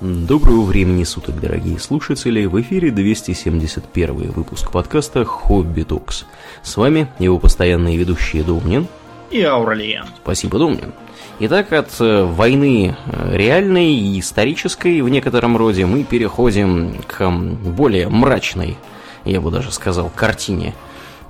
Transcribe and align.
Доброго 0.00 0.62
времени 0.62 1.02
суток, 1.02 1.40
дорогие 1.40 1.76
слушатели! 1.80 2.46
В 2.46 2.60
эфире 2.60 2.92
271 2.92 4.30
выпуск 4.30 4.70
подкаста 4.70 5.24
«Хобби 5.24 5.82
Токс». 5.82 6.24
С 6.62 6.76
вами 6.76 7.08
его 7.18 7.40
постоянные 7.40 7.96
ведущие 7.96 8.44
Домнин 8.44 8.86
и 9.32 9.42
Ауралиен. 9.42 10.04
Спасибо, 10.22 10.60
Домнин. 10.60 10.92
Итак, 11.40 11.72
от 11.72 11.90
э, 11.98 12.22
войны 12.22 12.96
э, 13.06 13.36
реальной 13.36 13.92
и 13.92 14.20
исторической 14.20 15.00
в 15.00 15.08
некотором 15.08 15.56
роде 15.56 15.84
мы 15.84 16.04
переходим 16.04 16.94
к 17.04 17.28
более 17.28 18.08
мрачной, 18.08 18.76
я 19.24 19.40
бы 19.40 19.50
даже 19.50 19.72
сказал, 19.72 20.12
картине. 20.14 20.74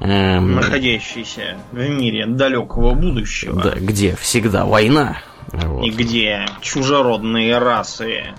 Эм... 0.01 0.57
Находящейся 0.57 1.57
в 1.73 1.89
мире 1.89 2.27
далекого 2.27 2.93
будущего. 2.93 3.63
Да, 3.63 3.71
где 3.77 4.15
всегда 4.17 4.67
война. 4.67 5.23
Вот. 5.53 5.87
И 5.87 5.91
где 5.91 6.45
чужеродные 6.61 7.57
расы 7.57 8.35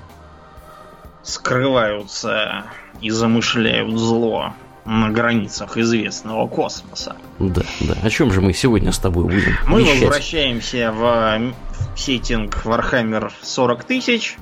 скрываются 1.30 2.66
и 3.02 3.10
замышляют 3.10 3.98
зло 3.98 4.54
на 4.86 5.10
границах 5.10 5.78
известного 5.78 6.48
космоса. 6.48 7.16
Да, 7.38 7.62
да. 7.82 7.96
О 8.02 8.10
чем 8.10 8.32
же 8.32 8.42
мы 8.42 8.54
сегодня 8.54 8.92
с 8.92 9.00
тобой 9.00 9.26
будем? 9.26 9.56
Мы 9.68 9.84
вещать? 9.84 10.02
возвращаемся 10.02 10.92
в 10.92 11.54
сеттинг 11.96 12.66
Warhammer 12.66 13.32
40 13.42 13.84
тысяч. 13.84 14.38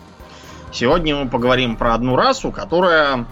Сегодня 0.71 1.15
мы 1.15 1.29
поговорим 1.29 1.75
про 1.75 1.93
одну 1.93 2.15
расу, 2.15 2.51
которая 2.51 3.25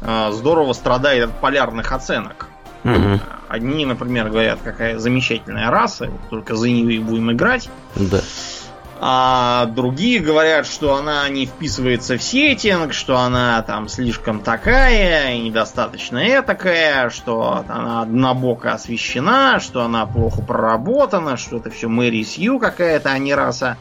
э, 0.00 0.30
здорово 0.32 0.72
страдает 0.72 1.30
от 1.30 1.40
полярных 1.40 1.92
оценок. 1.92 2.48
Угу. 2.84 3.20
Одни, 3.48 3.84
например, 3.84 4.30
говорят, 4.30 4.60
какая 4.64 4.98
замечательная 4.98 5.70
раса, 5.70 6.10
только 6.30 6.56
за 6.56 6.68
нее 6.68 6.94
и 6.94 6.98
будем 6.98 7.30
играть. 7.32 7.68
Да. 7.96 8.20
А 9.02 9.64
другие 9.64 10.20
говорят, 10.20 10.66
что 10.66 10.94
она 10.94 11.26
не 11.30 11.46
вписывается 11.46 12.18
в 12.18 12.22
сеттинг, 12.22 12.92
что 12.92 13.16
она 13.16 13.62
там 13.62 13.88
слишком 13.88 14.40
такая 14.40 15.38
недостаточно 15.38 16.42
такая, 16.42 17.08
что 17.08 17.64
она 17.66 18.02
однобоко 18.02 18.74
освещена, 18.74 19.58
что 19.58 19.84
она 19.84 20.04
плохо 20.04 20.42
проработана, 20.42 21.38
что 21.38 21.56
это 21.56 21.70
все 21.70 21.88
Мэри 21.88 22.22
Сью 22.24 22.58
какая-то, 22.58 23.10
а 23.10 23.18
не 23.18 23.34
раса. 23.34 23.78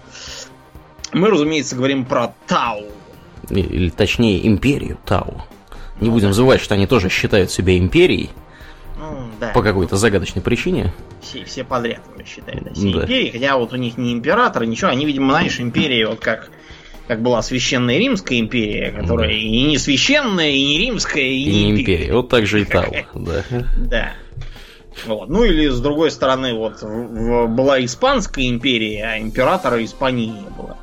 Мы, 1.12 1.30
разумеется, 1.30 1.76
говорим 1.76 2.06
про 2.06 2.34
Тау. 2.48 2.86
Или 3.50 3.90
точнее, 3.90 4.48
империю 4.48 4.98
Тау. 5.06 5.42
Не 6.00 6.10
будем 6.10 6.32
забывать, 6.32 6.62
что 6.62 6.76
они 6.76 6.88
тоже 6.88 7.10
считают 7.10 7.52
себя 7.52 7.78
империей. 7.78 8.30
Да. 9.40 9.50
По 9.50 9.62
какой-то 9.62 9.96
загадочной 9.96 10.42
причине. 10.42 10.94
Все, 11.22 11.46
все 11.46 11.64
подряд 11.64 12.02
уже 12.14 12.26
считают, 12.26 12.64
да, 12.64 12.74
все 12.74 12.92
да. 12.92 13.04
империи. 13.04 13.30
Хотя 13.32 13.58
вот 13.58 13.74
у 13.74 13.78
них 13.78 13.98
не 13.98 14.14
император, 14.14 14.66
ничего. 14.66 14.90
Они, 14.90 15.06
видимо, 15.06 15.32
знаешь, 15.32 15.60
империи, 15.60 16.04
вот 16.04 16.20
как, 16.20 16.50
как 17.08 17.22
была 17.22 17.42
священная 17.42 17.98
Римская 17.98 18.40
империя, 18.40 18.92
которая 18.92 19.30
да. 19.30 19.34
и 19.34 19.50
не 19.50 19.78
священная, 19.78 20.50
и 20.50 20.66
не 20.66 20.80
римская, 20.80 21.24
и, 21.24 21.38
и 21.38 21.46
не 21.46 21.72
империя. 21.72 21.96
империя. 21.96 22.14
Вот 22.14 22.30
так 22.30 22.46
же 22.46 22.62
и 22.62 22.66
Тау, 22.66 22.94
да. 23.16 23.44
Да. 23.78 24.14
Вот. 25.06 25.30
Ну 25.30 25.44
или 25.46 25.70
с 25.70 25.80
другой 25.80 26.12
стороны, 26.12 26.54
вот 26.54 26.82
в, 26.82 26.86
в, 26.86 27.48
была 27.48 27.84
Испанская 27.86 28.48
империя, 28.48 29.06
а 29.06 29.20
императора 29.20 29.84
Испании 29.84 30.28
не 30.28 30.50
было 30.58 30.78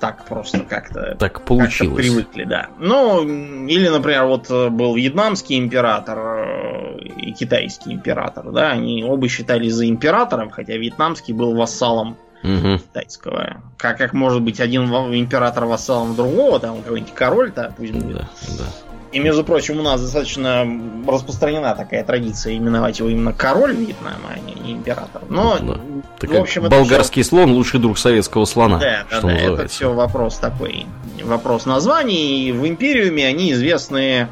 так 0.00 0.24
просто 0.24 0.60
как-то 0.60 1.14
так 1.18 1.42
получилось. 1.42 1.94
Как 1.94 2.04
привыкли, 2.04 2.44
да. 2.44 2.70
Ну, 2.78 3.22
или, 3.66 3.88
например, 3.88 4.24
вот 4.24 4.50
э, 4.50 4.68
был 4.70 4.94
вьетнамский 4.94 5.58
император 5.58 6.18
э, 6.18 6.98
и 7.18 7.32
китайский 7.32 7.92
император, 7.92 8.50
да, 8.50 8.70
они 8.70 9.04
оба 9.04 9.28
считались 9.28 9.74
за 9.74 9.88
императором, 9.88 10.50
хотя 10.50 10.76
вьетнамский 10.76 11.34
был 11.34 11.54
вассалом 11.54 12.16
угу. 12.42 12.78
китайского. 12.78 13.62
Как, 13.76 13.98
как 13.98 14.12
может 14.14 14.42
быть 14.42 14.60
один 14.60 14.84
император 14.84 15.66
вассалом 15.66 16.16
другого, 16.16 16.58
там 16.58 16.82
какой-нибудь 16.82 17.14
король-то, 17.14 17.74
пусть 17.76 17.92
будет. 17.92 18.16
Да, 18.16 18.28
да. 18.58 18.89
И, 19.12 19.18
между 19.18 19.42
прочим, 19.42 19.80
у 19.80 19.82
нас 19.82 20.00
достаточно 20.00 20.64
распространена 21.06 21.74
такая 21.74 22.04
традиция 22.04 22.56
именовать 22.56 23.00
его 23.00 23.08
именно 23.08 23.32
король 23.32 23.74
Вьетнама, 23.74 24.30
а 24.36 24.38
не 24.38 24.72
император. 24.72 25.22
Но, 25.28 25.58
да. 25.58 26.28
в 26.28 26.40
общем, 26.40 26.68
болгарский 26.68 27.22
все... 27.22 27.30
слон 27.30 27.50
лучший 27.50 27.80
друг 27.80 27.98
советского 27.98 28.44
слона. 28.44 28.78
Да, 28.78 29.04
да, 29.10 29.20
да. 29.20 29.32
Это 29.32 29.66
все 29.66 29.92
вопрос 29.92 30.38
такой, 30.38 30.86
вопрос 31.24 31.66
названий. 31.66 32.48
И 32.48 32.52
в 32.52 32.66
Империуме 32.68 33.26
они 33.26 33.52
известны 33.52 34.28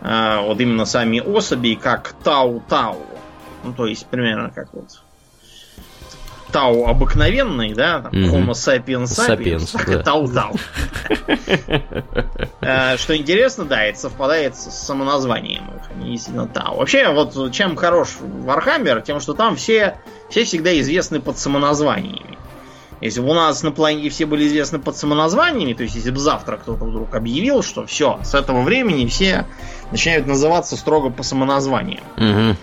э, 0.00 0.40
вот 0.46 0.58
именно 0.60 0.86
сами 0.86 1.20
особи 1.20 1.74
как 1.74 2.14
Тау-Тау. 2.24 2.96
Ну, 3.64 3.74
то 3.74 3.86
есть, 3.86 4.06
примерно 4.06 4.50
как 4.50 4.72
вот 4.72 5.01
Тау 6.52 6.86
обыкновенный, 6.86 7.74
да, 7.74 8.00
там, 8.00 8.12
mm-hmm. 8.12 8.30
Homo 8.30 8.50
sapiens 8.52 9.04
sapiens, 9.04 9.58
sapiens 9.74 10.02
Тау-Тау. 10.02 10.54
Э, 12.64 12.96
что 12.96 13.16
интересно, 13.16 13.64
да, 13.64 13.82
это 13.82 13.98
совпадает 13.98 14.54
с 14.56 14.70
самоназванием 14.70 15.64
их, 15.64 15.82
они 15.96 16.12
действительно 16.12 16.46
Тау. 16.46 16.76
Вообще, 16.76 17.12
вот 17.12 17.52
чем 17.52 17.74
хорош 17.74 18.10
Warhammer, 18.20 19.02
тем, 19.02 19.18
что 19.20 19.34
там 19.34 19.56
все, 19.56 19.98
все 20.30 20.44
всегда 20.44 20.78
известны 20.78 21.20
под 21.20 21.38
самоназваниями. 21.38 22.38
Если 23.00 23.20
бы 23.20 23.30
у 23.30 23.34
нас 23.34 23.64
на 23.64 23.72
планете 23.72 24.10
все 24.10 24.26
были 24.26 24.46
известны 24.46 24.78
под 24.78 24.96
самоназваниями, 24.96 25.72
то 25.72 25.82
есть 25.82 25.96
если 25.96 26.12
бы 26.12 26.20
завтра 26.20 26.56
кто-то 26.56 26.84
вдруг 26.84 27.16
объявил, 27.16 27.64
что 27.64 27.84
все, 27.84 28.20
с 28.22 28.32
этого 28.34 28.62
времени 28.62 29.06
все 29.06 29.44
начинают 29.90 30.28
называться 30.28 30.76
строго 30.76 31.10
по 31.10 31.24
самоназваниям. 31.24 32.04
Угу 32.16 32.56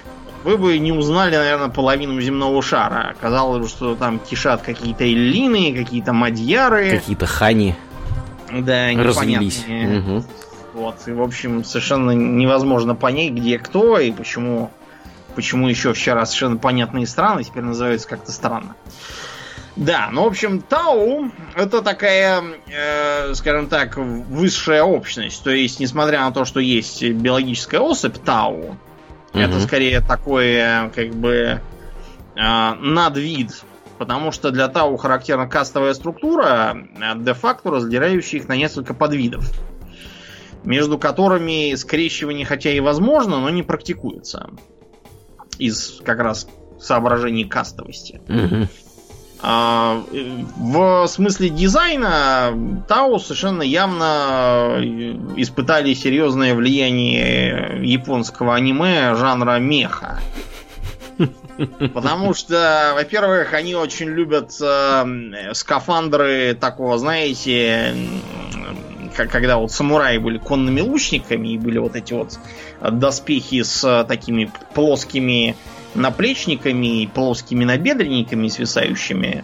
вы 0.43 0.57
бы 0.57 0.77
не 0.77 0.91
узнали, 0.91 1.35
наверное, 1.35 1.69
половину 1.69 2.19
земного 2.21 2.61
шара. 2.61 3.13
Оказалось, 3.17 3.69
что 3.69 3.95
там 3.95 4.19
кишат 4.19 4.61
какие-то 4.61 5.03
эллины, 5.03 5.73
какие-то 5.73 6.13
мадьяры. 6.13 6.91
Какие-то 6.91 7.25
хани. 7.25 7.75
Да, 8.51 8.93
непонятные. 8.93 9.99
Угу. 9.99 10.23
Вот, 10.73 10.95
и, 11.07 11.11
в 11.11 11.21
общем, 11.21 11.63
совершенно 11.63 12.11
невозможно 12.11 12.95
понять, 12.95 13.33
где 13.33 13.59
кто 13.59 13.99
и 13.99 14.11
почему, 14.11 14.71
почему 15.35 15.67
еще 15.67 15.93
вчера 15.93 16.25
совершенно 16.25 16.57
понятные 16.57 17.05
страны 17.05 17.43
теперь 17.43 17.63
называются 17.63 18.07
как-то 18.07 18.31
странно. 18.31 18.75
Да, 19.75 20.09
ну, 20.11 20.23
в 20.23 20.27
общем, 20.27 20.61
Тау 20.61 21.31
это 21.55 21.81
такая, 21.81 22.43
э, 22.67 23.33
скажем 23.33 23.67
так, 23.67 23.97
высшая 23.97 24.83
общность. 24.83 25.43
То 25.43 25.51
есть, 25.51 25.79
несмотря 25.79 26.21
на 26.21 26.31
то, 26.31 26.43
что 26.43 26.59
есть 26.59 27.01
биологическая 27.03 27.79
особь 27.79 28.17
Тау, 28.17 28.77
Угу. 29.33 29.39
Это 29.39 29.59
скорее 29.59 30.01
такое, 30.01 30.89
как 30.89 31.09
бы, 31.15 31.61
э, 32.35 32.73
надвид. 32.73 33.63
Потому 33.97 34.31
что 34.31 34.51
для 34.51 34.69
Тау 34.69 34.95
характерна 34.95 35.47
кастовая 35.47 35.93
структура, 35.93 36.75
э, 36.75 37.17
де-факто 37.17 37.69
разделяющая 37.69 38.39
их 38.39 38.47
на 38.47 38.55
несколько 38.55 38.93
подвидов. 38.93 39.51
Между 40.63 40.97
которыми 40.97 41.75
скрещивание 41.75 42.45
хотя 42.45 42.71
и 42.71 42.79
возможно, 42.79 43.39
но 43.39 43.49
не 43.49 43.63
практикуется. 43.63 44.49
Из 45.57 46.01
как 46.03 46.19
раз 46.19 46.47
соображений 46.79 47.45
кастовости. 47.45 48.21
Угу. 48.27 48.67
А, 49.41 50.03
в 50.57 51.07
смысле 51.07 51.49
дизайна 51.49 52.53
Тау 52.87 53.19
совершенно 53.19 53.61
явно 53.61 54.79
испытали 55.37 55.93
серьезное 55.93 56.53
влияние 56.55 57.79
японского 57.81 58.55
аниме 58.55 59.15
жанра 59.15 59.57
меха. 59.59 60.19
Потому 61.93 62.33
что, 62.33 62.93
во-первых, 62.95 63.53
они 63.53 63.75
очень 63.75 64.07
любят 64.07 64.51
э, 64.61 65.53
скафандры 65.53 66.57
такого, 66.59 66.97
знаете, 66.97 67.93
как, 69.15 69.29
когда 69.29 69.57
вот 69.57 69.71
самураи 69.71 70.17
были 70.17 70.37
конными 70.37 70.79
лучниками 70.79 71.49
и 71.49 71.57
были 71.57 71.77
вот 71.77 71.97
эти 71.97 72.13
вот 72.13 72.39
доспехи 72.81 73.63
с 73.63 74.05
такими 74.07 74.49
плоскими 74.73 75.57
наплечниками 75.95 77.03
и 77.03 77.07
плоскими 77.07 77.65
набедренниками 77.65 78.47
свисающими 78.47 79.43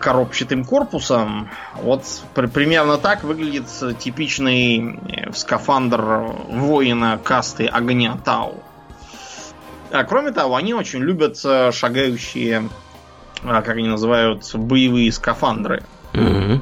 коробчатым 0.00 0.64
корпусом. 0.64 1.48
Вот 1.76 2.04
при, 2.34 2.46
примерно 2.46 2.98
так 2.98 3.22
выглядит 3.22 3.66
типичный 3.98 4.98
э, 5.08 5.32
скафандр 5.32 6.02
воина 6.48 7.18
касты 7.22 7.66
огня 7.66 8.18
Тау. 8.24 8.62
А 9.90 10.04
кроме 10.04 10.32
того, 10.32 10.56
они 10.56 10.74
очень 10.74 11.00
любят 11.00 11.38
э, 11.44 11.70
шагающие, 11.70 12.68
а, 13.44 13.62
как 13.62 13.76
они 13.76 13.88
называют, 13.88 14.50
боевые 14.54 15.12
скафандры. 15.12 15.84
Mm-hmm. 16.12 16.60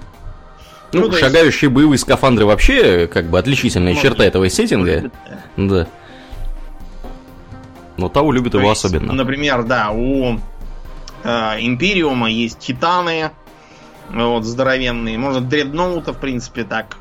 Ну, 0.92 1.08
ну 1.08 1.12
шагающие 1.12 1.68
есть... 1.68 1.74
боевые 1.74 1.98
скафандры 1.98 2.44
вообще 2.44 3.06
как 3.06 3.26
бы 3.26 3.38
отличительная 3.38 3.94
Может, 3.94 4.10
черта 4.10 4.24
этого 4.24 4.48
сеттинга. 4.48 5.10
Да. 5.56 5.86
Но 8.00 8.08
Тау 8.08 8.32
любит 8.32 8.52
То 8.52 8.58
его 8.58 8.70
есть, 8.70 8.84
особенно. 8.84 9.12
Например, 9.12 9.62
да, 9.62 9.90
у 9.90 10.38
э, 11.22 11.60
Империума 11.60 12.30
есть 12.30 12.58
титаны, 12.58 13.30
вот, 14.08 14.44
здоровенные. 14.44 15.18
Можно 15.18 15.42
дредноута, 15.42 16.14
в 16.14 16.18
принципе, 16.18 16.64
так 16.64 16.96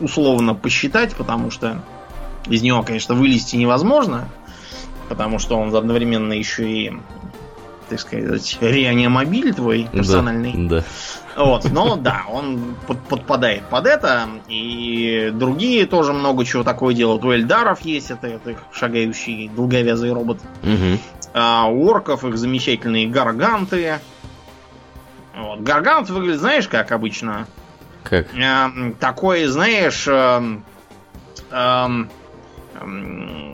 условно 0.00 0.54
посчитать, 0.54 1.14
потому 1.14 1.50
что 1.50 1.82
из 2.46 2.60
него, 2.60 2.82
конечно, 2.82 3.14
вылезти 3.14 3.56
невозможно, 3.56 4.28
потому 5.08 5.38
что 5.38 5.56
он 5.56 5.74
одновременно 5.74 6.34
еще 6.34 6.70
и, 6.70 6.92
так 7.88 8.00
сказать, 8.00 8.58
реанимобиль 8.60 9.54
твой 9.54 9.88
персональный. 9.90 10.52
Да, 10.54 10.76
да. 10.80 10.84
Вот, 11.36 11.70
но 11.70 11.96
да, 11.96 12.24
он 12.28 12.76
под, 12.86 13.00
подпадает 13.02 13.64
под 13.64 13.86
это. 13.86 14.28
И 14.48 15.30
другие 15.34 15.86
тоже 15.86 16.12
много 16.12 16.44
чего 16.44 16.62
такое 16.62 16.94
делают. 16.94 17.24
У 17.24 17.32
Эльдаров 17.32 17.80
есть 17.80 18.10
это, 18.10 18.28
это 18.28 18.50
их 18.50 18.58
шагающий 18.72 19.48
долговязый 19.48 20.12
робот. 20.12 20.38
Угу. 20.62 20.98
А 21.34 21.66
у 21.66 21.88
орков 21.88 22.24
их 22.24 22.38
замечательные 22.38 23.08
гарганты. 23.08 23.98
Вот. 25.36 25.60
Гаргант 25.60 26.08
выглядит, 26.10 26.40
знаешь, 26.40 26.68
как 26.68 26.92
обычно? 26.92 27.46
Как? 28.04 28.26
Э, 28.34 28.92
такой, 29.00 29.46
знаешь... 29.46 30.06
Э, 30.06 30.58
э, 31.50 31.86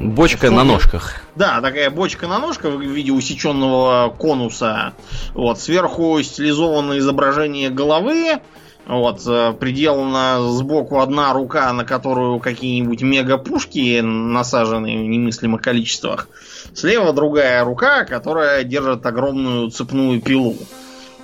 Бочка 0.01 0.51
на 0.51 0.65
ножках. 0.65 1.21
Да, 1.37 1.61
такая 1.61 1.91
бочка 1.91 2.27
на 2.27 2.39
ножках 2.39 2.75
в 2.75 2.81
виде 2.81 3.13
усеченного 3.13 4.15
конуса. 4.17 4.95
Вот, 5.35 5.61
сверху 5.61 6.23
стилизованное 6.23 6.99
изображение 6.99 7.71
головы. 7.71 8.41
Вот, 8.87 9.23
э, 9.27 9.53
приделана 9.53 10.41
сбоку 10.41 11.01
одна 11.01 11.33
рука, 11.33 11.73
на 11.73 11.85
которую 11.85 12.41
какие-нибудь 12.41 13.03
мега-пушки 13.03 14.01
насажены 14.01 14.99
в 14.99 15.07
немыслимых 15.07 15.63
количествах. 15.63 16.29
Слева 16.75 17.13
другая 17.13 17.63
рука, 17.65 18.05
которая 18.05 18.65
держит 18.65 19.07
огромную 19.07 19.71
цепную 19.71 20.21
пилу. 20.21 20.57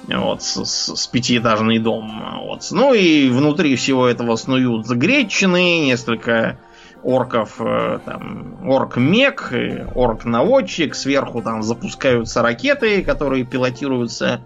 Вот, 0.07 0.43
с, 0.43 0.65
с, 0.65 0.95
с 0.95 1.07
пятиэтажный 1.09 1.81
дом. 1.81 2.23
Вот. 2.45 2.63
Ну 2.71 2.95
и 2.95 3.29
внутри 3.29 3.75
всего 3.75 4.07
этого 4.07 4.37
снуют 4.37 4.87
гречины, 4.87 5.81
несколько 5.81 6.61
орков, 7.03 7.57
э, 7.61 7.99
там, 8.05 8.59
орк-мек, 8.69 9.53
орк-наводчик, 9.95 10.95
сверху 10.95 11.43
там 11.43 11.63
запускаются 11.63 12.43
ракеты, 12.43 13.03
которые 13.03 13.45
пилотируются 13.45 14.41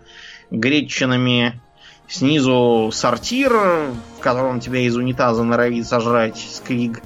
гречинами, 0.50 1.60
снизу 2.08 2.90
сортир, 2.92 3.52
в 3.52 4.20
котором 4.20 4.60
тебя 4.60 4.80
из 4.80 4.96
унитаза 4.96 5.42
норовит 5.42 5.86
сожрать 5.86 6.38
скриг 6.38 7.02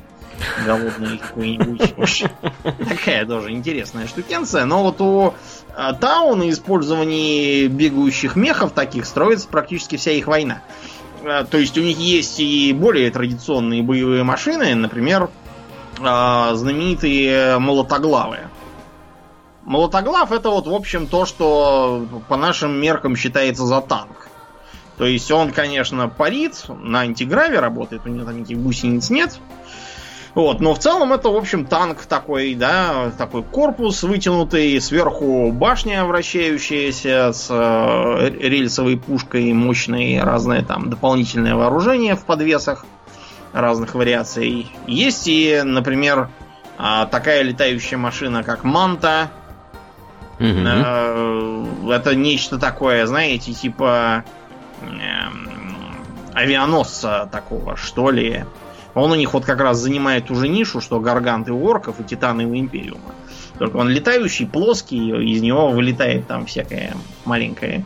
голодный 0.65 1.19
какой-нибудь. 1.19 2.25
Такая 2.89 3.27
тоже 3.27 3.51
интересная 3.51 4.07
штукенция. 4.07 4.65
Но 4.65 4.83
вот 4.83 5.01
у 5.01 5.35
э, 5.77 5.93
Тау 6.01 6.35
на 6.35 6.51
использовании 6.51 7.67
бегающих 7.67 8.37
мехов 8.37 8.73
таких 8.73 9.07
строится 9.07 9.49
практически 9.49 9.97
вся 9.97 10.13
их 10.13 10.27
война. 10.27 10.63
Э, 11.25 11.45
то 11.45 11.59
есть 11.59 11.77
у 11.79 11.81
них 11.81 11.99
есть 11.99 12.39
и 12.39 12.73
более 12.73 13.11
традиционные 13.11 13.83
боевые 13.83 14.23
машины, 14.23 14.75
например, 14.75 15.31
э, 15.99 16.51
знаменитые 16.55 17.59
молотоглавы. 17.59 18.39
Молотоглав 19.63 20.31
это 20.31 20.51
вот, 20.51 20.67
в 20.67 20.75
общем, 20.75 21.07
то, 21.07 21.25
что 21.25 22.07
по 22.29 22.37
нашим 22.37 22.79
меркам 22.79 23.17
считается 23.17 23.65
за 23.65 23.81
танк. 23.81 24.29
То 24.99 25.07
есть 25.07 25.31
он, 25.31 25.51
конечно, 25.51 26.09
парит, 26.09 26.67
на 26.69 27.01
антиграве 27.01 27.59
работает, 27.59 28.03
у 28.05 28.11
него 28.11 28.27
там 28.27 28.39
никаких 28.39 28.59
гусениц 28.59 29.11
нет. 29.11 29.41
Вот, 30.35 30.61
но 30.61 30.75
в 30.75 30.81
целом 30.81 31.13
это, 31.13 31.29
в 31.29 31.37
общем, 31.37 31.65
танк 31.65 32.07
такой, 32.07 32.55
да, 32.57 33.13
такой 33.17 33.45
корпус 33.45 34.03
вытянутый, 34.03 34.81
сверху 34.81 35.53
башня 35.53 36.05
вращающаяся 36.05 37.33
с 37.33 37.47
э, 37.51 38.31
рельсовой 38.41 38.97
пушкой 38.97 39.53
мощной, 39.53 40.21
разное 40.21 40.63
там 40.63 40.91
дополнительное 40.91 41.55
вооружение 41.55 42.17
в 42.17 42.25
подвесах 42.25 42.85
разных 43.53 43.95
вариаций. 43.95 44.73
Есть 44.89 45.29
и, 45.29 45.63
например, 45.65 46.31
э, 46.79 47.07
такая 47.13 47.43
летающая 47.43 47.97
машина, 47.97 48.43
как 48.43 48.65
Манта. 48.65 49.31
Угу. 50.41 51.93
Это 51.93 52.17
нечто 52.17 52.59
такое, 52.59 53.07
знаете, 53.07 53.53
типа 53.53 54.25
э, 54.83 54.87
авианосца 56.35 57.29
такого, 57.31 57.77
что 57.77 58.11
ли. 58.11 58.45
Он 58.95 59.11
у 59.11 59.15
них 59.15 59.35
вот 59.35 59.45
как 59.45 59.61
раз 59.61 59.79
занимает 59.79 60.27
ту 60.27 60.35
же 60.37 60.49
нишу, 60.49 60.81
что 60.81 61.01
гарганты 61.01 61.53
у 61.53 61.65
орков 61.67 62.01
и 62.01 62.05
титаны 62.05 62.47
у 62.47 62.55
Империума. 62.55 63.15
Только 63.59 63.77
он 63.77 63.89
летающий, 63.89 64.47
плоский, 64.47 65.11
из 65.33 65.43
него 65.43 65.71
вылетает 65.71 66.27
там 66.27 66.47
всякое 66.47 66.95
маленькое. 67.25 67.85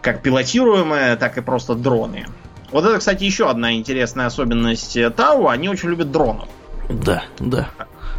Как 0.00 0.22
пилотируемое, 0.22 1.16
так 1.16 1.38
и 1.38 1.40
просто 1.40 1.74
дроны. 1.74 2.26
Вот 2.70 2.84
это, 2.84 2.98
кстати, 2.98 3.24
еще 3.24 3.50
одна 3.50 3.74
интересная 3.74 4.26
особенность 4.26 4.96
Тау. 5.16 5.48
Они 5.48 5.68
очень 5.68 5.90
любят 5.90 6.10
дронов. 6.10 6.48
Да, 6.88 7.24
да. 7.38 7.68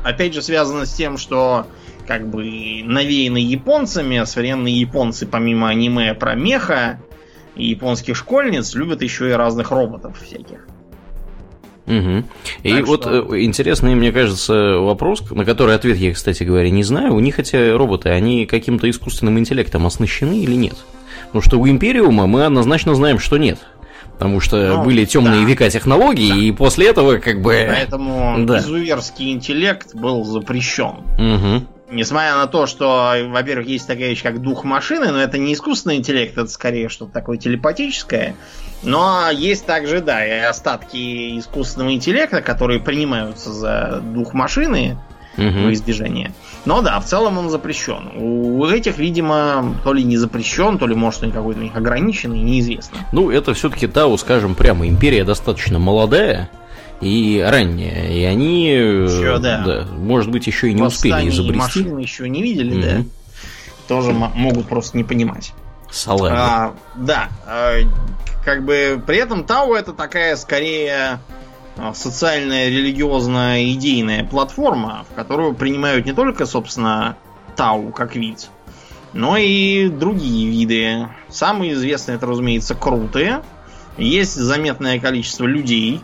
Опять 0.03 0.33
же, 0.33 0.41
связано 0.41 0.85
с 0.85 0.93
тем, 0.93 1.17
что 1.17 1.67
как 2.07 2.27
бы 2.27 2.81
навеяны 2.83 3.37
японцами, 3.37 4.23
современные 4.25 4.79
японцы, 4.79 5.25
помимо 5.25 5.69
аниме 5.69 6.13
про 6.13 6.35
меха 6.35 6.99
и 7.55 7.65
японских 7.65 8.15
школьниц, 8.15 8.73
любят 8.75 9.01
еще 9.01 9.29
и 9.29 9.33
разных 9.33 9.71
роботов 9.71 10.17
всяких. 10.21 10.67
Угу. 11.85 12.23
И 12.63 12.71
так 12.71 12.87
вот 12.87 13.01
что... 13.01 13.35
Э, 13.35 13.41
интересный, 13.41 13.95
мне 13.95 14.11
кажется, 14.11 14.77
вопрос, 14.77 15.23
на 15.31 15.43
который 15.45 15.75
ответ 15.75 15.97
я, 15.97 16.13
кстати 16.13 16.43
говоря, 16.43 16.69
не 16.69 16.83
знаю. 16.83 17.13
У 17.13 17.19
них 17.19 17.39
эти 17.39 17.75
роботы, 17.75 18.09
они 18.09 18.45
каким-то 18.45 18.89
искусственным 18.89 19.37
интеллектом 19.39 19.85
оснащены 19.85 20.39
или 20.39 20.55
нет? 20.55 20.75
Потому 21.27 21.41
что 21.41 21.59
у 21.59 21.67
Империума 21.67 22.25
мы 22.27 22.45
однозначно 22.45 22.95
знаем, 22.95 23.19
что 23.19 23.37
нет. 23.37 23.59
Потому 24.13 24.39
что 24.39 24.77
ну, 24.77 24.83
были 24.83 25.05
темные 25.05 25.41
да. 25.41 25.47
века 25.47 25.69
технологий, 25.69 26.29
да. 26.29 26.35
и 26.35 26.51
после 26.51 26.87
этого 26.87 27.17
как 27.17 27.41
бы. 27.41 27.65
Поэтому 27.67 28.35
да. 28.45 28.59
изуверский 28.59 29.33
интеллект 29.33 29.93
был 29.95 30.23
запрещен. 30.23 31.01
Угу. 31.17 31.65
Несмотря 31.93 32.35
на 32.35 32.47
то, 32.47 32.65
что, 32.65 33.13
во-первых, 33.27 33.67
есть 33.67 33.87
такая 33.87 34.09
вещь, 34.09 34.23
как 34.23 34.41
дух 34.41 34.63
машины, 34.63 35.11
но 35.11 35.21
это 35.21 35.37
не 35.37 35.53
искусственный 35.53 35.97
интеллект, 35.97 36.37
это 36.37 36.47
скорее 36.47 36.89
что-то 36.89 37.11
такое 37.11 37.37
телепатическое. 37.37 38.35
Но 38.81 39.29
есть 39.31 39.65
также, 39.65 40.01
да, 40.01 40.25
и 40.25 40.39
остатки 40.39 41.39
искусственного 41.39 41.93
интеллекта, 41.93 42.41
которые 42.41 42.79
принимаются 42.79 43.53
за 43.53 44.01
дух 44.03 44.33
машины 44.33 44.97
угу. 45.37 45.65
во 45.65 45.73
избежание. 45.73 46.33
Но 46.65 46.81
да, 46.81 46.99
в 46.99 47.05
целом 47.05 47.37
он 47.37 47.49
запрещен. 47.49 48.11
У 48.15 48.65
этих, 48.65 48.97
видимо, 48.97 49.75
то 49.83 49.93
ли 49.93 50.03
не 50.03 50.17
запрещен, 50.17 50.77
то 50.77 50.87
ли, 50.87 50.95
может, 50.95 51.23
он 51.23 51.31
какой-то 51.31 51.59
у 51.59 51.63
них 51.63 51.75
ограниченный, 51.75 52.39
неизвестно. 52.39 52.99
Ну, 53.11 53.29
это 53.29 53.53
все-таки 53.53 53.87
Тау, 53.87 54.17
скажем 54.17 54.55
прямо, 54.55 54.87
империя 54.87 55.23
достаточно 55.23 55.79
молодая 55.79 56.49
и 57.03 57.41
ранняя, 57.41 58.07
и 58.09 58.23
они, 58.23 58.67
еще, 58.67 59.37
да. 59.39 59.63
да, 59.65 59.85
может 59.91 60.31
быть, 60.31 60.47
еще 60.47 60.69
и 60.69 60.73
не 60.73 60.81
успели 60.81 61.29
изобрести. 61.29 61.83
машины 61.83 61.99
еще 61.99 62.29
не 62.29 62.41
видели, 62.41 62.73
угу. 62.73 62.81
да, 62.81 63.03
тоже 63.87 64.11
могут 64.13 64.67
просто 64.67 64.97
не 64.97 65.03
понимать. 65.03 65.53
Салами. 65.91 66.35
А, 66.35 66.73
да, 66.95 67.29
а, 67.45 67.75
как 68.43 68.65
бы 68.65 69.01
при 69.05 69.17
этом 69.17 69.43
Тау 69.43 69.73
это 69.73 69.93
такая 69.93 70.35
скорее 70.37 71.19
а, 71.77 71.93
социальная, 71.93 72.69
религиозная, 72.69 73.65
идейная 73.71 74.23
платформа, 74.23 75.05
в 75.11 75.15
которую 75.15 75.53
принимают 75.53 76.05
не 76.05 76.13
только, 76.13 76.45
собственно, 76.45 77.17
Тау 77.55 77.91
как 77.91 78.15
вид, 78.15 78.49
но 79.13 79.37
и 79.37 79.89
другие 79.89 80.49
виды. 80.49 81.09
Самые 81.29 81.73
известные 81.73 82.15
это, 82.15 82.25
разумеется, 82.25 82.73
крутые. 82.73 83.43
Есть 83.97 84.33
заметное 84.33 84.99
количество 84.99 85.45
людей, 85.45 86.01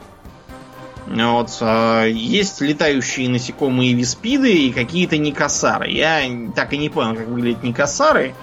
вот, 1.10 1.58
а, 1.62 2.06
есть 2.06 2.62
летающие 2.62 3.30
насекомые 3.30 3.94
виспиды 3.94 4.52
и 4.52 4.72
какие-то 4.72 5.18
никосары. 5.18 5.90
Я 5.90 6.22
так 6.56 6.74
и 6.74 6.78
не 6.78 6.90
понял, 6.90 7.16
как 7.16 7.28
выглядят 7.28 7.64
никосары. 7.64 8.34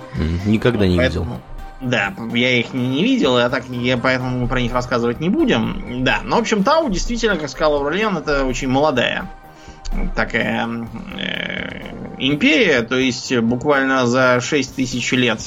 Никогда 0.45 0.87
не 0.87 0.97
поэтому... 0.97 1.25
видел. 1.25 1.41
Да, 1.79 2.15
я 2.33 2.59
их 2.59 2.73
не, 2.73 2.89
не 2.89 3.05
видел, 3.05 3.39
я 3.39 3.51
так 3.51 3.69
я 3.69 3.99
поэтому 3.99 4.39
мы 4.39 4.49
про 4.49 4.61
них 4.61 4.73
рассказывать 4.73 5.21
не 5.21 5.29
будем. 5.29 6.05
Да, 6.05 6.21
но 6.25 6.37
в 6.37 6.41
общем 6.41 6.65
Тау 6.65 6.89
действительно, 6.89 7.37
как 7.37 7.51
сказал 7.51 7.77
Аурлен, 7.77 8.17
это 8.17 8.45
очень 8.45 8.69
молодая 8.69 9.29
такая 10.15 10.69
э, 11.19 11.81
империя, 12.19 12.83
то 12.83 12.97
есть 12.97 13.37
буквально 13.39 14.07
за 14.07 14.41
6 14.41 14.75
тысяч 14.75 15.13
лет 15.13 15.41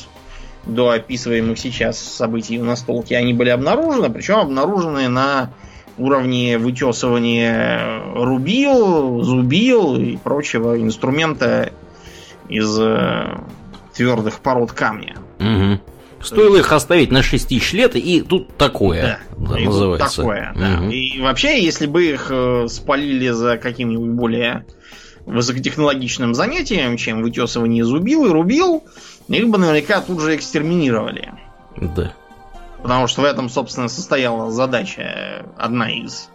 до 0.66 0.92
описываемых 0.92 1.58
сейчас 1.58 2.00
событий 2.00 2.58
на 2.58 2.76
столке 2.76 3.18
они 3.18 3.34
были 3.34 3.50
обнаружены, 3.50 4.10
причем 4.10 4.36
обнаружены 4.36 5.08
на 5.08 5.52
уровне 6.00 6.58
вытесывания 6.58 8.02
рубил, 8.16 9.22
зубил 9.22 9.96
и 9.96 10.18
прочего 10.18 10.80
инструмента 10.80 11.72
из 12.48 12.78
э, 12.80 13.38
твердых 13.94 14.40
пород 14.40 14.72
камня. 14.72 15.18
Угу. 15.40 15.80
Стоило 16.22 16.58
их 16.58 16.72
оставить 16.74 17.12
на 17.12 17.24
6 17.24 17.48
тысяч 17.48 17.74
лет, 17.74 17.96
и 17.96 18.22
тут 18.22 18.56
такое 18.58 19.20
да, 19.38 19.54
да, 19.54 19.58
называется. 19.60 20.18
такое, 20.18 20.54
да. 20.56 20.82
Угу. 20.82 20.90
И 20.90 21.22
вообще, 21.22 21.64
если 21.64 21.86
бы 21.86 22.06
их 22.06 22.28
э, 22.30 22.68
спалили 22.70 23.30
за 23.30 23.58
каким-нибудь 23.58 24.12
более 24.12 24.66
высокотехнологичным 25.26 26.34
занятием, 26.34 26.98
чем 26.98 27.22
вытесывание 27.22 27.86
зубил 27.86 28.26
и 28.26 28.30
рубил, 28.30 28.84
их 29.28 29.48
бы 29.48 29.58
наверняка 29.58 30.02
тут 30.02 30.22
же 30.22 30.36
экстерминировали. 30.36 31.32
Да. 31.78 32.14
Потому 32.82 33.08
что 33.08 33.22
в 33.22 33.26
этом, 33.26 33.50
собственно, 33.50 33.90
состояла 33.90 34.52
задача 34.52 35.46
одна 35.58 35.92
из 35.92 36.30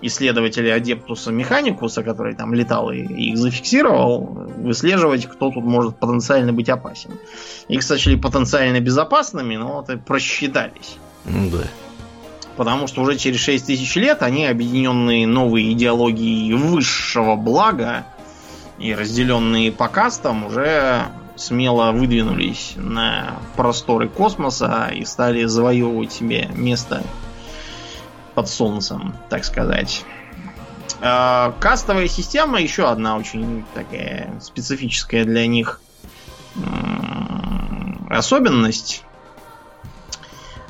исследователей 0.00 0.74
Адептуса 0.74 1.30
Механикуса, 1.30 2.02
который 2.02 2.34
там 2.34 2.52
летал 2.54 2.90
и 2.90 2.98
их 2.98 3.38
зафиксировал, 3.38 4.48
выслеживать, 4.58 5.26
кто 5.26 5.50
тут 5.50 5.64
может 5.64 5.96
потенциально 5.96 6.52
быть 6.52 6.68
опасен. 6.68 7.12
Их 7.68 7.82
сочли 7.82 8.16
потенциально 8.16 8.80
безопасными, 8.80 9.56
но 9.56 9.74
вот 9.74 9.90
и 9.90 9.96
просчитались. 9.96 10.96
Да. 11.24 11.64
Потому 12.56 12.86
что 12.86 13.02
уже 13.02 13.16
через 13.16 13.40
6 13.40 13.66
тысяч 13.66 13.94
лет 13.96 14.22
они, 14.22 14.46
объединенные 14.46 15.26
новой 15.26 15.72
идеологией 15.72 16.52
высшего 16.54 17.36
блага 17.36 18.04
и 18.78 18.94
разделенные 18.94 19.72
по 19.72 19.88
кастам, 19.88 20.46
уже 20.46 21.06
смело 21.42 21.92
выдвинулись 21.92 22.74
на 22.76 23.40
просторы 23.56 24.08
космоса 24.08 24.90
и 24.94 25.04
стали 25.04 25.44
завоевывать 25.44 26.12
себе 26.12 26.48
место 26.54 27.02
под 28.34 28.48
солнцем, 28.48 29.14
так 29.28 29.44
сказать. 29.44 30.04
А, 31.00 31.54
кастовая 31.58 32.08
система 32.08 32.60
еще 32.60 32.88
одна 32.88 33.16
очень 33.16 33.64
такая 33.74 34.38
специфическая 34.40 35.24
для 35.24 35.46
них 35.46 35.80
особенность. 38.08 39.04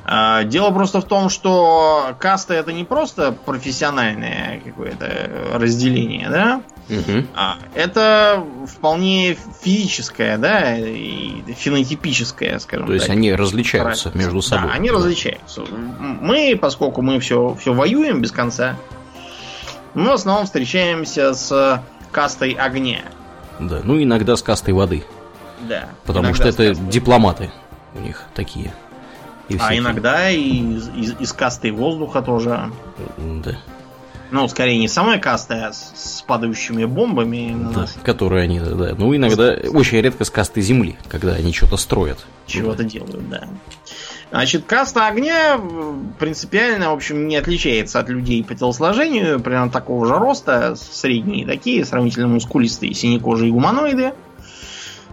А, 0.05 0.45
дело 0.45 0.71
просто 0.71 1.00
в 1.00 1.05
том, 1.05 1.29
что 1.29 2.17
каста 2.19 2.55
это 2.55 2.73
не 2.73 2.85
просто 2.85 3.33
профессиональное 3.33 4.61
какое-то 4.64 5.31
разделение, 5.55 6.29
да? 6.29 6.62
Угу. 6.89 7.27
Это 7.75 8.45
вполне 8.67 9.37
физическое, 9.62 10.37
да, 10.37 10.77
и 10.77 11.43
фенотипическое, 11.55 12.59
скажем 12.59 12.87
То 12.87 12.93
так. 12.93 12.99
То 12.99 13.05
есть 13.05 13.11
они 13.11 13.33
различаются 13.33 14.11
Правильно. 14.11 14.25
между 14.25 14.43
собой. 14.43 14.69
Да, 14.69 14.75
они 14.75 14.89
да. 14.91 14.97
различаются. 14.97 15.62
Мы, 16.21 16.59
поскольку 16.61 17.03
мы 17.03 17.21
все, 17.21 17.57
все 17.61 17.73
воюем 17.73 18.21
без 18.21 18.33
конца, 18.33 18.77
мы 19.95 20.11
в 20.11 20.12
основном 20.12 20.47
встречаемся 20.47 21.35
с 21.35 21.83
кастой 22.11 22.53
огня. 22.53 23.03
Да, 23.59 23.81
ну 23.85 24.03
иногда 24.03 24.37
с 24.37 24.43
кастой 24.43 24.75
воды. 24.75 25.05
Да. 25.61 25.89
Потому 26.05 26.35
что 26.35 26.49
это 26.49 26.75
дипломаты 26.75 27.53
у 27.95 28.01
них 28.01 28.25
такие. 28.35 28.73
И 29.49 29.59
а 29.61 29.77
иногда 29.77 30.31
и 30.31 30.41
из, 30.41 30.89
из, 30.89 31.21
из 31.21 31.33
касты 31.33 31.73
воздуха 31.73 32.23
тоже. 32.23 32.71
Да. 33.19 33.57
Ну, 34.33 34.49
скорее 34.49 34.79
не 34.79 34.89
самая 34.89 35.19
каста, 35.19 35.67
а 35.67 35.73
с, 35.75 36.25
падающими 36.27 36.87
бомбами 36.87 37.55
да, 37.71 37.81
нас. 37.81 37.95
Которые 38.03 38.45
они, 38.45 38.61
да. 38.61 38.95
Ну, 38.97 39.15
иногда, 39.15 39.53
очень 39.69 40.01
редко 40.01 40.25
с 40.25 40.31
касты 40.31 40.62
земли, 40.62 40.97
когда 41.11 41.35
они 41.35 41.53
что-то 41.53 41.77
строят. 41.77 42.25
Чего-то 42.47 42.83
да. 42.83 42.89
делают, 42.89 43.29
да. 43.29 43.47
Значит, 44.31 44.65
каста 44.65 45.07
огня 45.07 45.61
принципиально, 46.19 46.93
в 46.93 46.95
общем, 46.95 47.29
не 47.29 47.37
отличается 47.37 47.99
от 47.99 48.09
людей 48.09 48.43
по 48.43 48.55
телосложению, 48.55 49.39
примерно 49.39 49.71
такого 49.71 50.07
же 50.07 50.15
роста, 50.15 50.77
средние 50.77 51.47
такие, 51.47 51.85
сравнительно 51.85 52.29
мускулистые, 52.29 52.95
синекожие 52.95 53.53
гуманоиды. 53.53 54.15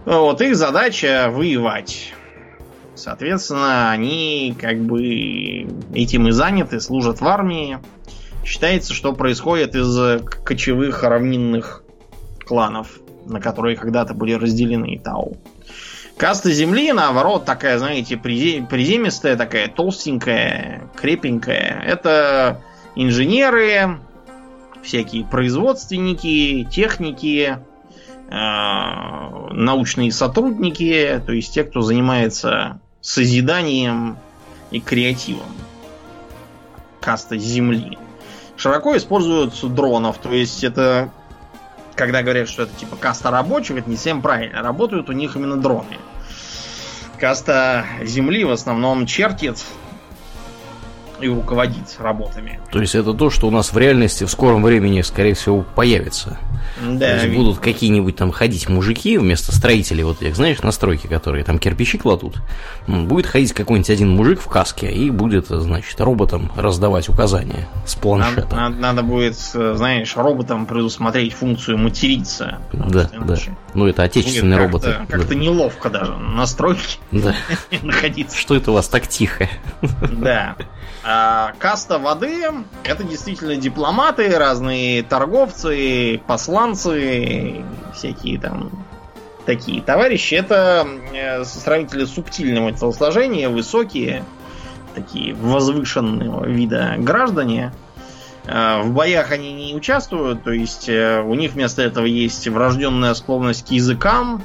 Вот, 0.06 0.40
их 0.40 0.56
задача 0.56 1.30
воевать. 1.30 2.14
Соответственно, 2.94 3.90
они 3.90 4.56
как 4.58 4.78
бы 4.78 5.68
этим 5.92 6.28
и 6.28 6.30
заняты, 6.30 6.80
служат 6.80 7.20
в 7.20 7.28
армии. 7.28 7.78
Считается, 8.44 8.94
что 8.94 9.12
происходит 9.12 9.74
из 9.74 10.22
кочевых 10.44 11.02
равнинных 11.02 11.82
кланов, 12.44 12.98
на 13.26 13.40
которые 13.40 13.76
когда-то 13.76 14.14
были 14.14 14.32
разделены 14.32 14.98
Тау. 14.98 15.36
Каста 16.16 16.50
земли, 16.50 16.92
наоборот, 16.92 17.46
такая, 17.46 17.78
знаете, 17.78 18.18
приземистая, 18.18 19.36
такая 19.36 19.68
толстенькая, 19.68 20.82
крепенькая. 20.94 21.80
Это 21.82 22.60
инженеры, 22.94 24.00
всякие 24.82 25.24
производственники, 25.24 26.68
техники, 26.70 27.58
э, 28.28 28.34
научные 29.52 30.12
сотрудники, 30.12 31.22
то 31.24 31.32
есть 31.32 31.54
те, 31.54 31.64
кто 31.64 31.80
занимается 31.80 32.80
созиданием 33.00 34.18
и 34.70 34.80
креативом. 34.80 35.48
Каста 37.00 37.38
земли. 37.38 37.96
Широко 38.60 38.94
используют 38.94 39.54
дронов, 39.74 40.18
то 40.18 40.30
есть 40.30 40.64
это 40.64 41.10
когда 41.94 42.22
говорят, 42.22 42.46
что 42.46 42.64
это 42.64 42.72
типа 42.78 42.94
каста 42.94 43.30
рабочих, 43.30 43.78
это 43.78 43.88
не 43.88 43.96
всем 43.96 44.20
правильно. 44.20 44.60
Работают 44.62 45.08
у 45.08 45.12
них 45.12 45.34
именно 45.34 45.56
дроны. 45.56 45.96
Каста 47.18 47.86
земли 48.02 48.44
в 48.44 48.50
основном 48.50 49.06
чертит 49.06 49.64
и 51.22 51.28
руководит 51.28 51.96
работами. 51.98 52.60
То 52.70 52.80
есть 52.82 52.94
это 52.94 53.14
то, 53.14 53.30
что 53.30 53.48
у 53.48 53.50
нас 53.50 53.72
в 53.72 53.78
реальности 53.78 54.24
в 54.24 54.30
скором 54.30 54.62
времени, 54.62 55.00
скорее 55.00 55.32
всего, 55.32 55.62
появится. 55.62 56.38
Да, 56.80 56.98
То 56.98 57.24
есть 57.24 57.36
будут 57.36 57.58
какие-нибудь 57.58 58.16
там 58.16 58.30
ходить 58.30 58.68
мужики 58.68 59.18
вместо 59.18 59.52
строителей, 59.52 60.04
вот 60.04 60.22
этих, 60.22 60.36
знаешь, 60.36 60.60
настройки, 60.62 61.06
которые 61.06 61.44
там 61.44 61.58
кирпичи 61.58 61.98
кладут. 61.98 62.36
Будет 62.86 63.26
ходить 63.26 63.52
какой-нибудь 63.52 63.90
один 63.90 64.10
мужик 64.10 64.40
в 64.40 64.48
каске 64.48 64.90
и 64.90 65.10
будет, 65.10 65.46
значит, 65.48 66.00
роботам 66.00 66.50
раздавать 66.56 67.08
указания 67.08 67.68
с 67.86 67.94
планшета. 67.94 68.54
Надо, 68.54 68.76
надо, 68.76 69.02
будет, 69.02 69.36
знаешь, 69.36 70.16
роботам 70.16 70.66
предусмотреть 70.66 71.34
функцию 71.34 71.78
материться. 71.78 72.58
Да, 72.72 73.10
да. 73.18 73.36
Ну, 73.74 73.86
это 73.86 74.02
отечественные 74.02 74.58
как 74.58 74.66
роботы. 74.66 74.96
Как-то 75.08 75.28
да. 75.28 75.34
неловко 75.34 75.90
даже 75.90 76.16
на 76.16 76.46
стройке 76.46 76.98
да. 77.10 77.34
находиться. 77.82 78.36
Что 78.36 78.56
это 78.56 78.70
у 78.70 78.74
вас 78.74 78.88
так 78.88 79.06
тихо? 79.06 79.48
Да. 80.10 80.56
А 81.02 81.52
каста 81.58 81.98
воды 81.98 82.44
это 82.84 83.04
действительно 83.04 83.56
дипломаты, 83.56 84.36
разные 84.36 85.02
торговцы, 85.02 86.20
посланцы, 86.50 87.64
всякие 87.94 88.38
там 88.40 88.70
такие 89.46 89.80
товарищи. 89.82 90.34
Это 90.34 90.84
э, 91.12 91.44
сравнительно 91.44 92.06
субтильного 92.06 92.72
телосложения, 92.72 93.48
высокие, 93.48 94.24
такие 94.96 95.32
возвышенного 95.34 96.46
вида 96.46 96.96
граждане. 96.98 97.72
А, 98.48 98.82
в 98.82 98.90
боях 98.90 99.30
они 99.30 99.52
не 99.52 99.74
участвуют, 99.76 100.42
то 100.42 100.50
есть 100.50 100.88
э, 100.88 101.22
у 101.22 101.34
них 101.34 101.52
вместо 101.52 101.82
этого 101.82 102.06
есть 102.06 102.48
врожденная 102.48 103.14
склонность 103.14 103.68
к 103.68 103.70
языкам, 103.70 104.42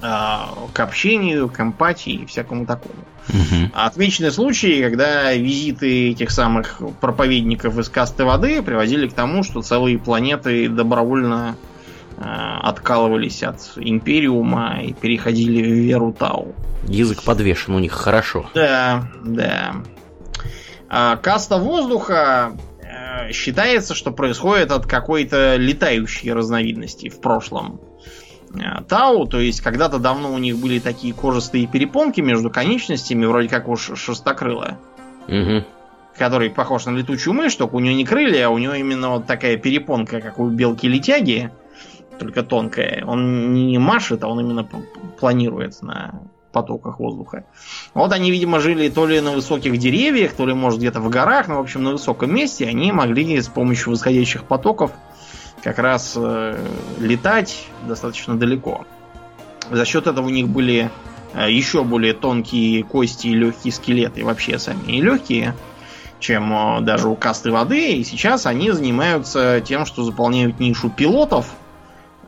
к 0.00 0.80
общению, 0.80 1.48
к 1.48 1.60
эмпатии 1.60 2.14
и 2.14 2.26
всякому 2.26 2.64
такому. 2.66 2.94
Угу. 3.28 3.70
Отмечены 3.74 4.30
случаи, 4.30 4.82
когда 4.82 5.32
визиты 5.32 6.10
этих 6.10 6.30
самых 6.30 6.80
проповедников 7.00 7.78
из 7.78 7.88
касты 7.88 8.24
воды 8.24 8.62
приводили 8.62 9.08
к 9.08 9.12
тому, 9.12 9.42
что 9.42 9.62
целые 9.62 9.98
планеты 9.98 10.68
добровольно 10.68 11.56
э, 12.16 12.22
откалывались 12.22 13.42
от 13.42 13.60
Империума 13.76 14.80
и 14.82 14.92
переходили 14.92 15.62
в 15.62 15.74
веру 15.74 16.12
Тау. 16.12 16.54
Язык 16.88 17.22
подвешен 17.22 17.74
у 17.74 17.78
них 17.78 17.92
хорошо. 17.92 18.46
Да, 18.54 19.08
да. 19.24 19.74
А 20.88 21.16
каста 21.16 21.58
воздуха 21.58 22.52
э, 22.82 23.32
считается, 23.32 23.94
что 23.94 24.10
происходит 24.10 24.72
от 24.72 24.86
какой-то 24.86 25.56
летающей 25.56 26.32
разновидности 26.32 27.08
в 27.08 27.20
прошлом. 27.20 27.80
Э, 28.54 28.82
Тау, 28.86 29.26
то 29.26 29.40
есть 29.40 29.60
когда-то 29.60 29.98
давно 29.98 30.32
у 30.32 30.38
них 30.38 30.58
были 30.58 30.78
такие 30.78 31.14
кожистые 31.14 31.66
перепонки 31.66 32.20
между 32.20 32.50
конечностями, 32.50 33.24
вроде 33.24 33.48
как 33.48 33.68
у 33.68 33.76
шерстокрыла. 33.76 34.78
Угу. 35.28 35.64
Который 36.18 36.50
похож 36.50 36.84
на 36.86 36.90
летучую 36.90 37.34
мышь, 37.34 37.54
только 37.54 37.74
у 37.76 37.80
нее 37.80 37.94
не 37.94 38.04
крылья, 38.04 38.46
а 38.46 38.50
у 38.50 38.58
него 38.58 38.74
именно 38.74 39.10
вот 39.10 39.26
такая 39.26 39.56
перепонка, 39.56 40.20
как 40.20 40.38
у 40.38 40.48
белки-летяги, 40.48 41.50
только 42.18 42.42
тонкая. 42.42 43.04
Он 43.06 43.54
не 43.54 43.78
машет, 43.78 44.22
а 44.22 44.28
он 44.28 44.40
именно 44.40 44.68
планирует 45.18 45.80
на 45.82 46.20
потоках 46.52 47.00
воздуха. 47.00 47.44
Вот 47.94 48.12
они, 48.12 48.30
видимо, 48.30 48.60
жили 48.60 48.90
то 48.90 49.06
ли 49.06 49.20
на 49.20 49.32
высоких 49.32 49.76
деревьях, 49.78 50.34
то 50.34 50.46
ли, 50.46 50.52
может, 50.52 50.78
где-то 50.78 51.00
в 51.00 51.08
горах, 51.08 51.48
но, 51.48 51.56
в 51.56 51.60
общем, 51.60 51.82
на 51.82 51.92
высоком 51.92 52.34
месте 52.34 52.68
они 52.68 52.92
могли 52.92 53.40
с 53.40 53.48
помощью 53.48 53.90
восходящих 53.90 54.44
потоков 54.44 54.92
как 55.62 55.78
раз 55.78 56.14
э, 56.16 56.58
летать 56.98 57.68
достаточно 57.86 58.36
далеко. 58.36 58.84
За 59.70 59.84
счет 59.84 60.06
этого 60.06 60.26
у 60.26 60.30
них 60.30 60.48
были 60.48 60.90
э, 61.34 61.50
еще 61.50 61.84
более 61.84 62.14
тонкие 62.14 62.82
кости 62.82 63.28
и 63.28 63.34
легкие 63.34 63.72
скелеты, 63.72 64.24
вообще 64.24 64.58
сами 64.58 64.92
и 64.92 65.00
легкие, 65.00 65.54
чем 66.18 66.52
э, 66.52 66.80
даже 66.82 67.08
у 67.08 67.14
касты 67.14 67.50
воды. 67.50 67.94
И 67.94 68.04
сейчас 68.04 68.46
они 68.46 68.70
занимаются 68.72 69.62
тем, 69.64 69.86
что 69.86 70.02
заполняют 70.02 70.58
нишу 70.58 70.90
пилотов, 70.90 71.46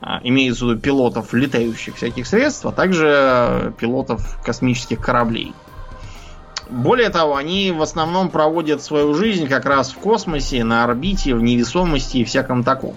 э, 0.00 0.06
имеется 0.22 0.64
в 0.64 0.70
виду 0.70 0.80
пилотов 0.80 1.34
летающих 1.34 1.96
всяких 1.96 2.26
средств, 2.26 2.64
а 2.66 2.72
также 2.72 3.74
пилотов 3.78 4.40
космических 4.44 5.00
кораблей. 5.00 5.52
Более 6.70 7.10
того, 7.10 7.36
они 7.36 7.72
в 7.72 7.82
основном 7.82 8.30
проводят 8.30 8.82
свою 8.82 9.12
жизнь 9.14 9.48
как 9.48 9.66
раз 9.66 9.92
в 9.92 9.98
космосе, 9.98 10.64
на 10.64 10.84
орбите, 10.84 11.34
в 11.34 11.42
невесомости 11.42 12.18
и 12.18 12.24
всяком 12.24 12.64
таком. 12.64 12.94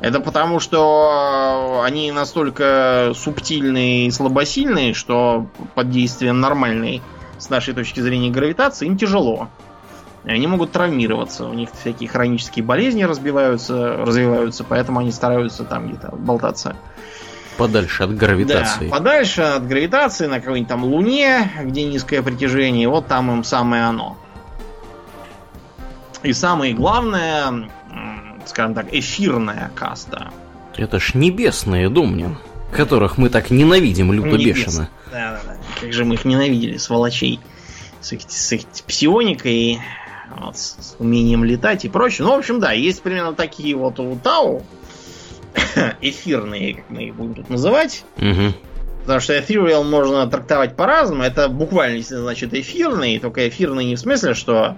Это 0.00 0.20
потому, 0.20 0.60
что 0.60 1.82
они 1.84 2.10
настолько 2.10 3.12
субтильные 3.14 4.06
и 4.06 4.10
слабосильные, 4.10 4.94
что 4.94 5.46
под 5.74 5.90
действием 5.90 6.40
нормальной, 6.40 7.02
с 7.38 7.50
нашей 7.50 7.74
точки 7.74 8.00
зрения, 8.00 8.30
гравитации 8.30 8.86
им 8.86 8.96
тяжело. 8.96 9.48
Они 10.24 10.46
могут 10.46 10.72
травмироваться, 10.72 11.46
у 11.46 11.54
них 11.54 11.70
всякие 11.78 12.08
хронические 12.08 12.64
болезни 12.64 13.02
разбиваются, 13.04 13.96
развиваются, 13.96 14.64
поэтому 14.64 15.00
они 15.00 15.12
стараются 15.12 15.64
там 15.64 15.88
где-то 15.88 16.14
болтаться 16.14 16.76
Подальше 17.60 18.04
от 18.04 18.16
гравитации. 18.16 18.88
Да, 18.88 18.96
подальше 18.96 19.42
от 19.42 19.66
гравитации 19.66 20.26
на 20.26 20.40
какой-нибудь 20.40 20.68
там 20.68 20.82
Луне, 20.82 21.50
где 21.62 21.84
низкое 21.84 22.22
притяжение, 22.22 22.88
вот 22.88 23.06
там 23.06 23.30
им 23.30 23.44
самое 23.44 23.82
оно. 23.82 24.16
И 26.22 26.32
самое 26.32 26.72
главное, 26.72 27.68
скажем 28.46 28.74
так, 28.74 28.86
эфирная 28.92 29.70
каста. 29.74 30.30
Это 30.76 30.98
ж 30.98 31.14
небесные, 31.14 31.88
Думнин, 31.88 32.38
которых 32.72 33.18
мы 33.18 33.28
так 33.28 33.50
ненавидим 33.50 34.12
люто 34.12 34.36
бешено. 34.36 34.88
Да, 35.10 35.32
да, 35.32 35.40
да. 35.46 35.56
Как 35.80 35.92
же 35.92 36.04
мы 36.04 36.14
их 36.14 36.24
ненавидели, 36.24 36.76
сволочей. 36.76 37.40
С 38.00 38.12
их, 38.12 38.22
с 38.26 38.52
их 38.52 38.62
псионикой, 38.86 39.80
вот, 40.38 40.56
с 40.56 40.96
умением 40.98 41.44
летать 41.44 41.84
и 41.84 41.88
прочее. 41.88 42.26
Ну, 42.26 42.34
в 42.34 42.38
общем, 42.38 42.60
да, 42.60 42.72
есть 42.72 43.02
примерно 43.02 43.34
такие 43.34 43.76
вот 43.76 44.00
у 44.00 44.16
Тау, 44.16 44.62
эфирные, 46.00 46.76
как 46.76 46.90
мы 46.90 47.04
их 47.04 47.14
будем 47.14 47.34
тут 47.34 47.50
называть. 47.50 48.04
Угу. 48.16 48.54
Потому 49.02 49.20
что 49.20 49.38
эфириал 49.38 49.84
можно 49.84 50.26
трактовать 50.28 50.76
по-разному. 50.76 51.22
Это 51.22 51.48
буквально 51.48 52.02
значит 52.02 52.54
эфирные, 52.54 53.18
только 53.18 53.48
эфирные 53.48 53.88
не 53.88 53.96
в 53.96 54.00
смысле, 54.00 54.34
что 54.34 54.76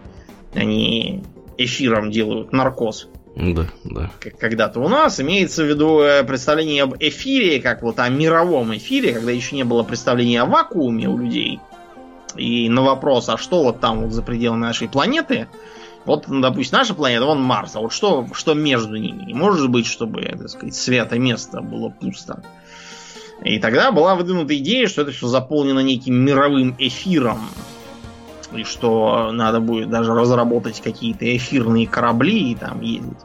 они 0.54 1.22
эфиром 1.58 2.10
делают 2.10 2.52
наркоз. 2.52 3.08
Да, 3.34 3.66
да. 3.84 4.10
Когда-то 4.38 4.80
у 4.80 4.88
нас 4.88 5.18
имеется 5.20 5.64
в 5.64 5.66
виду 5.66 6.00
э, 6.00 6.22
представление 6.22 6.82
об 6.82 6.94
эфире, 6.98 7.60
как 7.60 7.82
вот 7.82 7.98
о 7.98 8.08
мировом 8.08 8.76
эфире, 8.76 9.14
когда 9.14 9.32
еще 9.32 9.56
не 9.56 9.64
было 9.64 9.82
представления 9.82 10.42
о 10.42 10.46
вакууме 10.46 11.08
у 11.08 11.16
людей. 11.16 11.60
И 12.36 12.68
на 12.68 12.82
вопрос, 12.82 13.28
а 13.28 13.38
что 13.38 13.62
вот 13.62 13.80
там 13.80 14.02
вот 14.02 14.12
за 14.12 14.22
пределами 14.22 14.60
нашей 14.60 14.88
планеты, 14.88 15.48
вот, 16.04 16.28
ну, 16.28 16.40
допустим, 16.40 16.78
наша 16.78 16.94
планета, 16.94 17.24
вон 17.24 17.40
Марс, 17.42 17.76
а 17.76 17.80
вот 17.80 17.92
что, 17.92 18.26
что 18.32 18.54
между 18.54 18.96
ними? 18.96 19.24
Не 19.24 19.34
может 19.34 19.70
быть, 19.70 19.86
чтобы, 19.86 20.22
так 20.22 20.48
сказать, 20.48 20.74
свято 20.74 21.18
место 21.18 21.60
было 21.60 21.88
пусто. 21.88 22.42
И 23.44 23.58
тогда 23.58 23.92
была 23.92 24.14
выдвинута 24.14 24.56
идея, 24.58 24.86
что 24.88 25.02
это 25.02 25.10
все 25.10 25.26
заполнено 25.26 25.80
неким 25.80 26.14
мировым 26.14 26.74
эфиром. 26.78 27.40
И 28.56 28.64
что 28.64 29.30
надо 29.32 29.60
будет 29.60 29.90
даже 29.90 30.14
разработать 30.14 30.80
какие-то 30.80 31.36
эфирные 31.36 31.86
корабли 31.86 32.52
и 32.52 32.54
там 32.54 32.80
ездить. 32.80 33.18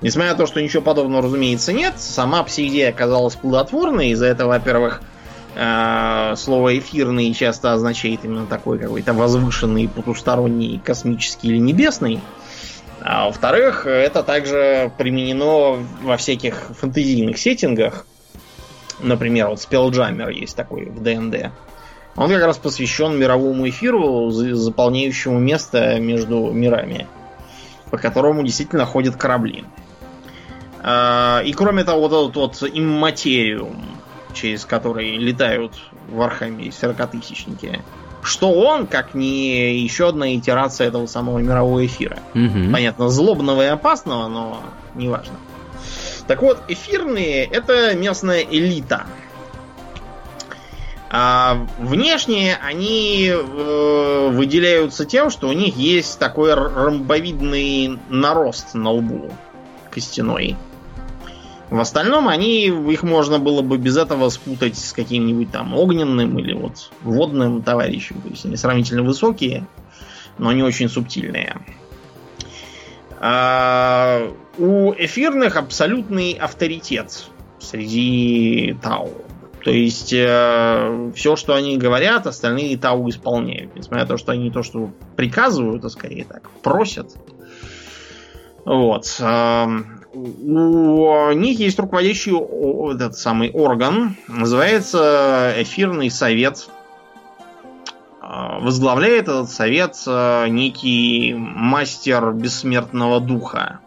Несмотря 0.00 0.32
на 0.32 0.38
то, 0.38 0.46
что 0.46 0.62
ничего 0.62 0.82
подобного, 0.82 1.22
разумеется, 1.22 1.72
нет, 1.72 1.94
сама 1.98 2.42
пси-идея 2.44 2.90
оказалась 2.90 3.34
плодотворной. 3.34 4.10
Из-за 4.10 4.26
этого, 4.26 4.50
во-первых, 4.50 5.02
Э, 5.60 6.34
слово 6.36 6.78
эфирный 6.78 7.34
часто 7.34 7.72
означает 7.72 8.24
именно 8.24 8.46
такой 8.46 8.78
какой-то 8.78 9.12
возвышенный, 9.12 9.88
потусторонний, 9.88 10.80
космический 10.84 11.48
или 11.48 11.58
небесный. 11.58 12.20
А 13.00 13.26
во-вторых, 13.26 13.84
это 13.84 14.22
также 14.22 14.92
применено 14.98 15.78
во 16.02 16.16
всяких 16.16 16.70
фэнтезийных 16.78 17.38
сеттингах. 17.38 18.06
Например, 19.00 19.48
вот 19.48 19.58
Spelljammer 19.58 20.32
есть 20.32 20.54
такой 20.54 20.86
в 20.86 21.02
ДНД. 21.02 21.50
Он 22.18 22.28
как 22.28 22.42
раз 22.42 22.58
посвящен 22.58 23.16
мировому 23.16 23.68
эфиру, 23.68 24.30
заполняющему 24.30 25.38
место 25.38 26.00
между 26.00 26.50
мирами, 26.50 27.06
по 27.90 27.96
которому 27.96 28.42
действительно 28.42 28.84
ходят 28.84 29.14
корабли. 29.16 29.64
А, 30.82 31.42
и 31.44 31.52
кроме 31.52 31.84
того, 31.84 32.08
вот 32.08 32.12
этот 32.12 32.36
вот 32.36 32.70
имматериум, 32.72 33.84
через 34.34 34.64
который 34.64 35.16
летают 35.16 35.72
в 36.08 36.20
Архаме 36.20 36.66
40-тысячники. 36.66 37.82
Что 38.22 38.52
он, 38.52 38.88
как 38.88 39.14
не 39.14 39.78
еще 39.78 40.08
одна 40.08 40.34
итерация 40.34 40.88
этого 40.88 41.06
самого 41.06 41.38
мирового 41.38 41.86
эфира. 41.86 42.18
Угу. 42.34 42.72
Понятно, 42.72 43.08
злобного 43.10 43.62
и 43.62 43.66
опасного, 43.66 44.26
но 44.26 44.62
неважно. 44.96 45.34
Так 46.26 46.42
вот, 46.42 46.60
эфирные 46.68 47.44
это 47.44 47.94
местная 47.94 48.42
элита. 48.42 49.06
А 51.10 51.66
внешне 51.78 52.58
они 52.62 53.28
э, 53.30 54.30
выделяются 54.30 55.06
тем, 55.06 55.30
что 55.30 55.48
у 55.48 55.52
них 55.52 55.76
есть 55.76 56.18
такой 56.18 56.52
ромбовидный 56.52 57.98
нарост 58.10 58.74
на 58.74 58.90
лбу 58.90 59.32
костяной. 59.90 60.56
В 61.70 61.80
остальном 61.80 62.28
они, 62.28 62.66
их 62.66 63.02
можно 63.02 63.38
было 63.38 63.62
бы 63.62 63.78
без 63.78 63.96
этого 63.96 64.28
спутать 64.30 64.78
с 64.78 64.92
каким-нибудь 64.92 65.50
там 65.50 65.74
огненным 65.74 66.38
или 66.38 66.54
вот 66.54 66.90
водным 67.02 67.62
товарищем. 67.62 68.20
То 68.22 68.28
есть 68.28 68.44
они 68.44 68.56
сравнительно 68.56 69.02
высокие, 69.02 69.66
но 70.38 70.52
не 70.52 70.62
очень 70.62 70.88
субтильные. 70.88 71.56
А, 73.20 74.30
у 74.56 74.92
эфирных 74.92 75.56
абсолютный 75.56 76.32
авторитет 76.32 77.28
среди 77.58 78.76
Тау. 78.82 79.10
То 79.64 79.70
есть 79.70 80.12
э, 80.12 81.10
все, 81.14 81.36
что 81.36 81.54
они 81.54 81.76
говорят, 81.76 82.26
остальные 82.26 82.78
Тау 82.78 83.08
исполняют. 83.08 83.74
Несмотря 83.74 84.04
на 84.04 84.08
то, 84.08 84.16
что 84.16 84.32
они 84.32 84.44
не 84.44 84.50
то, 84.50 84.62
что 84.62 84.90
приказывают, 85.16 85.84
а 85.84 85.90
скорее 85.90 86.24
так, 86.24 86.48
просят. 86.62 87.16
Вот. 88.64 89.16
Э, 89.20 89.66
у 90.14 91.32
них 91.32 91.58
есть 91.58 91.78
руководящий 91.78 92.32
этот 92.94 93.16
самый 93.16 93.50
орган, 93.50 94.16
называется 94.26 95.54
эфирный 95.56 96.10
совет. 96.10 96.68
А, 98.20 98.58
возглавляет 98.58 99.24
этот 99.24 99.50
совет 99.50 99.96
а, 100.06 100.46
некий 100.48 101.34
мастер 101.34 102.32
бессмертного 102.32 103.20
духа. 103.20 103.80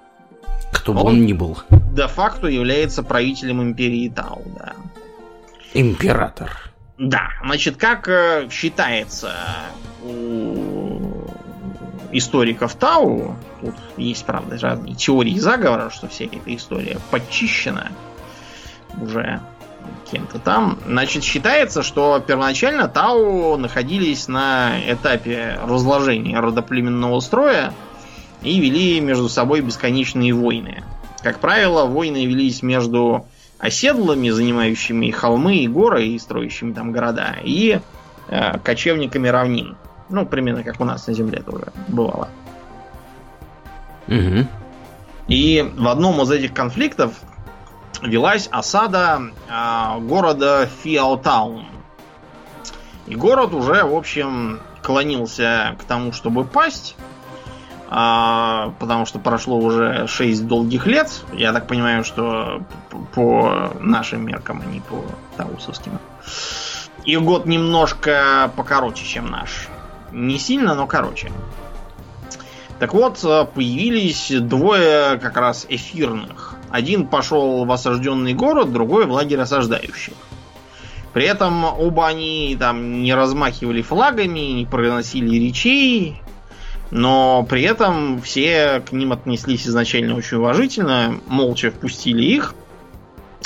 Кто 0.72 0.94
бы 0.94 1.02
он, 1.02 1.08
он 1.08 1.26
ни 1.26 1.34
был. 1.34 1.58
Де-факто 1.94 2.48
является 2.48 3.04
правителем 3.04 3.62
империи 3.62 4.10
Тау, 4.10 4.42
да. 4.58 4.74
Император. 5.74 6.72
Да, 6.98 7.30
значит, 7.44 7.78
как 7.78 8.08
э, 8.08 8.48
считается 8.52 9.34
у 10.04 11.26
историков 12.12 12.76
Тау, 12.76 13.36
тут 13.62 13.76
есть, 13.98 14.26
правда, 14.26 14.58
разные 14.60 14.96
теории 14.96 15.38
заговора, 15.40 15.90
что 15.90 16.08
вся 16.08 16.26
эта 16.26 16.56
история 16.56 16.98
подчищена 17.10 17.92
уже 19.02 19.42
кем-то 20.12 20.40
там. 20.40 20.78
Значит, 20.86 21.24
считается, 21.24 21.84
что 21.84 22.24
первоначально 22.26 22.88
Тау 22.88 23.58
находились 23.58 24.28
на 24.28 24.74
этапе 24.86 25.58
разложения 25.64 26.40
родоплеменного 26.40 27.20
строя 27.22 27.74
и 28.42 28.60
вели 28.60 29.00
между 29.00 29.30
собой 29.30 29.62
бесконечные 29.62 30.34
войны. 30.34 30.84
Как 31.24 31.40
правило, 31.40 31.86
войны 31.86 32.26
велись 32.26 32.62
между 32.62 33.26
оседлыми, 33.62 34.30
занимающими 34.30 35.12
холмы 35.12 35.58
и 35.58 35.68
горы 35.68 36.08
и 36.08 36.20
строящими 36.20 36.74
там 36.74 36.92
города, 36.92 37.36
и 37.44 37.80
э, 38.28 38.58
кочевниками 38.60 39.28
равнин. 39.28 39.78
Ну, 40.10 40.26
примерно 40.26 40.64
как 40.64 40.82
у 40.82 40.84
нас 40.84 41.08
на 41.08 41.14
Земле 41.14 41.42
тоже 41.42 41.72
бывало. 41.88 42.28
Угу. 44.08 44.48
И 45.28 45.72
в 45.78 45.88
одном 45.88 46.22
из 46.24 46.32
этих 46.32 46.54
конфликтов 46.54 47.14
велась 48.02 48.50
осада 48.52 49.22
э, 49.48 50.00
города 50.00 50.68
Фиаутаун. 50.84 51.68
И 53.06 53.16
город 53.16 53.54
уже, 53.54 53.84
в 53.84 53.96
общем, 53.96 54.60
клонился 54.82 55.76
к 55.80 55.84
тому, 55.84 56.14
чтобы 56.14 56.46
пасть. 56.46 56.96
А, 57.94 58.74
потому 58.80 59.06
что 59.06 59.20
прошло 59.20 59.58
уже 59.58 60.08
6 60.08 60.48
долгих 60.48 60.88
лет. 60.88 61.26
Я 61.34 61.52
так 61.52 61.68
понимаю, 61.68 62.06
что 62.06 62.64
по 63.14 63.74
нашим 63.82 64.26
меркам, 64.26 64.64
а 64.66 64.66
не 64.66 64.80
по 64.80 65.04
таусовским. 65.36 66.00
И 67.04 67.18
год 67.18 67.46
немножко 67.46 68.50
покороче, 68.56 69.06
чем 69.06 69.30
наш. 69.30 69.68
Не 70.14 70.40
сильно, 70.40 70.74
но 70.74 70.88
короче. 70.88 71.34
Так 72.80 72.94
вот, 72.94 73.22
э, 73.26 73.46
появились 73.54 74.32
двое 74.40 75.20
как 75.20 75.36
раз 75.36 75.66
эфирных. 75.68 76.56
Один 76.70 77.08
пошел 77.08 77.66
в 77.66 77.72
осажденный 77.74 78.34
город, 78.34 78.72
другой 78.72 79.06
в 79.06 79.12
лагерь 79.12 79.42
осаждающих. 79.42 80.14
При 81.12 81.26
этом 81.26 81.66
оба 81.66 82.08
они 82.08 82.56
там 82.58 83.02
не 83.02 83.14
размахивали 83.14 83.82
флагами, 83.82 84.40
не 84.40 84.66
проносили 84.66 85.36
речей, 85.36 86.22
но 86.92 87.46
при 87.50 87.64
этом 87.64 88.22
все 88.22 88.82
к 88.82 88.92
ним 88.92 89.14
отнеслись 89.14 89.68
изначально 89.68 90.16
очень 90.16 90.38
уважительно, 90.38 91.20
молча 91.28 91.72
впустили 91.72 92.24
их 92.24 92.54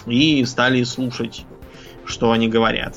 и 0.07 0.43
стали 0.45 0.83
слушать, 0.83 1.45
что 2.05 2.31
они 2.31 2.47
говорят. 2.47 2.95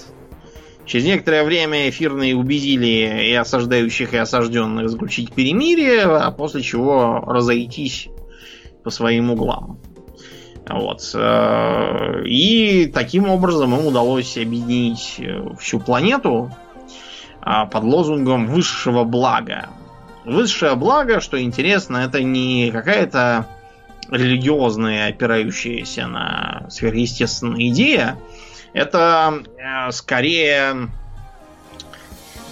Через 0.86 1.04
некоторое 1.04 1.44
время 1.44 1.90
эфирные 1.90 2.34
убедили 2.34 3.28
и 3.28 3.34
осаждающих, 3.34 4.14
и 4.14 4.16
осажденных 4.16 4.88
заключить 4.88 5.34
перемирие, 5.34 6.04
а 6.04 6.30
после 6.30 6.62
чего 6.62 7.22
разойтись 7.26 8.08
по 8.82 8.88
своим 8.88 9.30
углам. 9.30 9.78
Вот. 10.66 11.02
И 12.26 12.90
таким 12.92 13.28
образом 13.28 13.74
им 13.74 13.86
удалось 13.86 14.38
объединить 14.38 15.20
всю 15.58 15.78
планету 15.78 16.50
а, 17.40 17.66
под 17.66 17.84
лозунгом 17.84 18.46
высшего 18.46 19.04
блага. 19.04 19.68
Высшее 20.28 20.74
благо, 20.74 21.20
что 21.20 21.40
интересно, 21.40 21.98
это 21.98 22.22
не 22.22 22.70
какая-то 22.70 23.46
религиозная, 24.10 25.08
опирающаяся 25.08 26.06
на 26.06 26.66
сверхъестественная 26.68 27.68
идея, 27.68 28.18
Это 28.74 29.42
э, 29.56 29.90
скорее 29.90 30.90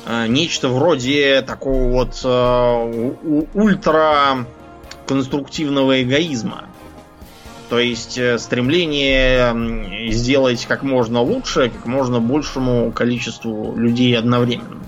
э, 0.07 0.27
нечто 0.27 0.71
вроде 0.71 1.43
такого 1.43 1.91
вот 1.91 2.19
э, 2.25 3.47
ультра 3.53 4.47
конструктивного 5.07 6.03
эгоизма. 6.03 6.65
То 7.69 7.79
есть 7.79 8.17
э, 8.17 8.39
стремление 8.39 10.11
сделать 10.13 10.65
как 10.65 10.83
можно 10.83 11.21
лучше, 11.21 11.69
как 11.69 11.85
можно 11.85 12.21
большему 12.21 12.91
количеству 12.91 13.77
людей 13.77 14.17
одновременно. 14.17 14.81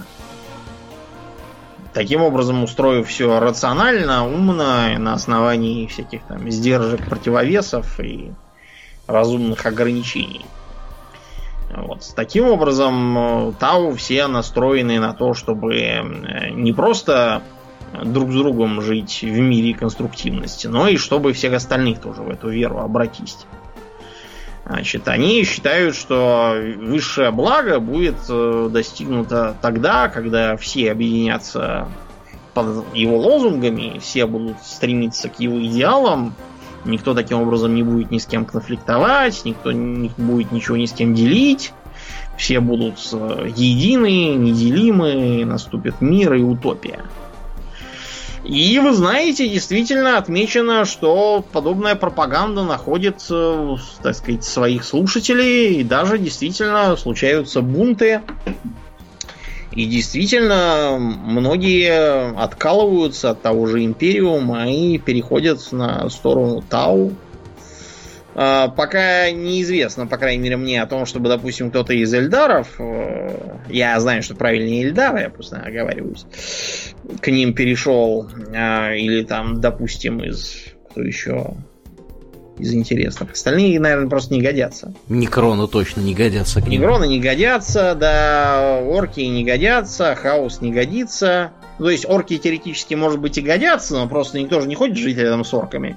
Таким 1.98 2.22
образом, 2.22 2.62
устроив 2.62 3.08
все 3.08 3.40
рационально, 3.40 4.24
умно, 4.24 4.96
на 5.00 5.14
основании 5.14 5.88
всяких 5.88 6.22
там 6.28 6.48
сдержек, 6.48 7.04
противовесов 7.08 7.98
и 7.98 8.30
разумных 9.08 9.66
ограничений. 9.66 10.46
Вот. 11.76 12.08
Таким 12.14 12.46
образом, 12.46 13.18
э, 13.18 13.52
Тау 13.58 13.96
все 13.96 14.28
настроены 14.28 15.00
на 15.00 15.12
то, 15.12 15.34
чтобы 15.34 15.74
э, 15.74 16.50
не 16.50 16.72
просто 16.72 17.42
друг 18.04 18.30
с 18.30 18.34
другом 18.34 18.80
жить 18.80 19.22
в 19.22 19.40
мире 19.40 19.74
конструктивности, 19.74 20.68
но 20.68 20.86
и 20.86 20.96
чтобы 20.98 21.32
всех 21.32 21.52
остальных 21.54 22.00
тоже 22.00 22.22
в 22.22 22.30
эту 22.30 22.48
веру 22.48 22.78
обратить. 22.78 23.38
Значит, 24.68 25.08
они 25.08 25.44
считают, 25.44 25.96
что 25.96 26.54
высшее 26.76 27.30
благо 27.30 27.80
будет 27.80 28.16
э, 28.28 28.68
достигнуто 28.70 29.56
тогда, 29.62 30.08
когда 30.08 30.58
все 30.58 30.92
объединятся 30.92 31.88
под 32.52 32.84
его 32.94 33.16
лозунгами, 33.16 33.98
все 33.98 34.26
будут 34.26 34.58
стремиться 34.62 35.30
к 35.30 35.40
его 35.40 35.58
идеалам, 35.64 36.34
никто 36.84 37.14
таким 37.14 37.40
образом 37.40 37.74
не 37.74 37.82
будет 37.82 38.10
ни 38.10 38.18
с 38.18 38.26
кем 38.26 38.44
конфликтовать, 38.44 39.40
никто 39.46 39.72
не 39.72 40.10
будет 40.18 40.52
ничего 40.52 40.76
ни 40.76 40.84
с 40.84 40.92
кем 40.92 41.14
делить, 41.14 41.72
все 42.36 42.60
будут 42.60 42.98
э, 43.12 43.50
едины, 43.56 44.34
неделимы, 44.34 45.46
наступит 45.46 46.02
мир 46.02 46.34
и 46.34 46.42
утопия. 46.42 47.00
И 48.48 48.78
вы 48.78 48.94
знаете, 48.94 49.46
действительно 49.46 50.16
отмечено, 50.16 50.86
что 50.86 51.44
подобная 51.52 51.96
пропаганда 51.96 52.64
находит, 52.64 53.18
так 54.02 54.14
сказать, 54.14 54.42
своих 54.42 54.84
слушателей, 54.84 55.74
и 55.74 55.84
даже 55.84 56.18
действительно 56.18 56.96
случаются 56.96 57.60
бунты. 57.60 58.22
И 59.72 59.84
действительно, 59.84 60.96
многие 60.98 62.34
откалываются 62.42 63.30
от 63.30 63.42
того 63.42 63.66
же 63.66 63.84
Империума 63.84 64.72
и 64.72 64.96
переходят 64.96 65.60
на 65.70 66.08
сторону 66.08 66.64
Тау. 66.66 67.12
А, 68.40 68.68
пока 68.68 69.30
неизвестно, 69.32 70.06
по 70.06 70.16
крайней 70.16 70.40
мере, 70.44 70.56
мне 70.56 70.80
о 70.80 70.86
том, 70.86 71.06
чтобы, 71.06 71.28
допустим, 71.28 71.70
кто-то 71.70 71.92
из 71.92 72.14
Эльдаров, 72.14 72.68
э, 72.78 73.56
я 73.68 73.98
знаю, 73.98 74.22
что 74.22 74.36
правильнее 74.36 74.84
Эльдары, 74.84 75.22
я 75.22 75.28
просто 75.28 75.56
оговариваюсь, 75.56 76.24
к 77.20 77.28
ним 77.28 77.54
перешел, 77.54 78.28
а, 78.54 78.92
или 78.94 79.22
там, 79.22 79.60
допустим, 79.60 80.22
из 80.22 80.74
кто 80.90 81.02
еще 81.02 81.54
из 82.58 82.74
интересных. 82.74 83.32
Остальные, 83.32 83.78
наверное, 83.78 84.08
просто 84.08 84.34
не 84.34 84.42
годятся. 84.42 84.92
Некроны 85.08 85.68
точно 85.68 86.00
не 86.00 86.14
годятся 86.14 86.60
к 86.60 86.66
ним. 86.66 86.80
Некроны 86.80 87.06
не 87.06 87.20
годятся, 87.20 87.94
да, 87.94 88.80
орки 88.84 89.20
не 89.20 89.44
годятся, 89.44 90.16
хаос 90.16 90.60
не 90.60 90.72
годится. 90.72 91.52
То 91.78 91.88
есть 91.88 92.04
орки 92.04 92.36
теоретически, 92.36 92.94
может 92.94 93.20
быть, 93.20 93.38
и 93.38 93.42
годятся, 93.42 93.94
но 93.94 94.08
просто 94.08 94.40
никто 94.40 94.60
же 94.60 94.66
не 94.66 94.74
ходит 94.74 94.96
жить 94.96 95.18
рядом 95.18 95.44
с 95.44 95.54
орками. 95.54 95.96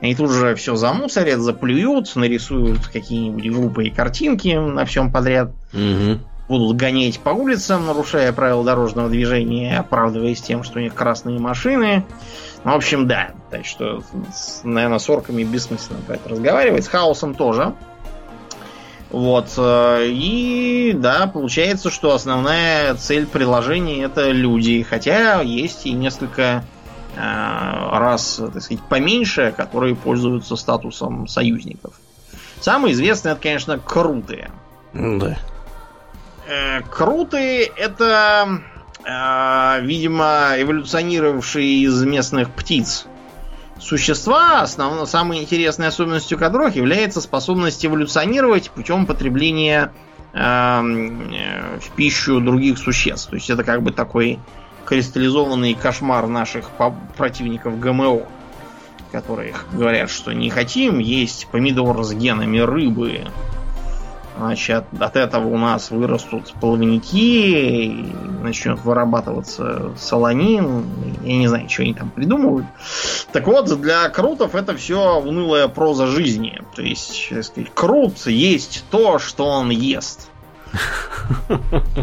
Они 0.00 0.16
тут 0.16 0.32
же 0.32 0.56
все 0.56 0.74
замусорят, 0.74 1.38
заплюют, 1.38 2.16
нарисуют 2.16 2.88
какие-нибудь 2.88 3.48
глупые 3.48 3.92
картинки 3.92 4.48
на 4.48 4.84
всем 4.84 5.12
подряд. 5.12 5.52
Угу. 5.72 6.18
Будут 6.48 6.76
гонять 6.76 7.20
по 7.20 7.30
улицам, 7.30 7.86
нарушая 7.86 8.32
правила 8.32 8.64
дорожного 8.64 9.08
движения, 9.08 9.78
оправдываясь 9.78 10.42
тем, 10.42 10.64
что 10.64 10.78
у 10.78 10.82
них 10.82 10.94
красные 10.94 11.38
машины. 11.38 12.04
Ну, 12.64 12.72
в 12.72 12.74
общем, 12.74 13.06
да. 13.06 13.30
Так 13.50 13.64
что, 13.64 14.02
наверное, 14.64 14.98
с 14.98 15.08
орками 15.08 15.44
бессмысленно 15.44 16.00
про 16.06 16.16
это 16.16 16.28
разговаривать. 16.28 16.84
С 16.84 16.88
хаосом 16.88 17.34
тоже. 17.34 17.74
Вот. 19.10 19.52
Э, 19.56 20.06
и 20.06 20.92
да, 20.94 21.26
получается, 21.26 21.90
что 21.90 22.14
основная 22.14 22.94
цель 22.94 23.26
приложения 23.26 24.04
это 24.04 24.30
люди. 24.30 24.82
Хотя 24.82 25.40
есть 25.42 25.86
и 25.86 25.92
несколько 25.92 26.64
Э, 27.14 27.98
раз, 27.98 28.40
так 28.52 28.62
сказать, 28.62 28.82
поменьше, 28.88 29.52
которые 29.54 29.94
пользуются 29.94 30.56
статусом 30.56 31.26
союзников. 31.26 31.94
Самые 32.60 32.94
известные, 32.94 33.32
это, 33.32 33.42
конечно, 33.42 33.78
крутые. 33.78 34.50
Да. 34.94 35.36
Э, 36.52 36.82
крутые 36.82 37.62
это, 37.64 38.60
э, 39.04 39.80
видимо, 39.80 40.50
эволюционировавшие 40.58 41.84
из 41.84 42.02
местных 42.04 42.50
птиц 42.50 43.06
существа, 43.80 44.60
основно, 44.60 45.06
самой 45.06 45.38
интересной 45.38 45.86
особенностью 45.86 46.38
которых 46.38 46.76
является 46.76 47.22
способность 47.22 47.86
эволюционировать 47.86 48.70
путем 48.70 49.06
потребления 49.06 49.92
в 50.34 51.90
пищу 51.94 52.40
других 52.40 52.78
существ. 52.78 53.28
То 53.28 53.36
есть 53.36 53.50
это 53.50 53.64
как 53.64 53.82
бы 53.82 53.92
такой 53.92 54.38
кристаллизованный 54.86 55.74
кошмар 55.74 56.26
наших 56.26 56.70
противников 57.18 57.78
ГМО, 57.78 58.22
которые 59.10 59.54
говорят, 59.72 60.08
что 60.08 60.32
не 60.32 60.48
хотим 60.48 61.00
есть 61.00 61.48
помидор 61.48 62.02
с 62.02 62.14
генами 62.14 62.60
рыбы. 62.60 63.26
Значит, 64.36 64.84
от 64.98 65.16
этого 65.16 65.46
у 65.48 65.58
нас 65.58 65.90
вырастут 65.90 66.54
плавники, 66.60 68.06
начнет 68.42 68.82
вырабатываться 68.82 69.92
солонин. 69.98 70.86
Я 71.22 71.36
не 71.36 71.48
знаю, 71.48 71.68
что 71.68 71.82
они 71.82 71.94
там 71.94 72.10
придумывают. 72.10 72.66
Так 73.32 73.46
вот, 73.46 73.80
для 73.80 74.08
крутов 74.08 74.54
это 74.54 74.74
все 74.76 75.20
унылая 75.20 75.68
проза 75.68 76.06
жизни. 76.06 76.60
То 76.74 76.82
есть, 76.82 77.26
сказать, 77.26 77.72
крут 77.74 78.26
есть 78.26 78.84
то, 78.90 79.18
что 79.18 79.46
он 79.46 79.70
ест. 79.70 80.30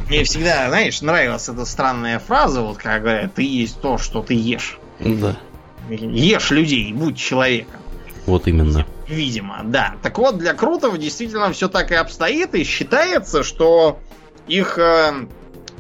Мне 0.07 0.23
всегда, 0.23 0.67
знаешь, 0.69 1.01
нравилась 1.01 1.49
эта 1.49 1.65
странная 1.65 2.19
фраза, 2.19 2.61
вот 2.61 2.77
как 2.77 3.01
говорят, 3.01 3.33
ты 3.33 3.43
есть 3.43 3.81
то, 3.81 3.97
что 3.97 4.21
ты 4.21 4.35
ешь. 4.35 4.77
Да. 4.99 5.35
Ешь 5.89 6.51
людей, 6.51 6.93
будь 6.93 7.17
человеком. 7.17 7.79
Вот 8.27 8.47
именно. 8.47 8.85
Видимо, 9.10 9.62
да. 9.65 9.95
Так 10.04 10.17
вот, 10.17 10.38
для 10.38 10.54
крутов 10.54 10.98
действительно 10.98 11.52
все 11.52 11.67
так 11.67 11.91
и 11.91 11.95
обстоит, 11.95 12.56
и 12.56 12.63
считается, 12.63 13.43
что 13.43 14.00
их 14.48 14.78
э, 14.78 15.26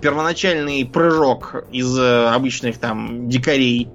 первоначальный 0.01 0.83
прыжок 0.85 1.63
из 1.71 1.97
э, 1.97 2.27
обычных 2.29 2.79
там 2.79 3.29
дикарей, 3.29 3.87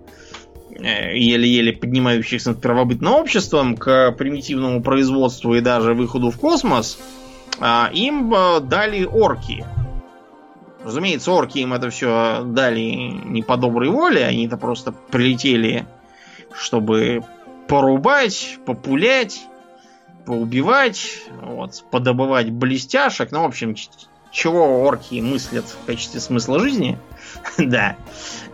э, 0.70 1.18
еле-еле 1.18 1.73
поднимающихся 1.73 2.51
над 2.51 2.62
первобытным 2.62 3.12
обществом, 3.12 3.77
к 3.77 4.12
примитивному 4.12 4.83
производству 4.83 5.55
и 5.55 5.61
даже 5.61 5.94
выходу 5.94 6.31
в 6.31 6.38
космос– 6.38 6.97
а, 7.61 7.90
им 7.92 8.33
э, 8.35 8.61
дали 8.61 9.05
орки. 9.05 9.64
Разумеется, 10.83 11.33
орки 11.33 11.59
им 11.59 11.73
это 11.73 11.90
все 11.90 12.42
дали 12.44 12.81
не 12.81 13.42
по 13.42 13.57
доброй 13.57 13.88
воле, 13.88 14.25
они-то 14.25 14.57
просто 14.57 14.92
прилетели, 14.92 15.87
чтобы 16.53 17.25
порубать, 17.68 18.59
популять, 18.66 19.46
поубивать, 20.27 21.22
вот, 21.42 21.85
подобывать 21.90 22.50
блестяшек. 22.50 23.31
Ну, 23.31 23.42
в 23.42 23.46
общем, 23.46 23.74
чего 24.31 24.83
орки 24.83 25.20
мыслят 25.20 25.64
в 25.66 25.87
качестве 25.87 26.20
смысла 26.20 26.59
жизни. 26.59 26.98
да. 27.59 27.96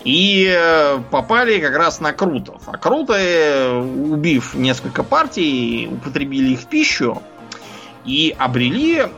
И 0.05 0.51
э, 0.55 0.99
попали 1.11 1.61
как 1.61 1.77
раз 1.77 2.01
на 2.01 2.13
крутов. 2.13 2.63
А 2.67 2.77
круты, 2.77 3.69
убив 3.71 4.55
несколько 4.55 5.03
партий, 5.03 5.89
употребили 5.91 6.53
их 6.53 6.61
в 6.61 6.67
пищу 6.67 7.23
и 8.05 8.35
обрели, 8.39 9.09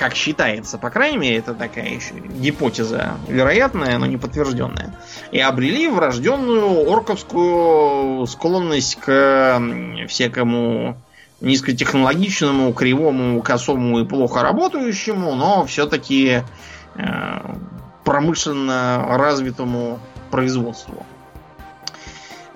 как 0.00 0.14
считается, 0.14 0.78
по 0.78 0.88
крайней 0.88 1.18
мере, 1.18 1.36
это 1.36 1.52
такая 1.52 1.90
еще 1.90 2.14
гипотеза 2.14 3.18
вероятная, 3.28 3.98
но 3.98 4.06
не 4.06 4.16
подтвержденная, 4.16 4.94
и 5.30 5.38
обрели 5.38 5.88
врожденную 5.88 6.90
орковскую 6.90 8.26
склонность 8.26 8.96
к 8.96 9.60
всякому 10.08 10.96
низкотехнологичному, 11.42 12.72
кривому, 12.72 13.42
косому 13.42 14.00
и 14.00 14.06
плохо 14.06 14.42
работающему, 14.42 15.34
но 15.34 15.66
все-таки 15.66 16.44
э, 16.94 17.54
промышленно 18.02 19.04
развитому 19.06 19.98
производству. 20.30 21.04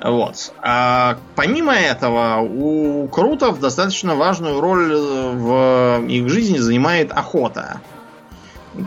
Вот. 0.04 0.52
А 0.60 1.16
помимо 1.34 1.72
этого, 1.72 2.40
у 2.40 3.08
крутов 3.08 3.58
достаточно 3.58 4.14
важную 4.14 4.60
роль 4.60 4.94
в 4.94 6.04
их 6.06 6.28
жизни 6.28 6.58
занимает 6.58 7.10
охота. 7.10 7.80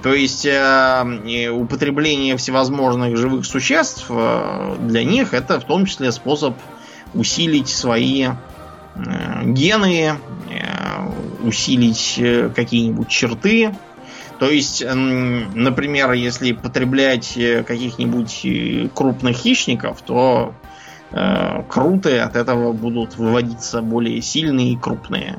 То 0.04 0.14
есть 0.14 0.46
э, 0.46 1.50
употребление 1.50 2.38
всевозможных 2.38 3.18
живых 3.18 3.48
существ 3.48 4.06
э, 4.10 4.76
для 4.82 5.04
них 5.04 5.34
это 5.34 5.60
в 5.60 5.64
том 5.64 5.86
числе 5.88 6.12
способ 6.12 6.56
усилить 7.16 7.70
свои 7.70 8.28
э, 8.28 8.32
гены, 9.46 10.20
усилить 11.42 12.16
э, 12.20 12.52
какие-нибудь 12.56 13.08
черты. 13.08 13.74
То 14.38 14.52
есть, 14.52 14.86
например, 14.86 16.12
если 16.12 16.52
потреблять 16.52 17.36
э, 17.38 17.64
каких-нибудь 17.64 18.92
крупных 18.94 19.36
хищников, 19.36 20.04
то 20.04 20.54
э, 21.12 21.64
круты 21.70 22.20
от 22.20 22.36
этого 22.36 22.74
будут 22.74 23.18
выводиться 23.18 23.82
более 23.82 24.22
сильные 24.22 24.74
и 24.74 24.78
крупные. 24.78 25.38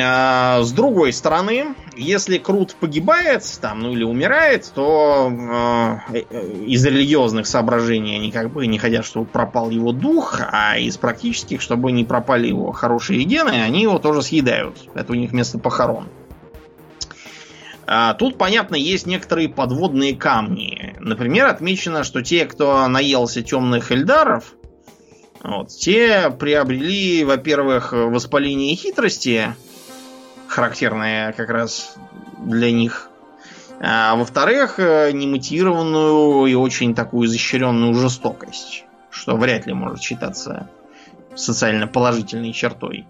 А, 0.00 0.62
с 0.62 0.72
другой 0.72 1.12
стороны, 1.12 1.74
если 1.96 2.38
Крут 2.38 2.74
погибает, 2.76 3.44
там, 3.60 3.80
ну 3.80 3.92
или 3.92 4.04
умирает, 4.04 4.70
то 4.74 5.30
э, 6.12 6.18
из 6.66 6.84
религиозных 6.84 7.46
соображений 7.46 8.16
они 8.16 8.30
как 8.30 8.50
бы 8.50 8.66
не 8.66 8.78
хотят, 8.78 9.04
чтобы 9.04 9.26
пропал 9.26 9.70
его 9.70 9.92
дух, 9.92 10.40
а 10.40 10.78
из 10.78 10.96
практических, 10.96 11.60
чтобы 11.60 11.92
не 11.92 12.04
пропали 12.04 12.48
его 12.48 12.72
хорошие 12.72 13.22
гены, 13.24 13.62
они 13.62 13.82
его 13.82 13.98
тоже 13.98 14.22
съедают. 14.22 14.78
Это 14.94 15.12
у 15.12 15.16
них 15.16 15.32
место 15.32 15.58
похорон. 15.58 16.04
А, 16.04 16.21
тут, 18.18 18.38
понятно, 18.38 18.76
есть 18.76 19.06
некоторые 19.06 19.48
подводные 19.48 20.14
камни. 20.16 20.96
Например, 21.00 21.46
отмечено, 21.46 22.04
что 22.04 22.22
те, 22.22 22.44
кто 22.46 22.86
наелся 22.88 23.42
темных 23.42 23.90
эльдаров, 23.90 24.54
вот, 25.42 25.68
те 25.70 26.30
приобрели, 26.30 27.24
во-первых, 27.24 27.92
воспаление 27.92 28.76
хитрости, 28.76 29.54
характерное 30.46 31.32
как 31.32 31.48
раз 31.50 31.96
для 32.38 32.70
них. 32.70 33.08
А 33.80 34.14
во-вторых, 34.14 34.78
э, 34.78 35.10
немотивированную 35.12 36.46
и 36.46 36.54
очень 36.54 36.94
такую 36.94 37.26
изощренную 37.26 37.94
жестокость, 37.94 38.84
что 39.10 39.36
вряд 39.36 39.66
ли 39.66 39.72
может 39.72 40.00
считаться 40.00 40.68
социально 41.34 41.88
положительной 41.88 42.52
чертой. 42.52 43.06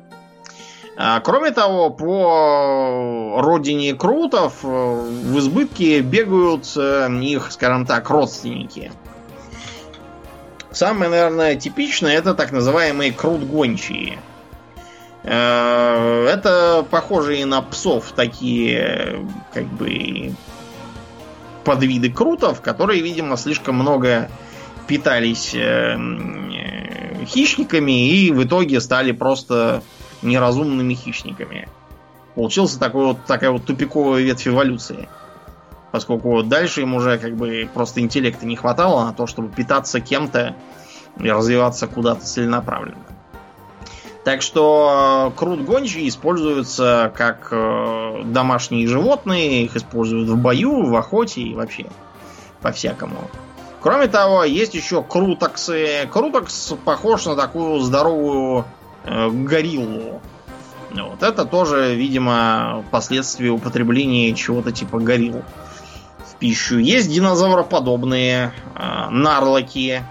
А, 0.96 1.20
кроме 1.20 1.50
того, 1.50 1.90
по 1.90 3.40
родине 3.40 3.94
Крутов 3.94 4.60
э, 4.62 4.66
в 4.66 5.38
избытке 5.38 6.00
бегают 6.00 6.66
э, 6.76 7.08
их, 7.22 7.50
скажем 7.50 7.86
так, 7.86 8.10
родственники. 8.10 8.92
Самое, 10.70 11.10
наверное, 11.10 11.56
типичное 11.56 12.16
это 12.16 12.34
так 12.34 12.52
называемые 12.52 13.12
крут-гончие– 13.12 14.18
Э, 15.24 16.26
это 16.28 16.84
похожие 16.90 17.46
на 17.46 17.62
псов 17.62 18.12
такие, 18.16 19.24
как 19.52 19.66
бы, 19.66 20.34
подвиды 21.64 22.10
крутов, 22.10 22.60
которые, 22.60 23.02
видимо, 23.02 23.36
слишком 23.36 23.76
много 23.76 24.28
питались 24.88 25.54
хищниками 27.24 28.08
и 28.10 28.32
в 28.32 28.42
итоге 28.44 28.80
стали 28.80 29.12
просто 29.12 29.82
неразумными 30.22 30.94
хищниками. 30.94 31.68
Получился 32.34 32.78
такой 32.78 33.06
вот, 33.06 33.24
такая 33.26 33.50
вот 33.50 33.64
тупиковая 33.64 34.22
ветвь 34.22 34.48
эволюции. 34.48 35.08
Поскольку 35.90 36.42
дальше 36.42 36.80
им 36.80 36.94
уже 36.94 37.18
как 37.18 37.36
бы 37.36 37.68
просто 37.72 38.00
интеллекта 38.00 38.46
не 38.46 38.56
хватало 38.56 39.04
на 39.04 39.12
то, 39.12 39.26
чтобы 39.26 39.48
питаться 39.48 40.00
кем-то 40.00 40.56
и 41.18 41.30
развиваться 41.30 41.86
куда-то 41.86 42.24
целенаправленно. 42.24 43.04
Так 44.24 44.40
что 44.40 45.32
э, 45.34 45.38
крут 45.38 45.64
гончие 45.64 46.08
используются 46.08 47.12
как 47.14 47.48
э, 47.50 48.22
домашние 48.24 48.86
животные, 48.86 49.64
их 49.64 49.76
используют 49.76 50.28
в 50.28 50.36
бою, 50.36 50.86
в 50.86 50.96
охоте 50.96 51.42
и 51.42 51.54
вообще 51.54 51.86
по-всякому. 52.60 53.28
Кроме 53.80 54.06
того, 54.06 54.44
есть 54.44 54.74
еще 54.74 55.02
крутоксы. 55.02 56.08
Крутокс 56.12 56.74
похож 56.84 57.26
на 57.26 57.34
такую 57.34 57.80
здоровую 57.80 58.64
гориллу. 59.04 60.20
Вот 60.94 61.22
это 61.22 61.44
тоже, 61.44 61.94
видимо, 61.94 62.84
последствия 62.90 63.50
употребления 63.50 64.34
чего-то 64.34 64.72
типа 64.72 64.98
горилл 64.98 65.42
в 66.18 66.36
пищу. 66.36 66.78
Есть 66.78 67.10
динозавроподобные 67.10 68.52
э, 68.76 69.08
нарлоки, 69.10 70.02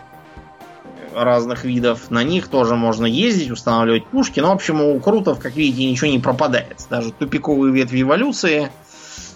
разных 1.16 1.64
видов. 1.66 2.10
На 2.10 2.24
них 2.24 2.48
тоже 2.48 2.76
можно 2.76 3.06
ездить, 3.06 3.52
устанавливать 3.52 4.06
пушки. 4.08 4.40
Но, 4.40 4.50
в 4.50 4.56
общем, 4.56 4.82
у 4.82 5.00
крутов, 5.00 5.40
как 5.40 5.56
видите, 5.56 5.90
ничего 5.90 6.10
не 6.10 6.20
пропадает. 6.20 6.78
Даже 6.90 7.12
тупиковые 7.12 7.74
ветви 7.74 8.02
эволюции 8.02 8.72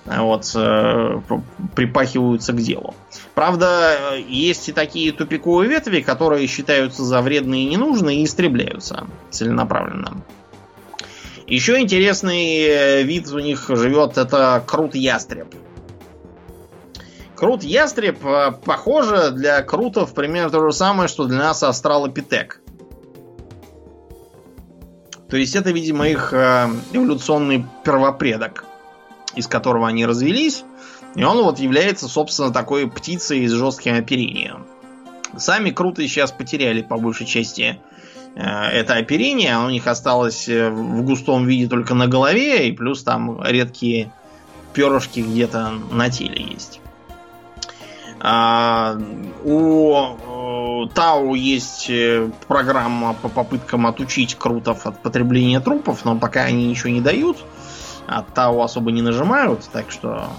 э, 0.06 0.20
вот, 0.20 0.52
э, 0.56 1.22
припахиваются 1.76 2.54
к 2.54 2.58
делу. 2.58 2.96
Правда, 3.36 4.16
есть 4.28 4.70
и 4.70 4.72
такие 4.72 5.12
тупиковые 5.12 5.70
ветви, 5.70 6.00
которые 6.00 6.48
считаются 6.48 7.04
за 7.04 7.22
вредные 7.22 7.66
и 7.66 7.70
ненужные 7.70 8.22
и 8.22 8.24
истребляются 8.24 9.08
целенаправленно. 9.30 10.24
Еще 11.46 11.80
интересный 11.80 12.64
э, 12.64 13.04
вид 13.04 13.30
у 13.32 13.40
них 13.40 13.66
живет, 13.68 14.18
это 14.18 14.64
крут 14.66 14.96
ястреб. 14.96 15.54
Крут 17.36 17.64
ястреб 17.64 18.26
э, 18.26 18.54
похоже 18.64 19.32
для 19.32 19.62
крутов 19.62 20.14
примерно 20.14 20.50
то 20.50 20.64
же 20.66 20.72
самое, 20.72 21.10
что 21.10 21.26
для 21.26 21.38
нас 21.38 21.62
астралопитек. 21.62 22.62
То 25.30 25.38
есть 25.38 25.56
это, 25.56 25.72
видимо, 25.72 26.08
их 26.08 26.32
э, 26.32 26.70
эволюционный 26.94 27.66
первопредок, 27.84 28.64
из 29.36 29.48
которого 29.48 29.88
они 29.88 30.06
развелись. 30.06 30.64
И 31.16 31.24
он 31.24 31.42
вот 31.44 31.60
является, 31.60 32.08
собственно, 32.08 32.52
такой 32.52 32.90
птицей 32.90 33.48
с 33.48 33.52
жестким 33.52 33.96
оперением. 33.96 34.66
Сами 35.38 35.72
круты 35.72 36.08
сейчас 36.08 36.32
потеряли 36.32 36.82
по 36.82 36.98
большей 36.98 37.26
части 37.26 37.80
э, 38.36 38.42
это 38.42 38.96
оперение. 38.96 39.56
Оно 39.56 39.68
у 39.68 39.70
них 39.70 39.88
осталось 39.88 40.48
в 40.48 41.02
густом 41.04 41.46
виде 41.46 41.68
только 41.68 41.94
на 41.94 42.08
голове, 42.08 42.68
и 42.68 42.72
плюс 42.72 43.04
там 43.04 43.42
редкие 43.44 44.12
перышки 44.74 45.22
где-то 45.22 45.72
на 45.92 46.10
теле 46.10 46.44
есть. 46.44 46.82
А, 48.20 48.98
у 49.44 50.88
Тау 50.94 51.34
есть 51.34 51.90
э, 51.90 52.30
программа 52.48 53.14
по 53.14 53.30
попыткам 53.30 53.88
отучить 53.88 54.36
крутов 54.36 54.86
от 54.86 55.02
потребления 55.02 55.60
трупов, 55.60 56.06
но 56.06 56.18
пока 56.18 56.44
они 56.44 56.68
ничего 56.68 56.90
не 56.90 57.02
дают. 57.02 57.38
А 58.08 58.22
Тау 58.22 58.62
особо 58.62 58.92
не 58.92 59.02
нажимают, 59.02 59.68
так 59.72 59.92
что 59.92 60.30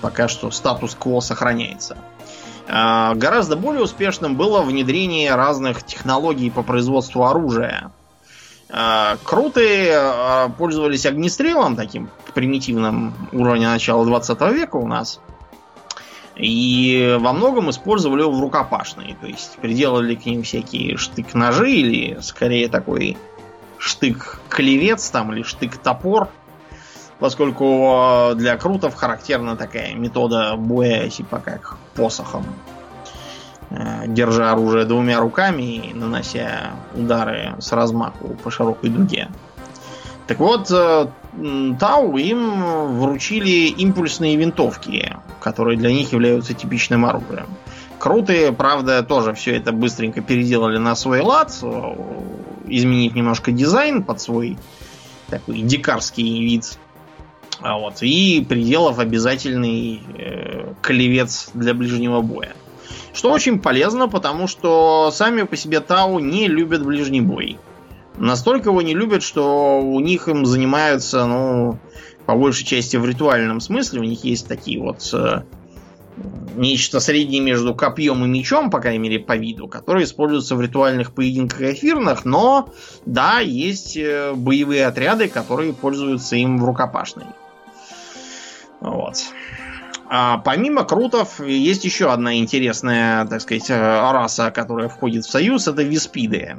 пока 0.00 0.28
что 0.28 0.50
статус-кво 0.50 1.20
сохраняется. 1.20 1.96
А, 2.68 3.14
гораздо 3.14 3.56
более 3.56 3.82
успешным 3.82 4.36
было 4.36 4.62
внедрение 4.62 5.34
разных 5.34 5.82
технологий 5.82 6.50
по 6.50 6.62
производству 6.62 7.24
оружия. 7.24 7.92
А, 8.68 9.16
круты 9.24 9.92
пользовались 10.58 11.06
огнестрелом, 11.06 11.76
таким 11.76 12.10
примитивным 12.34 13.14
уровня 13.32 13.70
начала 13.70 14.04
20 14.04 14.40
века 14.52 14.76
у 14.76 14.86
нас. 14.86 15.20
И 16.36 17.16
во 17.20 17.32
многом 17.32 17.68
использовали 17.70 18.22
его 18.22 18.32
в 18.32 18.40
рукопашные. 18.40 19.16
То 19.20 19.26
есть 19.26 19.58
приделали 19.58 20.14
к 20.14 20.24
ним 20.24 20.42
всякие 20.42 20.96
штык-ножи 20.96 21.70
или 21.70 22.18
скорее 22.22 22.68
такой 22.68 23.18
штык-клевец 23.78 25.10
там 25.10 25.32
или 25.32 25.42
штык-топор. 25.42 26.28
Поскольку 27.20 28.32
для 28.34 28.56
крутов 28.56 28.94
характерна 28.94 29.56
такая 29.56 29.94
метода 29.94 30.56
боя 30.56 31.08
типа 31.08 31.38
как 31.38 31.76
посохом. 31.94 32.44
Э, 33.70 34.04
держа 34.06 34.52
оружие 34.52 34.84
двумя 34.84 35.20
руками 35.20 35.90
и 35.90 35.94
нанося 35.94 36.72
удары 36.94 37.54
с 37.60 37.72
размаху 37.72 38.36
по 38.42 38.50
широкой 38.50 38.90
дуге. 38.90 39.28
Так 40.26 40.40
вот, 40.40 40.70
э, 40.70 41.06
Тау 41.78 42.16
им 42.16 42.98
вручили 42.98 43.68
импульсные 43.68 44.36
винтовки, 44.36 45.16
которые 45.40 45.78
для 45.78 45.92
них 45.92 46.12
являются 46.12 46.54
типичным 46.54 47.04
оружием. 47.04 47.46
Крутые, 47.98 48.50
правда, 48.52 49.02
тоже 49.02 49.34
все 49.34 49.56
это 49.56 49.72
быстренько 49.72 50.22
переделали 50.22 50.78
на 50.78 50.96
свой 50.96 51.20
лад, 51.20 51.50
изменив 52.66 53.14
немножко 53.14 53.52
дизайн 53.52 54.02
под 54.02 54.20
свой 54.20 54.58
такой 55.28 55.60
дикарский 55.60 56.42
вид. 56.42 56.78
А 57.62 57.78
вот, 57.78 58.02
и 58.02 58.44
приделав 58.48 58.98
обязательный 58.98 60.00
э, 60.16 60.72
клевец 60.80 61.50
для 61.52 61.74
ближнего 61.74 62.22
боя. 62.22 62.54
Что 63.12 63.30
очень 63.30 63.60
полезно, 63.60 64.08
потому 64.08 64.46
что 64.46 65.10
сами 65.12 65.42
по 65.42 65.56
себе 65.56 65.80
Тау 65.80 66.18
не 66.20 66.48
любят 66.48 66.84
ближний 66.84 67.20
бой. 67.20 67.58
Настолько 68.16 68.70
его 68.70 68.82
не 68.82 68.94
любят, 68.94 69.22
что 69.22 69.80
у 69.80 70.00
них 70.00 70.28
им 70.28 70.46
занимаются, 70.46 71.26
ну, 71.26 71.78
по 72.26 72.34
большей 72.34 72.64
части 72.64 72.96
в 72.96 73.04
ритуальном 73.04 73.60
смысле. 73.60 74.00
У 74.00 74.04
них 74.04 74.24
есть 74.24 74.46
такие 74.46 74.80
вот 74.80 75.08
э, 75.12 75.42
нечто 76.56 77.00
среднее 77.00 77.40
между 77.40 77.74
копьем 77.74 78.24
и 78.24 78.28
мечом, 78.28 78.70
по 78.70 78.80
крайней 78.80 79.00
мере, 79.00 79.18
по 79.18 79.36
виду, 79.36 79.68
которые 79.68 80.04
используются 80.04 80.56
в 80.56 80.60
ритуальных 80.60 81.12
поединках 81.12 81.60
эфирных, 81.62 82.24
но 82.24 82.68
да, 83.06 83.40
есть 83.40 83.96
э, 83.96 84.32
боевые 84.34 84.86
отряды, 84.86 85.28
которые 85.28 85.72
пользуются 85.72 86.36
им 86.36 86.58
в 86.58 86.64
рукопашной. 86.64 87.26
Вот. 88.80 89.16
А 90.12 90.38
помимо 90.38 90.84
крутов, 90.84 91.40
есть 91.40 91.84
еще 91.84 92.12
одна 92.12 92.38
интересная, 92.38 93.24
так 93.26 93.40
сказать, 93.40 93.70
э, 93.70 93.76
раса, 93.76 94.50
которая 94.50 94.88
входит 94.88 95.24
в 95.24 95.30
союз, 95.30 95.68
это 95.68 95.82
виспиды. 95.82 96.56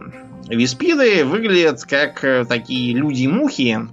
Виспиды 0.48 1.26
выглядят 1.26 1.84
как 1.84 2.24
э, 2.24 2.46
такие 2.46 2.96
люди-мухи, 2.96 3.90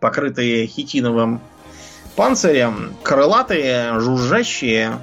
покрытые 0.00 0.66
хитиновым 0.66 1.40
панцирем, 2.16 2.94
крылатые, 3.02 4.00
жужжащие 4.00 4.98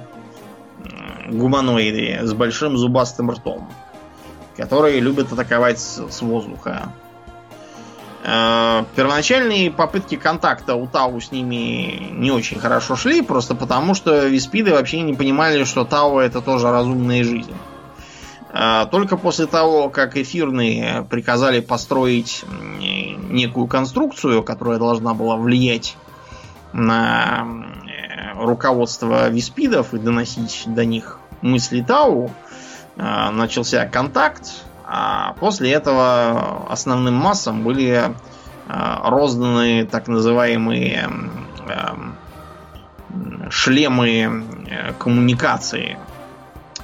гуманоиды 1.28 2.26
с 2.26 2.32
большим 2.34 2.76
зубастым 2.76 3.30
ртом, 3.30 3.70
которые 4.56 5.00
любят 5.00 5.32
атаковать 5.32 5.78
с, 5.78 6.08
с 6.10 6.22
воздуха. 6.22 6.92
Э, 8.24 8.84
первоначальные 8.94 9.72
попытки 9.72 10.14
контакта 10.14 10.76
у 10.76 10.86
Тау 10.86 11.20
с 11.20 11.32
ними 11.32 12.10
не 12.12 12.30
очень 12.30 12.60
хорошо 12.60 12.94
шли, 12.94 13.20
просто 13.20 13.56
потому 13.56 13.94
что 13.94 14.28
виспиды 14.28 14.70
вообще 14.72 15.00
не 15.00 15.14
понимали, 15.14 15.64
что 15.64 15.84
Тау 15.84 16.18
это 16.18 16.40
тоже 16.40 16.70
разумная 16.70 17.24
жизнь. 17.24 17.52
Э, 18.52 18.86
только 18.90 19.16
после 19.16 19.46
того, 19.46 19.88
как 19.88 20.16
эфирные 20.16 21.04
приказали 21.10 21.58
построить 21.58 22.44
некую 22.78 23.66
конструкцию, 23.66 24.44
которая 24.44 24.78
должна 24.78 25.14
была 25.14 25.36
влиять 25.36 25.96
на 26.72 27.44
э, 27.44 28.38
руководство 28.40 29.28
виспидов 29.30 29.94
и 29.94 29.98
доносить 29.98 30.62
до 30.66 30.84
них 30.84 31.18
мысли 31.40 31.80
Тау, 31.80 32.30
начался 32.94 33.86
контакт, 33.86 34.64
а 34.94 35.32
после 35.40 35.72
этого 35.72 36.70
основным 36.70 37.14
массам 37.14 37.62
были 37.62 38.14
а, 38.68 39.08
розданы 39.10 39.86
так 39.86 40.06
называемые 40.06 41.08
шлемы 43.48 44.44
э, 44.66 44.92
коммуникации, 44.98 45.96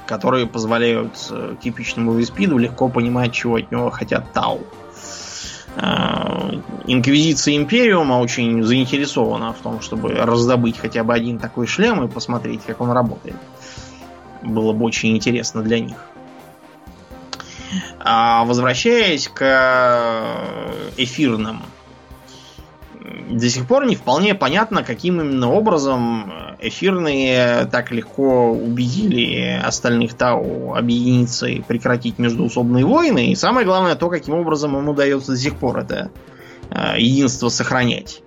которые 0.07 0.47
позволяют 0.47 1.13
э, 1.29 1.55
типичному 1.61 2.13
виспиду 2.13 2.57
легко 2.57 2.89
понимать, 2.89 3.31
чего 3.31 3.57
от 3.57 3.71
него 3.71 3.91
хотят 3.91 4.33
Тау. 4.33 4.61
Инквизиция 6.87 7.55
Империума 7.55 8.15
очень 8.15 8.63
заинтересована 8.63 9.53
в 9.53 9.57
том, 9.59 9.81
чтобы 9.81 10.13
раздобыть 10.13 10.79
хотя 10.79 11.03
бы 11.03 11.13
один 11.13 11.37
такой 11.37 11.67
шлем 11.67 12.03
и 12.03 12.07
посмотреть, 12.07 12.61
как 12.65 12.81
он 12.81 12.91
работает. 12.91 13.37
Было 14.41 14.73
бы 14.73 14.85
очень 14.85 15.15
интересно 15.15 15.61
для 15.61 15.79
них. 15.79 15.97
А 17.99 18.45
возвращаясь 18.45 19.27
к 19.27 19.41
э, 19.41 20.91
эфирным, 20.97 21.61
до 23.29 23.49
сих 23.49 23.67
пор 23.67 23.85
не 23.85 23.95
вполне 23.95 24.35
понятно, 24.35 24.83
каким 24.83 25.21
именно 25.21 25.51
образом 25.51 26.31
эфирные 26.59 27.65
так 27.65 27.91
легко 27.91 28.51
убедили 28.51 29.59
остальных 29.63 30.13
Тау 30.15 30.73
объединиться 30.73 31.47
и 31.47 31.61
прекратить 31.61 32.19
междуусобные 32.19 32.85
войны. 32.85 33.31
И 33.31 33.35
самое 33.35 33.65
главное 33.65 33.95
то, 33.95 34.09
каким 34.09 34.35
образом 34.35 34.77
им 34.77 34.89
удается 34.89 35.31
до 35.31 35.37
сих 35.37 35.55
пор 35.57 35.79
это 35.79 36.11
э, 36.69 36.95
единство 36.97 37.49
сохранять. 37.49 38.21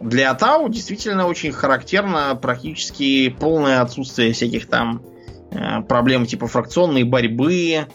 Для 0.00 0.34
Тау 0.34 0.68
действительно 0.68 1.26
очень 1.26 1.52
характерно 1.52 2.36
практически 2.40 3.28
полное 3.28 3.82
отсутствие 3.82 4.32
всяких 4.32 4.66
там 4.66 5.02
э, 5.50 5.82
проблем 5.82 6.26
типа 6.26 6.48
фракционной 6.48 7.04
борьбы, 7.04 7.86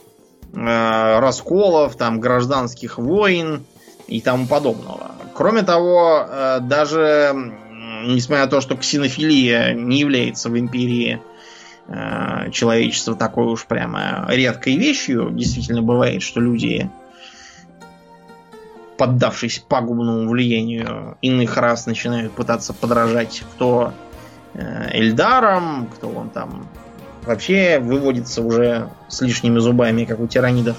расколов, 0.54 1.96
там, 1.96 2.20
гражданских 2.20 2.98
войн 2.98 3.66
и 4.08 4.22
тому 4.22 4.48
подобного. 4.48 5.12
Кроме 5.34 5.64
того, 5.64 6.26
э, 6.28 6.60
даже 6.62 7.34
несмотря 8.06 8.46
на 8.46 8.52
то, 8.52 8.62
что 8.62 8.76
ксенофилия 8.76 9.74
не 9.74 10.00
является 10.00 10.50
в 10.50 10.58
империи 10.58 11.22
э, 11.88 12.50
человечества 12.52 13.16
такой 13.16 13.46
уж 13.48 13.66
прямо 13.66 14.26
редкой 14.30 14.78
вещью, 14.78 15.30
действительно 15.32 15.82
бывает, 15.82 16.22
что 16.24 16.40
люди, 16.40 16.90
поддавшись 18.98 19.60
пагубному 19.60 20.30
влиянию 20.30 21.18
иных 21.22 21.58
рас, 21.58 21.86
начинают 21.86 22.32
пытаться 22.32 22.74
подражать 22.74 23.44
кто 23.54 23.94
Эльдарам, 24.56 25.88
кто 25.94 26.10
он 26.10 26.30
там 26.30 26.68
вообще 27.28 27.80
выводится 27.80 28.42
уже 28.42 28.90
с 29.08 29.22
лишними 29.22 29.60
зубами, 29.60 30.06
как 30.06 30.20
у 30.20 30.28
тиранидов. 30.28 30.78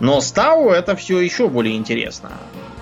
Но 0.00 0.20
Стау 0.20 0.70
это 0.70 0.96
все 0.96 1.20
еще 1.20 1.48
более 1.48 1.76
интересно. 1.76 2.32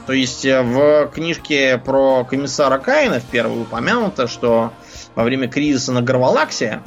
То 0.06 0.12
есть 0.14 0.46
э, 0.46 0.62
в 0.62 1.08
книжке 1.08 1.76
про 1.84 2.24
комиссара 2.24 2.78
Каина 2.78 3.20
в 3.20 3.24
первой 3.24 3.60
упомянуто, 3.60 4.26
что 4.26 4.72
во 5.14 5.24
время 5.24 5.48
кризиса 5.48 5.92
на 5.92 6.00
Гарвалаксе 6.00 6.80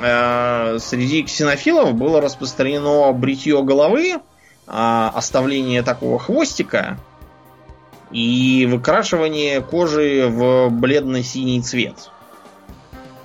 э, 0.00 0.78
среди 0.80 1.22
ксенофилов 1.22 1.94
было 1.94 2.20
распространено 2.20 3.12
бритье 3.12 3.62
головы, 3.62 4.14
э, 4.14 4.18
оставление 4.66 5.82
такого 5.82 6.18
хвостика 6.18 6.98
и 8.10 8.66
выкрашивание 8.68 9.60
кожи 9.60 10.26
в 10.28 10.70
бледно-синий 10.70 11.60
цвет. 11.62 12.10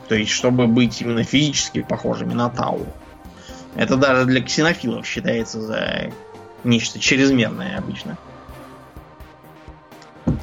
То 0.07 0.15
есть, 0.15 0.31
чтобы 0.31 0.67
быть 0.67 1.01
именно 1.01 1.23
физически 1.23 1.81
похожими 1.81 2.33
на 2.33 2.49
Тау. 2.49 2.85
Это 3.75 3.95
даже 3.97 4.25
для 4.25 4.41
ксенофилов 4.41 5.05
считается 5.05 5.61
за 5.61 6.11
нечто 6.63 6.99
чрезмерное 6.99 7.77
обычно. 7.77 8.17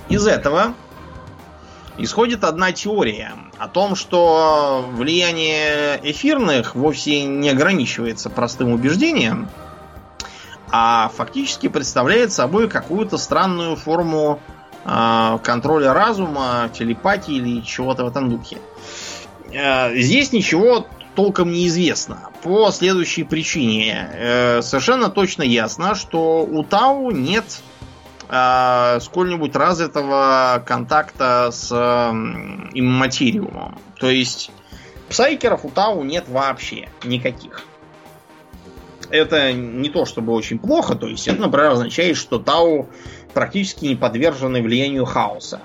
Из 0.08 0.26
этого 0.26 0.74
исходит 1.98 2.44
одна 2.44 2.72
теория 2.72 3.32
о 3.58 3.68
том, 3.68 3.94
что 3.94 4.84
влияние 4.92 6.00
эфирных 6.02 6.74
вовсе 6.74 7.24
не 7.24 7.50
ограничивается 7.50 8.30
простым 8.30 8.72
убеждением, 8.72 9.48
а 10.70 11.10
фактически 11.14 11.68
представляет 11.68 12.32
собой 12.32 12.68
какую-то 12.68 13.18
странную 13.18 13.76
форму 13.76 14.40
э, 14.84 15.38
контроля 15.42 15.92
разума, 15.92 16.70
телепатии 16.72 17.34
или 17.34 17.60
чего-то 17.60 18.04
в 18.04 18.08
этом 18.08 18.30
духе. 18.30 18.58
Здесь 19.52 20.32
ничего 20.32 20.86
толком 21.14 21.52
не 21.52 21.66
известно. 21.66 22.30
По 22.42 22.70
следующей 22.70 23.24
причине. 23.24 24.08
Э, 24.12 24.62
совершенно 24.62 25.10
точно 25.10 25.42
ясно, 25.42 25.94
что 25.94 26.42
у 26.42 26.62
Тау 26.64 27.10
нет 27.10 27.44
э, 28.28 28.98
сколь-нибудь 29.00 29.54
развитого 29.54 30.62
контакта 30.64 31.50
с 31.52 31.70
имматериумом. 32.72 33.78
То 33.98 34.08
есть 34.08 34.50
псайкеров 35.08 35.64
у 35.64 35.70
Тау 35.70 36.02
нет 36.04 36.24
вообще 36.28 36.88
никаких. 37.04 37.64
Это 39.10 39.52
не 39.52 39.90
то 39.90 40.06
чтобы 40.06 40.32
очень 40.32 40.60
плохо, 40.60 40.94
то 40.94 41.08
есть 41.08 41.26
это, 41.26 41.40
например, 41.40 41.72
означает, 41.72 42.16
что 42.16 42.38
Тау 42.38 42.88
практически 43.34 43.86
не 43.86 43.96
подвержены 43.96 44.62
влиянию 44.62 45.04
хаоса. 45.04 45.60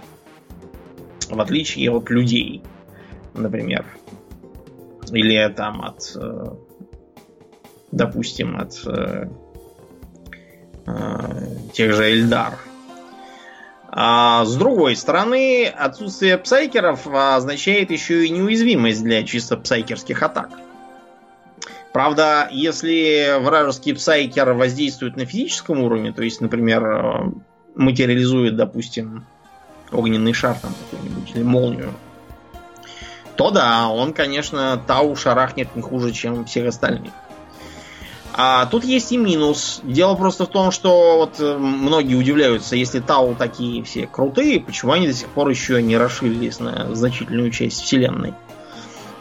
В 1.29 1.39
отличие 1.39 1.91
от 1.91 2.09
людей 2.09 2.63
например. 3.37 3.85
Или 5.11 5.47
там 5.49 5.81
от, 5.81 6.15
э, 6.15 6.45
допустим, 7.91 8.57
от 8.57 8.73
э, 8.85 9.27
э, 10.87 11.45
тех 11.73 11.93
же 11.93 12.11
Эльдар. 12.11 12.57
А 13.89 14.43
с 14.43 14.55
другой 14.55 14.95
стороны, 14.95 15.67
отсутствие 15.67 16.37
псайкеров 16.37 17.07
означает 17.07 17.91
еще 17.91 18.25
и 18.25 18.29
неуязвимость 18.29 19.03
для 19.03 19.23
чисто 19.23 19.55
псайкерских 19.57 20.21
атак. 20.21 20.49
Правда, 21.93 22.49
если 22.51 23.39
вражеский 23.39 23.95
псайкер 23.95 24.51
воздействует 24.51 25.15
на 25.15 25.25
физическом 25.25 25.81
уровне, 25.81 26.11
то 26.11 26.23
есть, 26.23 26.41
например, 26.41 27.31
материализует, 27.73 28.57
допустим, 28.57 29.25
огненный 29.93 30.33
шар 30.33 30.57
там 30.61 30.73
какой-нибудь 30.91 31.31
или 31.33 31.43
молнию, 31.43 31.93
то 33.35 33.51
да, 33.51 33.89
он, 33.89 34.13
конечно, 34.13 34.81
Тау 34.87 35.15
шарахнет 35.15 35.75
не 35.75 35.81
хуже, 35.81 36.11
чем 36.11 36.45
всех 36.45 36.67
остальных. 36.67 37.11
А 38.37 38.65
тут 38.65 38.83
есть 38.83 39.13
и 39.13 39.17
минус. 39.17 39.79
Дело 39.83 40.15
просто 40.15 40.43
в 40.45 40.49
том, 40.49 40.71
что 40.71 41.17
вот 41.17 41.39
э, 41.39 41.57
многие 41.57 42.15
удивляются, 42.15 42.75
если 42.75 42.99
Тау 42.99 43.33
такие 43.33 43.81
все 43.83 44.07
крутые, 44.07 44.59
почему 44.59 44.91
они 44.91 45.07
до 45.07 45.13
сих 45.13 45.29
пор 45.29 45.47
еще 45.47 45.81
не 45.81 45.95
расширились 45.95 46.59
на 46.59 46.93
значительную 46.93 47.49
часть 47.51 47.81
вселенной. 47.81 48.33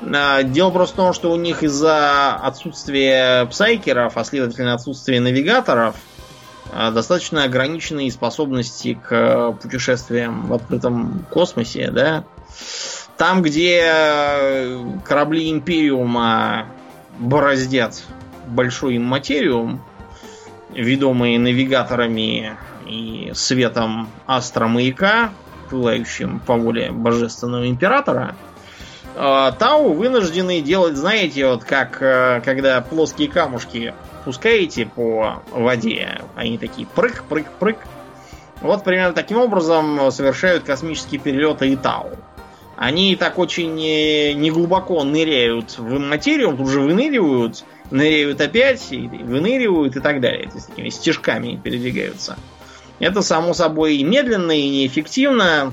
А, 0.02 0.42
дело 0.42 0.70
просто 0.70 0.94
в 0.94 0.96
том, 0.96 1.12
что 1.12 1.30
у 1.30 1.36
них 1.36 1.62
из-за 1.62 2.34
отсутствия 2.34 3.46
псайкеров, 3.46 4.16
а 4.16 4.24
следовательно 4.24 4.74
отсутствия 4.74 5.20
навигаторов, 5.20 5.94
а, 6.72 6.90
достаточно 6.90 7.44
ограниченные 7.44 8.10
способности 8.10 8.98
к 9.00 9.52
путешествиям 9.62 10.48
в 10.48 10.54
открытом 10.54 11.24
космосе, 11.30 11.90
да. 11.92 12.24
Там, 13.16 13.42
где 13.42 13.82
э, 13.84 14.84
корабли 15.04 15.50
Империума 15.50 16.66
бороздят 17.18 18.02
большой 18.46 18.98
материум, 18.98 19.80
ведомые 20.72 21.38
навигаторами 21.38 22.56
и 22.86 23.30
светом 23.34 24.08
астромаяка, 24.26 25.30
пылающим 25.70 26.40
по 26.40 26.56
воле 26.56 26.90
божественного 26.90 27.68
императора, 27.68 28.34
э, 29.14 29.52
Тау 29.60 29.92
вынуждены 29.92 30.60
делать, 30.60 30.96
знаете, 30.96 31.46
вот 31.46 31.62
как 31.62 32.02
э, 32.02 32.42
когда 32.44 32.80
плоские 32.80 33.28
камушки 33.28 33.94
пускаете 34.24 34.86
по 34.86 35.40
воде, 35.52 36.20
они 36.34 36.58
такие 36.58 36.88
прыг, 36.88 37.22
прыг, 37.28 37.46
прыг, 37.60 37.78
Вот 38.60 38.82
примерно 38.82 39.14
таким 39.14 39.38
образом 39.38 40.10
совершают 40.10 40.64
космические 40.64 41.20
перелеты 41.20 41.68
и 41.68 41.76
Тау. 41.76 42.10
Они 42.76 43.14
так 43.16 43.38
очень 43.38 43.74
неглубоко 43.74 45.04
ныряют 45.04 45.78
в 45.78 45.98
материю, 45.98 46.56
тут 46.56 46.68
же 46.68 46.80
выныривают, 46.80 47.64
ныряют 47.90 48.40
опять, 48.40 48.88
и 48.90 49.06
выныривают 49.06 49.96
и 49.96 50.00
так 50.00 50.20
далее. 50.20 50.48
То 50.48 50.56
есть 50.56 50.68
такими 50.68 50.88
стежками 50.88 51.60
передвигаются. 51.62 52.36
Это, 52.98 53.22
само 53.22 53.54
собой, 53.54 54.02
медленно 54.02 54.52
и 54.52 54.68
неэффективно. 54.68 55.72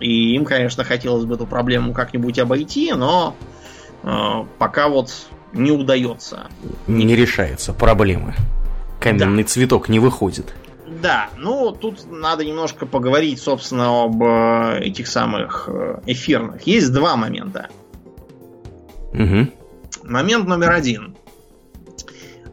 И 0.00 0.34
им, 0.34 0.44
конечно, 0.44 0.84
хотелось 0.84 1.24
бы 1.24 1.34
эту 1.34 1.46
проблему 1.46 1.92
как-нибудь 1.92 2.38
обойти, 2.38 2.92
но 2.92 3.36
э, 4.02 4.44
пока 4.58 4.88
вот 4.88 5.10
не 5.52 5.70
удается. 5.70 6.48
Не 6.86 7.14
решается 7.16 7.72
проблемы. 7.72 8.34
Каменный 9.00 9.44
да. 9.44 9.48
цветок 9.48 9.88
не 9.88 9.98
выходит. 9.98 10.54
Да, 10.86 11.30
ну 11.36 11.72
тут 11.72 12.10
надо 12.10 12.44
немножко 12.44 12.86
поговорить, 12.86 13.40
собственно, 13.40 14.04
об 14.04 14.22
э, 14.22 14.80
этих 14.82 15.08
самых 15.08 15.68
э, 15.68 16.00
эфирных. 16.06 16.62
Есть 16.62 16.92
два 16.92 17.16
момента. 17.16 17.68
Угу. 19.12 19.48
Момент 20.04 20.46
номер 20.46 20.70
один. 20.70 21.16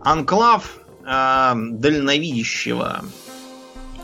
Анклав 0.01 0.79
э, 1.05 1.53
дальновидящего. 1.55 3.03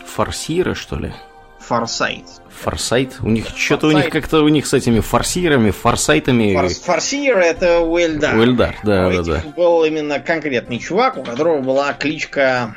Форсира, 0.05 0.75
что 0.75 0.97
ли? 0.97 1.11
Форсайт. 1.59 2.25
Форсайт? 2.61 3.17
У 3.21 3.29
них 3.29 3.47
что-то 3.55 3.87
у 3.87 3.91
них 3.91 4.09
как-то 4.09 4.43
у 4.43 4.47
них 4.47 4.67
с 4.67 4.73
этими 4.73 4.99
форсирами, 4.99 5.71
форсайтами. 5.71 6.53
Форс, 6.53 6.79
форсир 6.79 7.37
это 7.37 7.79
Уэльдар. 7.81 8.35
Уэльдар, 8.35 8.75
да, 8.83 9.07
у 9.07 9.11
да, 9.11 9.23
да. 9.23 9.43
был 9.55 9.83
именно 9.83 10.19
конкретный 10.19 10.79
чувак, 10.79 11.17
у 11.17 11.23
которого 11.23 11.61
была 11.61 11.93
кличка 11.93 12.75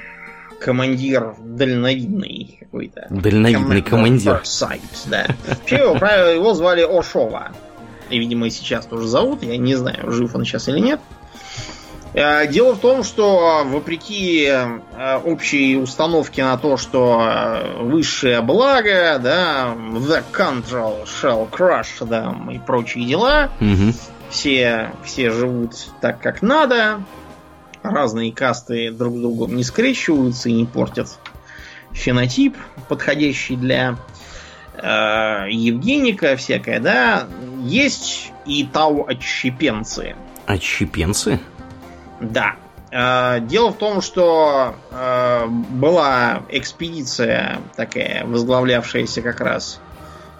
командир 0.62 1.34
дальновидный 1.38 2.56
какой-то. 2.60 3.06
Дальновидный 3.10 3.82
командир. 3.82 4.38
Форсайт, 4.38 4.82
да. 5.06 5.26
Вообще 5.46 5.76
его, 5.76 5.94
его 5.96 6.54
звали 6.54 6.82
Ошова. 6.82 7.52
И, 8.10 8.18
видимо, 8.18 8.46
и 8.46 8.50
сейчас 8.50 8.86
тоже 8.86 9.08
зовут. 9.08 9.42
Я 9.42 9.56
не 9.56 9.74
знаю, 9.74 10.10
жив 10.10 10.34
он 10.34 10.44
сейчас 10.44 10.68
или 10.68 10.78
нет. 10.78 11.00
Э, 12.14 12.46
дело 12.46 12.74
в 12.74 12.78
том, 12.78 13.02
что 13.04 13.62
вопреки 13.64 14.46
э, 14.46 15.18
общей 15.24 15.76
установке 15.76 16.44
на 16.44 16.58
то, 16.58 16.76
что 16.76 17.76
высшее 17.80 18.42
благо, 18.42 19.18
да, 19.18 19.74
the 19.74 20.22
control 20.30 21.06
shall 21.06 21.48
crush, 21.50 22.06
да, 22.06 22.34
и 22.52 22.58
прочие 22.58 23.06
дела, 23.06 23.50
угу. 23.60 23.94
все, 24.28 24.92
все 25.04 25.30
живут 25.30 25.72
так, 26.02 26.20
как 26.20 26.42
надо, 26.42 27.00
разные 27.82 28.32
касты 28.32 28.90
друг 28.90 29.16
с 29.16 29.20
другом 29.20 29.56
не 29.56 29.64
скрещиваются 29.64 30.48
и 30.48 30.52
не 30.52 30.64
портят 30.64 31.18
фенотип, 31.92 32.56
подходящий 32.88 33.56
для 33.56 33.96
э, 34.74 35.46
Евгеника 35.50 36.36
всякое, 36.36 36.80
да, 36.80 37.26
есть 37.62 38.32
и 38.46 38.64
тау-отщепенцы. 38.64 40.16
Отщепенцы? 40.46 41.38
Да. 42.20 42.56
Э, 42.90 43.40
дело 43.40 43.72
в 43.72 43.76
том, 43.76 44.00
что 44.00 44.74
э, 44.90 45.46
была 45.46 46.42
экспедиция 46.48 47.58
такая, 47.76 48.24
возглавлявшаяся 48.26 49.22
как 49.22 49.40
раз 49.40 49.80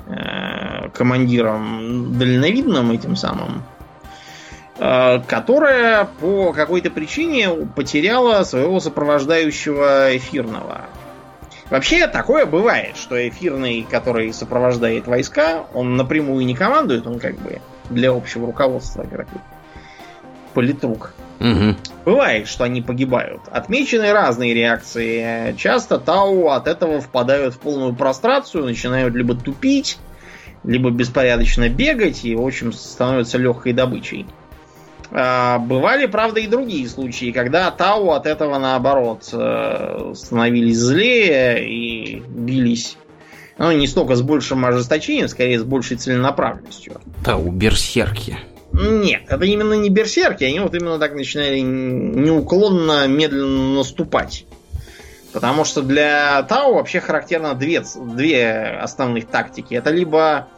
э, 0.07 0.89
командиром 0.91 2.19
дальновидным 2.19 2.91
этим 2.91 3.17
самым, 3.17 3.63
которая 4.83 6.09
по 6.19 6.53
какой-то 6.53 6.91
причине 6.91 7.49
потеряла 7.77 8.43
своего 8.43 8.81
сопровождающего 8.81 10.17
эфирного. 10.17 10.83
Вообще 11.71 12.09
такое 12.09 12.47
бывает, 12.47 12.97
что 12.97 13.17
эфирный, 13.29 13.87
который 13.89 14.33
сопровождает 14.33 15.07
войска, 15.07 15.67
он 15.73 15.97
напрямую 15.97 16.45
не 16.45 16.55
командует, 16.55 17.07
он 17.07 17.21
как 17.21 17.39
бы 17.39 17.61
для 17.91 18.11
общего 18.11 18.47
руководства 18.47 19.05
какой 19.05 19.41
политрук. 20.53 21.15
Угу. 21.41 21.77
Бывает, 22.05 22.47
что 22.49 22.65
они 22.65 22.83
погибают. 22.83 23.41
Отмечены 23.51 24.13
разные 24.13 24.53
реакции. 24.53 25.55
Часто 25.57 25.99
Тау 25.99 26.49
от 26.49 26.67
этого 26.67 27.01
впадают 27.01 27.55
в 27.55 27.59
полную 27.59 27.95
прострацию, 27.95 28.65
начинают 28.65 29.15
либо 29.15 29.35
тупить, 29.35 29.99
либо 30.65 30.91
беспорядочно 30.91 31.69
бегать, 31.69 32.25
и, 32.25 32.35
в 32.35 32.45
общем, 32.45 32.73
становятся 32.73 33.39
легкой 33.39 33.73
добычей. 33.73 34.27
А, 35.15 35.59
бывали, 35.59 36.07
правда, 36.07 36.41
и 36.41 36.47
другие 36.47 36.89
случаи, 36.89 37.33
когда 37.33 37.71
Тау 37.71 38.11
от 38.11 38.27
этого, 38.27 38.59
наоборот, 38.59 39.29
э, 39.33 40.13
становились 40.15 40.79
злее 40.79 41.69
и 41.69 42.21
бились 42.21 42.97
ну, 43.59 43.71
не 43.73 43.87
столько 43.87 44.17
с 44.17 44.23
большим 44.23 44.65
ожесточением, 44.65 45.29
скорее 45.29 45.61
с 45.61 45.65
большей 45.65 45.97
целенаправленностью. 45.97 47.01
Тау 47.25 47.51
берсерки. 47.51 48.39
Нет, 48.73 49.25
это 49.29 49.45
именно 49.45 49.75
не 49.75 49.91
берсерки, 49.91 50.45
они 50.45 50.61
вот 50.61 50.75
именно 50.75 50.99
так 50.99 51.15
начинали 51.15 51.61
неуклонно, 51.61 53.07
медленно 53.07 53.75
наступать. 53.75 54.47
Потому 55.33 55.65
что 55.65 55.83
для 55.83 56.43
Тау 56.45 56.75
вообще 56.75 57.01
характерно 57.01 57.55
две, 57.55 57.83
две 57.97 58.79
основных 58.81 59.27
тактики. 59.27 59.75
Это 59.75 59.91
либо 59.91 60.49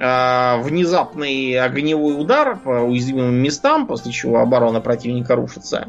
внезапный 0.00 1.60
огневой 1.60 2.18
удар 2.18 2.56
по 2.56 2.80
уязвимым 2.80 3.34
местам, 3.34 3.86
после 3.86 4.12
чего 4.12 4.38
оборона 4.38 4.80
противника 4.80 5.34
рушится, 5.36 5.88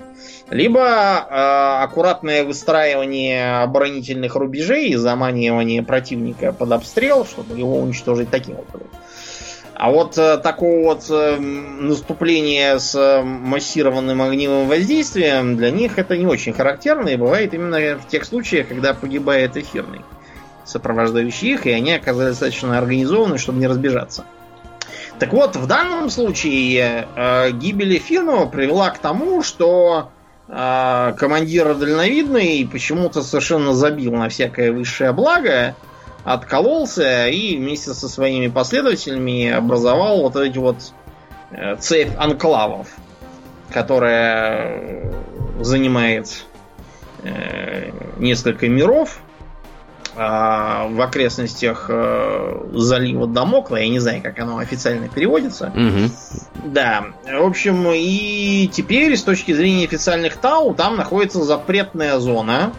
либо 0.49 0.82
э, 0.82 1.84
аккуратное 1.84 2.43
выстраивание 2.43 3.62
оборонительных 3.62 4.36
рубежей 4.36 4.89
и 4.89 4.95
заманивание 4.95 5.82
противника 5.82 6.51
под 6.51 6.74
обстрел, 6.74 7.26
чтобы 7.26 7.57
его 7.57 7.80
уничтожить 7.80 8.30
таким 8.30 8.57
образом. 8.57 8.89
А 9.82 9.89
вот 9.89 10.16
э, 10.16 10.38
такого 10.38 10.84
вот 10.84 11.05
э, 11.09 11.38
наступления 11.39 12.78
с 12.78 12.93
э, 12.93 13.24
массированным 13.24 14.22
огневым 14.22 14.68
воздействием 14.68 15.57
для 15.57 15.72
них 15.72 15.97
это 15.97 16.16
не 16.18 16.28
очень 16.28 16.53
характерно 16.53 17.09
и 17.09 17.16
бывает 17.16 17.55
именно 17.55 17.97
в 17.97 18.07
тех 18.07 18.26
случаях, 18.26 18.68
когда 18.68 18.93
погибает 18.93 19.57
эфирный 19.57 20.01
сопровождающий 20.66 21.53
их, 21.53 21.66
и 21.66 21.72
они 21.72 21.93
оказались 21.93 22.38
достаточно 22.38 22.78
организованы, 22.78 23.38
чтобы 23.38 23.59
не 23.59 23.68
разбежаться. 23.68 24.26
Так 25.20 25.34
вот, 25.34 25.55
в 25.55 25.68
данном 25.68 26.09
случае 26.09 27.07
э, 27.16 27.51
гибель 27.51 27.97
эфирного 27.97 28.47
привела 28.47 28.89
к 28.89 28.97
тому, 28.97 29.43
что 29.43 30.09
э, 30.47 31.14
командир 31.18 31.76
дальновидный 31.76 32.68
почему-то 32.72 33.22
совершенно 33.22 33.74
забил 33.74 34.14
на 34.14 34.30
всякое 34.30 34.72
высшее 34.72 35.12
благо, 35.12 35.76
откололся 36.24 37.28
и 37.28 37.57
вместе 37.57 37.93
со 37.93 38.09
своими 38.09 38.47
последователями 38.47 39.51
образовал 39.51 40.22
вот 40.22 40.36
эти 40.36 40.57
вот 40.57 40.78
э, 41.51 41.76
цепь 41.76 42.16
анклавов, 42.18 42.88
которая 43.72 45.12
занимает 45.59 46.45
э, 47.24 47.91
несколько 48.18 48.68
миров 48.68 49.20
в 50.16 51.01
окрестностях 51.01 51.86
э, 51.88 52.66
залива 52.74 53.28
Дамокла. 53.28 53.78
Я 53.78 53.88
не 53.88 53.99
знаю, 53.99 54.22
как 54.22 54.38
оно 54.39 54.57
официально 54.57 55.07
переводится. 55.07 55.72
Угу. 55.76 56.72
Да. 56.72 57.05
В 57.26 57.45
общем, 57.45 57.88
и 57.93 58.70
теперь, 58.72 59.16
с 59.16 59.24
точки 59.24 59.53
зрения 59.53 59.86
официальных 59.86 60.36
ТАУ, 60.36 60.74
там 60.74 60.97
находится 60.97 61.43
запретная 61.43 62.20
зона, 62.20 62.74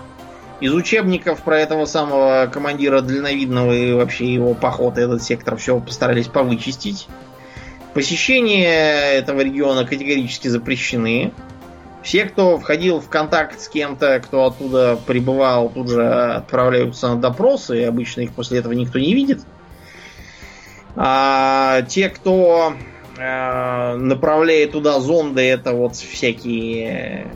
из 0.62 0.72
учебников 0.72 1.43
про 1.43 1.59
этого 1.59 1.87
самого 1.87 2.47
командира 2.47 3.01
дальновидного 3.01 3.72
и 3.72 3.93
вообще 3.95 4.33
его 4.33 4.55
поход 4.55 4.97
этот 4.97 5.20
сектор 5.20 5.57
все 5.57 5.80
постарались 5.80 6.28
повычистить. 6.28 7.09
Посещения 7.95 9.12
этого 9.12 9.41
региона 9.41 9.85
категорически 9.85 10.47
запрещены. 10.47 11.33
Все, 12.03 12.24
кто 12.24 12.59
входил 12.59 13.00
в 13.00 13.09
контакт 13.09 13.61
с 13.61 13.68
кем-то, 13.68 14.20
кто 14.20 14.46
оттуда 14.46 14.98
прибывал, 15.07 15.68
тут 15.68 15.88
же 15.88 16.05
отправляются 16.05 17.09
на 17.09 17.16
допросы, 17.16 17.80
и 17.80 17.84
обычно 17.84 18.22
их 18.22 18.32
после 18.32 18.59
этого 18.59 18.72
никто 18.72 18.98
не 18.98 19.14
видит. 19.14 19.40
А 20.96 21.82
те, 21.82 22.09
кто 22.11 22.74
э, 23.16 23.96
направляет 23.96 24.72
туда 24.72 25.00
зонды, 25.00 25.42
это 25.42 25.72
вот 25.72 25.94
всякие 25.96 27.28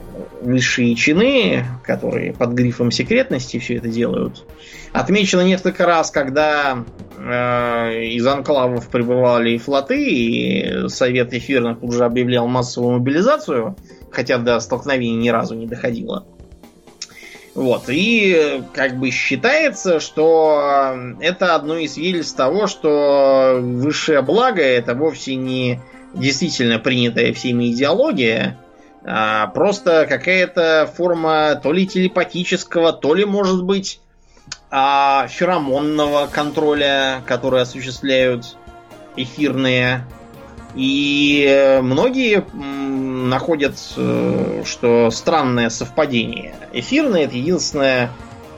высшие 0.43 0.95
чины, 0.95 1.65
которые 1.83 2.33
под 2.33 2.51
грифом 2.51 2.91
секретности 2.91 3.59
все 3.59 3.77
это 3.77 3.89
делают. 3.89 4.45
Отмечено 4.93 5.43
несколько 5.43 5.87
раз, 5.87 6.11
когда 6.11 6.85
э, 7.19 8.05
из 8.05 8.27
анклавов 8.27 8.89
прибывали 8.89 9.57
флоты, 9.59 10.07
и 10.07 10.89
Совет 10.89 11.33
Эфирных 11.33 11.83
уже 11.83 12.05
объявлял 12.05 12.47
массовую 12.47 12.99
мобилизацию, 12.99 13.77
хотя 14.17 14.39
до 14.39 14.59
столкновений 14.61 15.17
ни 15.17 15.29
разу 15.29 15.55
не 15.55 15.67
доходило. 15.67 16.27
Вот, 17.55 17.85
и 17.89 18.63
как 18.73 18.99
бы 18.99 19.11
считается, 19.11 20.01
что 20.01 20.95
это 21.21 21.55
одно 21.55 21.77
из 21.77 21.95
свидетельств 21.95 22.37
того, 22.37 22.67
что 22.67 23.59
высшее 23.61 24.23
благо 24.23 24.63
это 24.63 24.95
вовсе 24.95 25.37
не 25.37 25.81
действительно 26.15 26.79
принятая 26.79 27.33
всеми 27.35 27.73
идеология, 27.73 28.59
а, 29.05 29.49
просто 29.49 30.07
какая-то 30.09 30.91
форма 30.97 31.61
то 31.63 31.73
ли 31.73 31.87
телепатического, 31.87 32.93
то 32.93 33.15
ли, 33.15 33.25
может 33.25 33.63
быть, 33.65 34.01
а 34.71 35.27
феромонного 35.29 36.27
контроля, 36.27 37.23
который 37.27 37.63
осуществляют 37.63 38.57
эфирные. 39.17 40.07
И 40.77 41.81
многие 41.83 42.45
находят, 43.27 43.79
э, 43.97 44.63
что 44.67 45.11
странное 45.11 45.71
совпадение. 45.71 46.55
Эфирные 46.73 47.25
это 47.25 47.37
единственная 47.37 48.11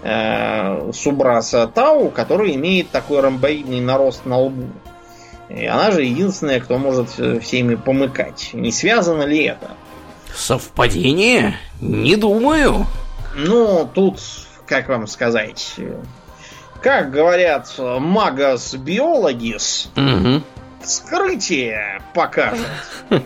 э, 0.02 0.90
субраса 0.92 1.68
Тау, 1.68 2.10
который 2.10 2.56
имеет 2.56 2.90
такой 2.90 3.20
ромбоидный 3.20 3.80
нарост 3.80 4.26
на 4.26 4.38
лбу. 4.38 4.66
И 5.48 5.64
она 5.64 5.92
же 5.92 6.02
единственная, 6.02 6.60
кто 6.60 6.76
может 6.76 7.18
э, 7.18 7.38
всеми 7.38 7.76
помыкать. 7.76 8.50
Не 8.52 8.72
связано 8.72 9.22
ли 9.22 9.44
это? 9.44 9.70
Совпадение? 10.34 11.56
Не 11.80 12.16
думаю. 12.16 12.84
Ну, 13.36 13.88
тут, 13.94 14.18
как 14.66 14.88
вам 14.88 15.06
сказать, 15.06 15.76
как 16.82 17.12
говорят 17.12 17.72
магас 17.78 18.74
биологис, 18.74 19.90
угу. 19.96 20.42
Вскрытие 20.82 22.02
покажет. 22.14 22.66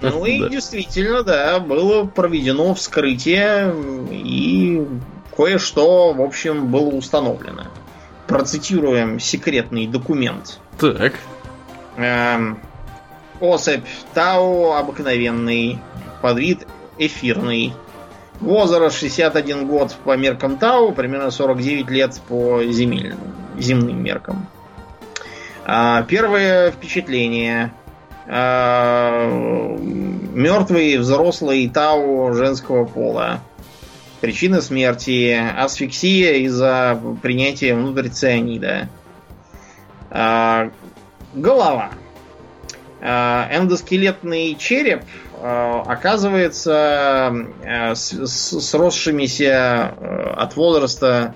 Ну 0.00 0.24
и 0.24 0.48
действительно, 0.48 1.22
да, 1.22 1.60
было 1.60 2.04
проведено 2.04 2.74
вскрытие, 2.74 3.72
и 4.10 4.86
кое-что, 5.36 6.12
в 6.12 6.20
общем, 6.20 6.66
было 6.66 6.88
установлено. 6.88 7.64
Процитируем 8.26 9.20
секретный 9.20 9.86
документ. 9.86 10.58
Так. 10.78 11.14
Эм, 11.96 12.60
особь 13.40 13.84
Тау 14.14 14.72
обыкновенный, 14.72 15.78
подвид 16.20 16.66
эфирный. 16.98 17.74
Возраст 18.40 18.98
61 18.98 19.66
год 19.66 19.94
по 20.04 20.16
меркам 20.16 20.58
Тау, 20.58 20.92
примерно 20.92 21.30
49 21.30 21.90
лет 21.90 22.20
по 22.28 22.62
земель, 22.64 23.14
земным 23.58 24.02
меркам. 24.02 24.48
А, 25.64 26.02
первое 26.02 26.70
впечатление. 26.72 27.72
А, 28.26 29.28
мертвый 30.32 30.96
взрослый 30.98 31.68
Тау 31.68 32.32
женского 32.34 32.84
пола. 32.84 33.40
Причина 34.20 34.60
смерти 34.60 35.40
асфиксия 35.56 36.34
из-за 36.44 37.00
принятия 37.22 37.74
внутрь 37.74 38.08
цианида. 38.08 38.88
А, 40.10 40.70
голова. 41.34 41.90
Эндоскелетный 43.00 44.54
череп 44.54 45.02
оказывается 45.42 47.34
с, 47.64 48.60
сросшимися 48.60 49.92
от 50.36 50.54
возраста 50.54 51.34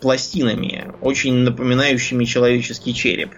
пластинами, 0.00 0.92
очень 1.00 1.34
напоминающими 1.34 2.24
человеческий 2.24 2.94
череп. 2.94 3.34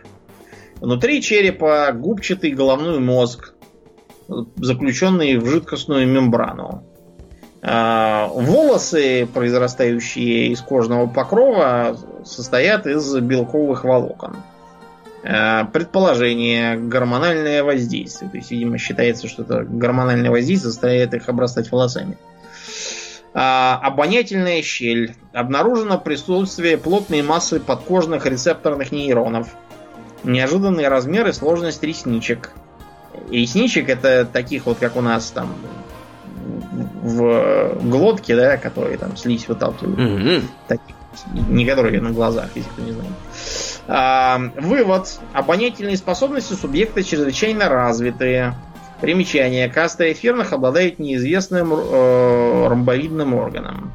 Внутри 0.76 1.20
черепа 1.20 1.90
губчатый 1.92 2.52
головной 2.52 3.00
мозг, 3.00 3.54
заключенный 4.56 5.38
в 5.38 5.46
жидкостную 5.46 6.06
мембрану. 6.06 6.84
Волосы, 7.62 9.26
произрастающие 9.32 10.48
из 10.48 10.60
кожного 10.60 11.06
покрова, 11.06 11.96
состоят 12.24 12.86
из 12.86 13.14
белковых 13.16 13.84
волокон. 13.84 14.36
Э, 15.24 15.64
предположение, 15.72 16.76
гормональное 16.76 17.64
воздействие. 17.64 18.30
То 18.30 18.36
есть, 18.36 18.50
видимо, 18.50 18.76
считается, 18.76 19.26
что 19.26 19.42
это 19.42 19.64
гормональное 19.64 20.30
воздействие 20.30 20.70
заставляет 20.70 21.14
их 21.14 21.30
обрастать 21.30 21.72
волосами. 21.72 22.18
А, 22.18 22.33
обонятельная 23.34 24.62
щель. 24.62 25.14
Обнаружено 25.32 25.98
присутствие 25.98 26.78
плотной 26.78 27.22
массы 27.22 27.60
подкожных 27.60 28.26
рецепторных 28.26 28.92
нейронов. 28.92 29.48
Неожиданные 30.22 30.88
размеры, 30.88 31.32
сложность 31.32 31.82
ресничек. 31.82 32.52
Ресничек 33.30 33.88
это 33.88 34.24
таких 34.24 34.66
вот, 34.66 34.78
как 34.78 34.96
у 34.96 35.00
нас 35.00 35.30
там 35.30 35.54
в 37.02 37.78
глотке, 37.82 38.36
да, 38.36 38.56
которые 38.56 38.96
там 38.98 39.16
слизь 39.16 39.48
выталкивают. 39.48 39.98
Mm-hmm. 39.98 40.42
Таких 40.68 40.96
не 41.48 41.64
которые 41.64 42.00
на 42.00 42.10
глазах, 42.10 42.50
если 42.54 42.68
кто 42.70 42.82
не 42.82 42.92
знает. 42.92 43.12
А, 43.86 44.40
вывод. 44.56 45.18
Обонятельные 45.32 45.96
способности 45.96 46.54
субъекта 46.54 47.02
чрезвычайно 47.02 47.68
развитые. 47.68 48.54
Примечание. 49.04 49.68
Каста 49.68 50.10
эфирных 50.10 50.54
обладает 50.54 50.98
неизвестным 50.98 51.74
э, 51.74 52.68
ромбовидным 52.68 53.34
органом. 53.34 53.92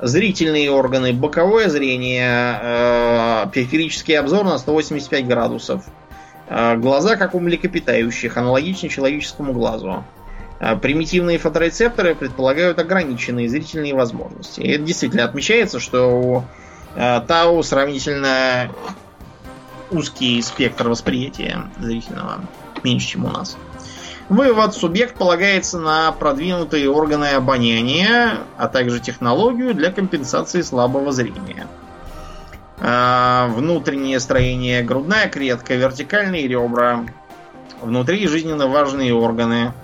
Зрительные 0.00 0.68
органы. 0.68 1.12
Боковое 1.12 1.68
зрение. 1.68 2.58
Э, 2.60 3.46
периферический 3.52 4.18
обзор 4.18 4.44
на 4.44 4.58
185 4.58 5.28
градусов. 5.28 5.84
Э, 6.48 6.74
глаза, 6.76 7.14
как 7.14 7.36
у 7.36 7.40
млекопитающих, 7.40 8.36
аналогичны 8.36 8.88
человеческому 8.88 9.52
глазу. 9.52 10.02
А 10.58 10.74
примитивные 10.74 11.38
фоторецепторы 11.38 12.16
предполагают 12.16 12.80
ограниченные 12.80 13.48
зрительные 13.48 13.94
возможности. 13.94 14.60
И 14.60 14.70
это 14.72 14.82
действительно 14.82 15.22
отмечается, 15.22 15.78
что 15.78 16.20
у 16.20 16.44
э, 16.96 17.20
Тау 17.28 17.62
сравнительно 17.62 18.70
узкий 19.92 20.42
спектр 20.42 20.88
восприятия 20.88 21.70
зрительного, 21.78 22.40
меньше, 22.82 23.06
чем 23.06 23.24
у 23.26 23.28
нас. 23.28 23.56
Вывод. 24.28 24.74
Субъект 24.74 25.16
полагается 25.16 25.78
на 25.78 26.12
продвинутые 26.12 26.90
органы 26.90 27.32
обоняния, 27.32 28.38
а 28.56 28.68
также 28.68 29.00
технологию 29.00 29.74
для 29.74 29.90
компенсации 29.90 30.62
слабого 30.62 31.12
зрения. 31.12 31.66
А, 32.80 33.48
внутреннее 33.48 34.20
строение 34.20 34.82
грудная 34.82 35.28
клетка, 35.28 35.74
вертикальные 35.74 36.46
ребра, 36.46 37.06
внутри 37.80 38.26
жизненно 38.26 38.68
важные 38.68 39.14
органы– 39.14 39.72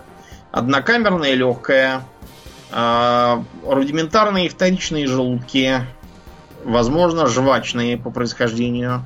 Однокамерная 0.55 1.35
легкая, 1.35 2.05
э, 2.71 3.43
рудиментарные 3.67 4.49
вторичные 4.49 5.09
желудки, 5.09 5.81
возможно, 6.63 7.27
жвачные 7.27 7.99
по 7.99 8.11
происхождению, 8.11 9.03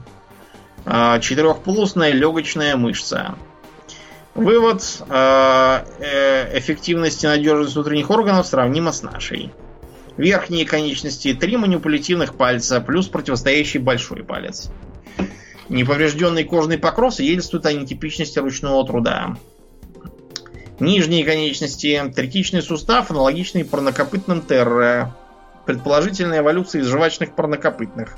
э, 0.85 1.19
четырехполосная 1.23 2.13
легочная 2.13 2.77
мышца. 2.77 3.37
Вывод. 4.39 5.03
Э, 5.09 5.83
эффективность 6.57 7.25
и 7.25 7.27
надежность 7.27 7.75
внутренних 7.75 8.09
органов 8.11 8.47
сравнима 8.47 8.93
с 8.93 9.03
нашей. 9.03 9.53
Верхние 10.17 10.65
конечности 10.65 11.35
три 11.35 11.57
манипулятивных 11.57 12.37
пальца 12.37 12.81
плюс 12.81 13.09
противостоящий 13.09 13.81
большой 13.81 14.23
палец. 14.23 14.71
Неповрежденный 15.69 16.45
кожный 16.45 16.79
покров 16.79 17.15
свидетельствует 17.15 17.67
о 17.67 17.73
нетипичности 17.73 18.39
ручного 18.39 18.87
труда. 18.87 19.37
Нижние 20.79 21.25
конечности, 21.25 22.01
третичный 22.15 22.63
сустав, 22.63 23.11
аналогичный 23.11 23.65
парнокопытным 23.65 24.43
терре. 24.43 25.13
Предположительная 25.67 26.39
эволюция 26.39 26.83
из 26.83 26.87
жвачных 26.87 27.35
парнокопытных. 27.35 28.17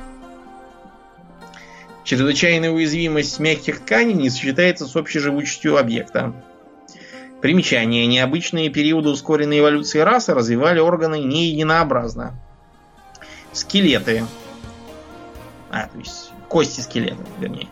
Чрезвычайная 2.10 2.72
уязвимость 2.72 3.38
мягких 3.38 3.82
тканей 3.82 4.14
не 4.14 4.30
сочетается 4.30 4.84
с 4.84 4.96
общей 4.96 5.20
живучестью 5.20 5.78
объекта. 5.78 6.32
Примечание. 7.40 8.04
Необычные 8.08 8.68
периоды 8.68 9.10
ускоренной 9.10 9.60
эволюции 9.60 10.00
расы 10.00 10.34
развивали 10.34 10.80
органы 10.80 11.20
не 11.20 11.46
единообразно. 11.50 12.34
Скелеты. 13.52 14.24
А, 15.70 15.86
то 15.86 15.98
есть 16.00 16.32
кости 16.48 16.80
скелета, 16.80 17.22
вернее. 17.38 17.68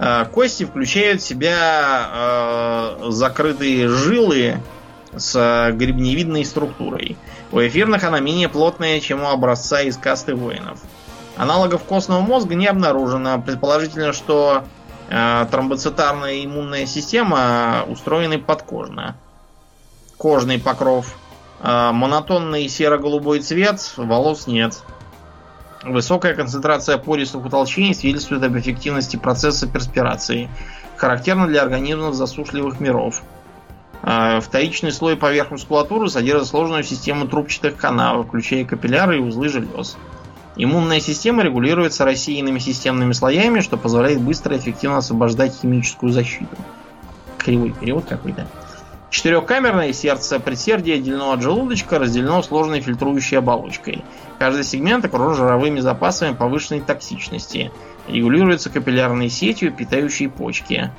Э, 0.00 0.24
кости 0.24 0.64
включают 0.64 1.22
в 1.22 1.24
себя 1.24 2.96
э, 2.98 3.10
закрытые 3.10 3.86
жилы 3.86 4.56
с 5.16 5.70
гребневидной 5.72 6.44
структурой. 6.44 7.16
У 7.52 7.60
эфирных 7.60 8.02
она 8.02 8.18
менее 8.18 8.48
плотная, 8.48 8.98
чем 8.98 9.22
у 9.22 9.28
образца 9.28 9.82
из 9.82 9.96
касты 9.96 10.34
воинов. 10.34 10.80
Аналогов 11.38 11.84
костного 11.84 12.20
мозга 12.20 12.56
не 12.56 12.66
обнаружено. 12.66 13.40
Предположительно, 13.40 14.12
что 14.12 14.64
э, 15.08 15.46
тромбоцитарная 15.50 16.44
иммунная 16.44 16.84
система 16.84 17.84
устроена 17.86 18.38
подкожно. 18.38 19.16
Кожный 20.16 20.58
покров. 20.58 21.16
Э, 21.62 21.92
монотонный 21.92 22.68
серо-голубой 22.68 23.40
цвет, 23.40 23.92
волос 23.96 24.48
нет. 24.48 24.82
Высокая 25.84 26.34
концентрация 26.34 26.98
пористых 26.98 27.46
утолщений 27.46 27.94
свидетельствует 27.94 28.42
об 28.42 28.58
эффективности 28.58 29.16
процесса 29.16 29.68
перспирации, 29.68 30.50
характерно 30.96 31.46
для 31.46 31.62
организмов 31.62 32.14
засушливых 32.14 32.80
миров. 32.80 33.22
А, 34.02 34.40
вторичный 34.40 34.90
слой 34.90 35.16
поверх 35.16 35.52
мускулатуры 35.52 36.08
содержит 36.08 36.48
сложную 36.48 36.82
систему 36.82 37.28
трубчатых 37.28 37.76
каналов, 37.76 38.26
включая 38.26 38.64
капилляры 38.64 39.18
и 39.18 39.20
узлы 39.20 39.48
желез. 39.48 39.96
Иммунная 40.60 40.98
система 40.98 41.44
регулируется 41.44 42.04
рассеянными 42.04 42.58
системными 42.58 43.12
слоями, 43.12 43.60
что 43.60 43.76
позволяет 43.76 44.20
быстро 44.20 44.56
и 44.56 44.58
эффективно 44.58 44.98
освобождать 44.98 45.56
химическую 45.62 46.12
защиту. 46.12 46.56
Кривой 47.38 47.72
перевод 47.80 48.06
какой-то. 48.06 48.48
Четырехкамерное 49.10 49.92
сердце, 49.92 50.40
предсердие 50.40 50.96
отделено 50.96 51.32
от 51.32 51.42
желудочка, 51.42 52.00
разделено 52.00 52.42
сложной 52.42 52.80
фильтрующей 52.80 53.38
оболочкой. 53.38 54.04
Каждый 54.40 54.64
сегмент 54.64 55.04
окружен 55.04 55.36
жировыми 55.36 55.78
запасами 55.78 56.34
повышенной 56.34 56.80
токсичности. 56.80 57.70
Регулируется 58.08 58.68
капиллярной 58.68 59.30
сетью, 59.30 59.72
питающей 59.72 60.28
почки. 60.28 60.90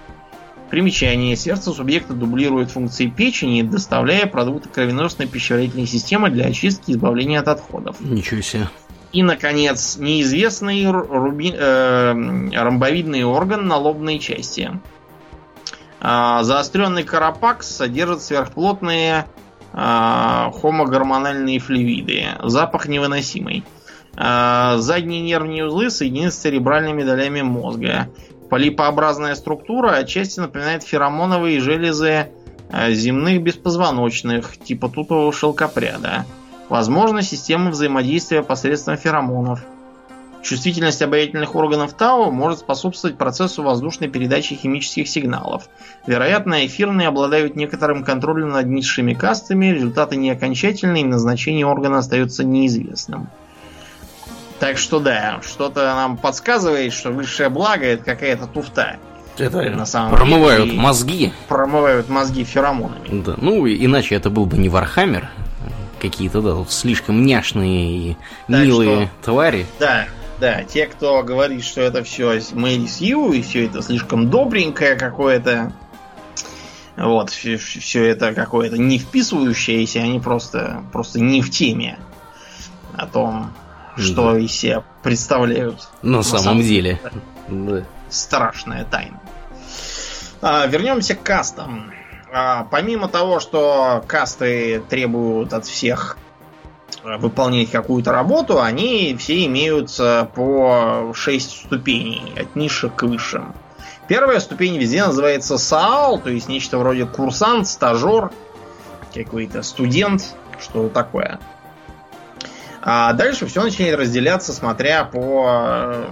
Примечание. 0.70 1.36
Сердце 1.36 1.72
субъекта 1.72 2.14
дублирует 2.14 2.72
функции 2.72 3.08
печени, 3.08 3.62
доставляя 3.62 4.26
продукты 4.26 4.70
кровеносной 4.70 5.28
пищеварительной 5.28 5.88
системы 5.88 6.30
для 6.30 6.46
очистки 6.46 6.92
и 6.92 6.94
избавления 6.94 7.40
от 7.40 7.50
отходов. 7.50 8.00
Ничего 8.00 8.42
себе. 8.42 8.70
И, 9.12 9.24
наконец, 9.24 9.98
неизвестный 9.98 10.90
руби... 10.90 11.52
э, 11.56 12.12
ромбовидный 12.54 13.24
орган 13.24 13.68
на 13.68 13.78
лобной 13.78 14.20
части. 14.20 14.72
Э, 16.00 16.40
заостренный 16.44 17.04
карапакс 17.04 17.68
содержит 17.68 18.22
сверхплотные 18.22 19.26
э, 19.74 20.52
хомогормональные 20.62 21.60
флюиды. 21.60 22.26
Запах 22.44 22.88
невыносимый. 22.88 23.64
Э, 24.16 24.76
задние 24.78 25.22
нервные 25.22 25.66
узлы 25.66 25.90
соединены 25.90 26.30
с 26.30 26.36
церебральными 26.36 27.02
долями 27.02 27.42
мозга. 27.42 28.10
Полипообразная 28.52 29.34
структура 29.34 29.94
отчасти 29.94 30.40
напоминает 30.40 30.84
феромоновые 30.84 31.60
железы 31.60 32.30
земных 32.90 33.42
беспозвоночных, 33.42 34.58
типа 34.58 34.90
тутового 34.90 35.34
шелкопряда. 35.34 36.26
Возможно, 36.70 37.24
система 37.24 37.72
взаимодействия 37.72 38.44
посредством 38.44 38.96
феромонов. 38.96 39.62
Чувствительность 40.42 41.02
обонятельных 41.02 41.54
органов 41.56 41.94
Тау 41.94 42.32
может 42.32 42.60
способствовать 42.60 43.18
процессу 43.18 43.62
воздушной 43.62 44.08
передачи 44.08 44.56
химических 44.56 45.10
сигналов. 45.10 45.68
Вероятно, 46.08 46.66
эфирные 46.66 47.10
обладают 47.10 47.56
некоторым 47.58 48.06
контролем 48.06 48.50
над 48.50 48.68
низшими 48.68 49.14
кастами, 49.14 49.66
результаты 49.66 50.16
не 50.16 50.30
окончательные, 50.30 51.04
и 51.04 51.08
назначение 51.08 51.66
органа 51.66 51.98
остается 51.98 52.46
неизвестным. 52.46 53.30
Так 54.60 54.78
что 54.78 55.00
да, 55.00 55.40
что-то 55.42 55.84
нам 55.96 56.18
подсказывает, 56.18 56.94
что 56.94 57.12
высшее 57.12 57.50
благо 57.50 57.86
это 57.86 58.04
какая-то 58.04 58.46
туфта. 58.48 58.98
Это 59.38 59.62
на 59.70 59.86
самом 59.86 60.12
промывают 60.12 60.66
деле, 60.66 60.80
мозги. 60.80 61.34
Промывают 61.48 62.10
мозги 62.10 62.44
феромонами. 62.44 63.22
Да, 63.24 63.36
ну 63.38 63.66
иначе 63.68 64.16
это 64.16 64.30
был 64.30 64.46
бы 64.46 64.58
не 64.58 64.70
Вархаммер. 64.70 65.30
Какие-то, 66.00 66.42
да, 66.42 66.54
вот 66.54 66.72
слишком 66.72 67.26
няшные 67.26 67.98
и 67.98 68.18
так 68.48 68.66
милые 68.66 69.08
что, 69.08 69.32
твари. 69.32 69.66
Да, 69.80 70.08
да, 70.40 70.64
те, 70.64 70.86
кто 70.86 71.22
говорит, 71.24 71.66
что 71.66 71.82
это 71.82 72.04
все 72.04 72.40
Мэри 72.54 72.86
Сью, 72.86 73.34
и 73.34 73.42
все 73.42 73.66
это 73.66 73.82
слишком 73.82 74.30
добренькое 74.30 74.96
какое-то, 74.96 75.74
вот, 76.96 77.30
все, 77.30 77.58
все 77.58 78.06
это 78.06 78.34
какое-то 78.34 78.78
не 78.78 79.00
вписывающееся, 79.00 80.00
они 80.00 80.20
просто, 80.20 80.84
просто 80.94 81.20
не 81.20 81.42
в 81.42 81.52
теме 81.52 82.00
о 82.94 83.06
том, 83.06 83.52
что 83.98 84.34
да. 84.34 84.40
из 84.40 84.52
себя 84.52 84.84
представляют. 85.04 85.90
На, 86.02 86.18
на 86.18 86.24
самом, 86.24 86.44
самом 86.44 86.62
деле. 86.62 87.02
Да. 87.50 87.84
Страшная 88.10 88.86
тайна. 88.86 89.20
А, 90.42 90.66
вернемся 90.68 91.16
к 91.16 91.24
кастам. 91.24 91.92
А, 92.32 92.66
помимо 92.70 93.08
того, 93.08 93.40
что 93.40 94.04
касты 94.08 94.82
требуют 94.90 95.54
от 95.54 95.66
всех 95.66 96.18
а, 97.04 97.18
выполнять 97.18 97.72
какую-то 97.72 98.12
работу, 98.12 98.62
они 98.62 99.16
все 99.18 99.46
имеют 99.46 99.96
по 100.36 101.12
6 101.14 101.66
ступеней, 101.66 102.34
от 102.40 102.56
низших 102.56 102.96
к 102.96 103.04
высшим. 103.04 103.54
Первая 104.08 104.40
ступень 104.40 104.78
везде 104.78 105.06
называется 105.06 105.58
СААЛ, 105.60 106.20
то 106.20 106.32
есть 106.32 106.48
нечто 106.48 106.80
вроде 106.80 107.06
курсант, 107.06 107.68
стажер, 107.68 108.32
какой-то 109.14 109.62
студент, 109.62 110.36
что 110.60 110.90
такое. 110.90 111.40
А 112.82 113.14
дальше 113.14 113.46
все 113.46 113.62
начинает 113.62 114.00
разделяться, 114.00 114.54
смотря 114.54 115.04
по 115.04 115.46
э, 115.48 116.06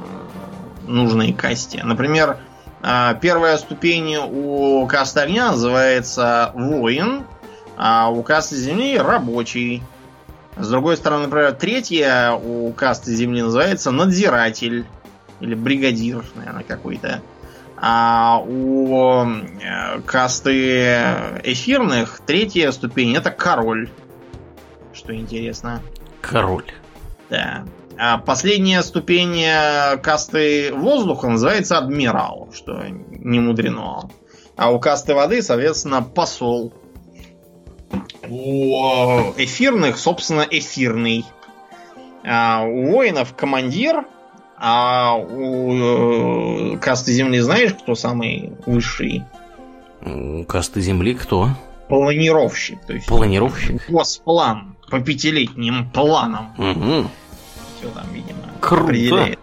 нужной 0.85 1.33
касте. 1.33 1.83
Например, 1.83 2.37
э, 2.37 2.46
первая 2.81 3.57
ступень 3.57 4.17
у 4.17 4.85
касты 4.87 5.21
огня 5.21 5.51
называется 5.51 6.51
воин, 6.53 7.25
а 7.77 8.09
у 8.09 8.23
касты 8.23 8.55
земли 8.55 8.97
рабочий. 8.97 9.83
С 10.55 10.69
другой 10.69 10.97
стороны, 10.97 11.25
например, 11.25 11.53
третья 11.53 12.31
у 12.31 12.71
касты 12.73 13.13
земли 13.13 13.43
называется 13.43 13.91
надзиратель 13.91 14.85
или 15.39 15.53
бригадир, 15.53 16.23
наверное, 16.35 16.63
какой-то. 16.63 17.21
А 17.79 18.41
у 18.43 19.23
э, 19.23 20.01
касты 20.01 20.93
эфирных 21.43 22.21
третья 22.25 22.71
ступень 22.71 23.15
это 23.15 23.29
король. 23.29 23.91
Что 24.93 25.15
интересно. 25.15 25.83
Король. 26.21 26.65
Да. 27.29 27.65
А 27.99 28.19
последняя 28.19 28.83
ступень 28.83 29.41
э, 29.41 29.97
касты 29.97 30.71
воздуха 30.73 31.27
называется 31.27 31.77
адмирал, 31.79 32.49
что 32.53 32.83
не 32.87 33.39
мудрено. 33.39 34.09
А 34.55 34.71
у 34.71 34.79
касты 34.79 35.15
воды, 35.15 35.41
соответственно, 35.41 36.03
посол. 36.03 36.73
У 38.29 39.33
эфирных, 39.37 39.97
собственно, 39.97 40.45
эфирный. 40.49 41.25
А 42.23 42.63
у 42.63 42.91
воинов 42.91 43.33
командир, 43.35 44.05
а 44.57 45.15
у 45.15 46.73
э, 46.73 46.77
касты 46.77 47.13
земли 47.13 47.39
знаешь, 47.39 47.73
кто 47.73 47.95
самый 47.95 48.53
высший? 48.65 49.23
У 50.05 50.43
касты 50.43 50.81
земли 50.81 51.15
кто? 51.15 51.49
Планировщик. 51.89 52.85
То 52.85 52.93
есть 52.93 53.07
Планировщик? 53.07 53.89
Госплан 53.89 54.75
по 54.89 54.99
пятилетним 54.99 55.89
планам. 55.89 56.53
Угу. 56.57 57.09
Все 57.77 57.89
там, 57.89 58.05
видимо, 58.11 58.39
Круто. 58.59 58.83
определяет. 58.85 59.39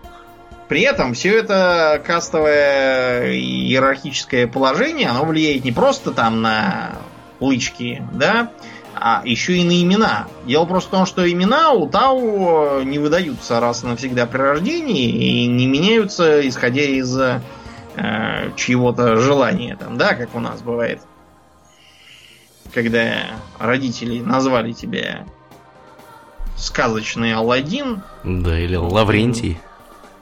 При 0.68 0.80
этом 0.80 1.12
все 1.14 1.38
это 1.38 2.02
кастовое 2.04 3.32
иерархическое 3.32 4.46
положение, 4.46 5.08
оно 5.08 5.24
влияет 5.24 5.64
не 5.64 5.72
просто 5.72 6.10
там 6.10 6.40
на 6.40 6.92
лычки, 7.38 8.02
да, 8.12 8.50
а 8.94 9.20
еще 9.24 9.58
и 9.58 9.64
на 9.64 9.82
имена. 9.82 10.26
Дело 10.46 10.64
просто 10.64 10.88
в 10.88 10.92
том, 10.92 11.06
что 11.06 11.30
имена 11.30 11.72
у 11.72 11.86
Тау 11.88 12.82
не 12.82 12.98
выдаются 12.98 13.60
раз 13.60 13.84
и 13.84 13.86
навсегда 13.86 14.26
при 14.26 14.38
рождении 14.38 15.10
и 15.10 15.46
не 15.46 15.66
меняются, 15.66 16.46
исходя 16.48 16.82
из 16.82 17.14
э, 17.16 17.40
чьего-то 18.56 19.16
желания, 19.16 19.76
там, 19.76 19.98
да, 19.98 20.14
как 20.14 20.34
у 20.34 20.40
нас 20.40 20.62
бывает 20.62 21.00
когда 22.74 23.36
родители 23.58 24.20
назвали 24.20 24.72
тебя 24.72 25.24
сказочный 26.56 27.34
Алладин. 27.34 28.02
Да, 28.22 28.58
или 28.58 28.76
Лаврентий. 28.76 29.58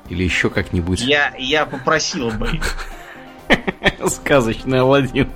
Или 0.09 0.25
еще 0.25 0.51
как-нибудь. 0.51 1.01
Я, 1.01 1.33
я 1.39 1.65
попросил 1.65 2.31
бы. 2.31 2.61
Сказочный 4.07 4.81
Алладин. 4.81 5.31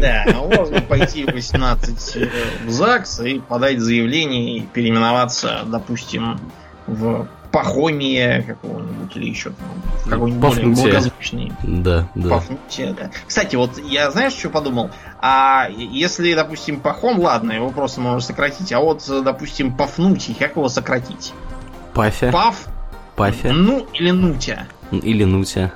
Да, 0.00 0.24
можно 0.34 0.80
пойти 0.80 1.24
в 1.24 1.32
18 1.32 2.16
э, 2.16 2.28
в 2.64 2.70
ЗАГС 2.70 3.20
и 3.20 3.38
подать 3.38 3.80
заявление 3.80 4.58
и 4.58 4.60
переименоваться, 4.62 5.62
допустим, 5.66 6.40
в 6.86 7.28
Пахомия 7.50 8.42
какого-нибудь 8.42 9.16
или 9.16 9.28
еще 9.28 9.50
там, 9.50 10.10
какой-нибудь 10.10 10.40
более 10.40 10.66
благозвучный. 10.66 11.52
Да, 11.62 12.08
да. 12.14 12.28
Пафнутия, 12.30 12.92
да. 12.92 13.10
Кстати, 13.26 13.56
вот 13.56 13.78
я 13.78 14.10
знаешь, 14.10 14.32
что 14.34 14.50
подумал? 14.50 14.90
А 15.20 15.68
если, 15.70 16.34
допустим, 16.34 16.80
Пахом, 16.80 17.18
ладно, 17.20 17.52
его 17.52 17.70
просто 17.70 18.00
можно 18.00 18.20
сократить, 18.20 18.72
а 18.72 18.80
вот, 18.80 19.04
допустим, 19.08 19.76
Пафнутий, 19.76 20.34
как 20.38 20.56
его 20.56 20.68
сократить? 20.68 21.32
Пафя. 21.94 22.30
Паф? 22.30 22.66
Пафя. 23.16 23.52
Ну, 23.52 23.86
или 23.94 24.10
Нутя. 24.10 24.66
Или 24.90 25.24
Нутя. 25.24 25.72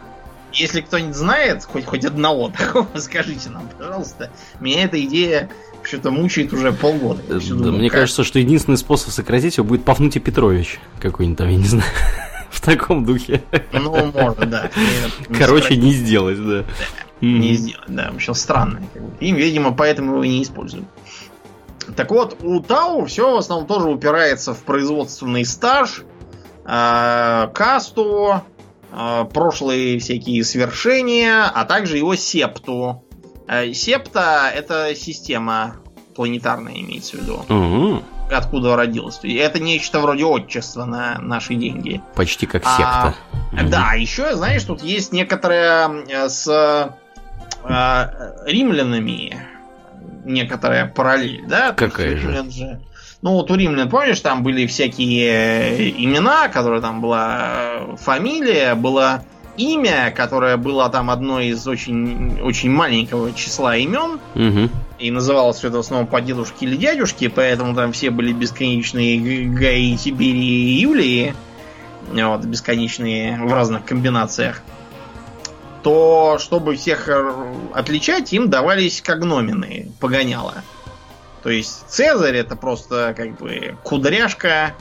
Если 0.53 0.81
кто-нибудь 0.81 1.15
знает 1.15 1.65
хоть, 1.65 1.85
хоть 1.85 2.05
одного 2.05 2.49
такого, 2.57 2.89
скажите 2.97 3.51
нам, 3.51 3.69
пожалуйста. 3.79 4.31
Меня 4.61 4.85
эта 4.85 5.03
идея 5.05 5.51
что-то 5.83 6.11
мучает 6.11 6.53
уже 6.53 6.73
полгода. 6.73 7.23
Да, 7.29 7.39
думаю, 7.39 7.73
мне 7.73 7.89
как? 7.89 8.01
кажется, 8.01 8.25
что 8.25 8.39
единственный 8.39 8.77
способ 8.77 9.11
сократить 9.11 9.57
его 9.57 9.67
будет 9.67 9.85
Пафнутий 9.85 10.21
Петрович 10.21 10.79
какой-нибудь 11.01 11.39
там, 11.39 11.49
я 11.49 11.57
не 11.57 11.67
знаю. 11.67 11.91
В 12.51 12.61
таком 12.61 13.05
духе. 13.05 13.43
Ну, 13.73 14.13
можно, 14.13 14.47
да. 14.47 14.71
Короче, 15.39 15.77
не 15.77 15.93
сделать, 15.93 16.39
да. 16.39 16.65
Не 17.21 17.55
сделать, 17.55 17.89
да. 17.89 18.11
В 18.13 18.17
общем, 18.17 18.35
странно. 18.35 18.83
Им, 19.21 19.37
видимо, 19.37 19.73
поэтому 19.73 20.13
его 20.13 20.25
не 20.25 20.43
используют. 20.43 20.85
Так 21.97 22.11
вот, 22.11 22.37
у 22.43 22.61
Тау 22.61 23.07
все 23.07 23.35
в 23.35 23.39
основном 23.39 23.67
тоже 23.67 23.89
упирается 23.89 24.55
в 24.55 24.63
производственный 24.63 25.45
стаж, 25.45 26.05
э, 26.65 27.49
касту, 27.55 28.43
прошлые 29.33 29.99
всякие 29.99 30.45
свершения, 30.45 31.45
а 31.45 31.65
также 31.65 31.97
его 31.97 32.15
септу. 32.15 33.05
Э, 33.49 33.73
септа 33.73 34.51
это 34.55 34.95
система 34.95 35.77
планетарная, 36.15 36.75
имеется 36.75 37.17
в 37.17 37.21
виду. 37.21 37.45
Угу. 37.49 38.03
Откуда 38.31 38.77
родилась. 38.77 39.21
Это 39.23 39.61
нечто 39.61 40.01
вроде 40.01 40.25
отчества 40.25 40.85
на 40.85 41.19
наши 41.19 41.55
деньги. 41.55 42.01
Почти 42.15 42.47
как 42.47 42.65
секта. 42.65 43.15
А, 43.15 43.15
угу. 43.53 43.69
Да, 43.69 43.93
еще, 43.95 44.35
знаешь, 44.37 44.65
тут 44.65 44.83
есть 44.83 45.13
некоторые 45.13 46.05
э, 46.09 46.29
с 46.29 46.49
э, 47.65 48.07
римлянами 48.47 49.47
некоторая 50.25 50.87
параллель, 50.87 51.45
да? 51.47 51.73
Какая 51.73 52.17
же? 52.17 52.51
же? 52.51 52.81
Ну, 53.23 53.35
вот 53.35 53.51
у 53.53 53.55
римлян, 53.55 53.89
помнишь, 53.89 54.21
там 54.21 54.43
были 54.43 54.67
всякие 54.67 55.91
имена, 55.91 56.49
которые 56.49 56.81
там 56.81 57.01
была 57.01 57.97
фамилия, 57.97 58.75
была 58.75 59.23
имя, 59.57 60.13
которое 60.15 60.57
было 60.57 60.89
там 60.89 61.09
одно 61.09 61.41
из 61.41 61.67
очень, 61.69 62.41
очень 62.43 62.71
маленького 62.71 63.33
числа 63.33 63.77
имен. 63.77 64.19
Угу. 64.35 64.71
И 64.99 65.11
называлось 65.13 65.59
все 65.59 65.69
это 65.69 65.77
в 65.77 65.81
основном 65.81 66.09
по 66.09 66.21
дедушке 66.21 66.67
или 66.67 66.77
дядюшке, 66.77 67.31
поэтому 67.31 67.77
там 67.77 67.93
все 67.93 68.11
были 68.11 68.33
бесконечные 68.33 69.47
Гаи, 69.49 69.97
Тиберии 69.97 70.77
и 70.77 70.81
Юлии. 70.81 71.35
Вот, 72.13 72.45
бесконечные 72.45 73.39
в 73.41 73.53
разных 73.53 73.85
комбинациях. 73.85 74.63
То, 75.85 76.39
чтобы 76.41 76.75
всех 76.75 77.09
отличать, 77.73 78.33
им 78.33 78.51
давались 78.51 79.01
когномены, 79.01 79.89
погоняло. 80.01 80.55
То 81.43 81.51
есть 81.51 81.85
Цезарь 81.89 82.37
это 82.37 82.57
просто 82.57 83.15
как 83.17 83.37
бы 83.37 83.77
кудряшка, 83.83 84.75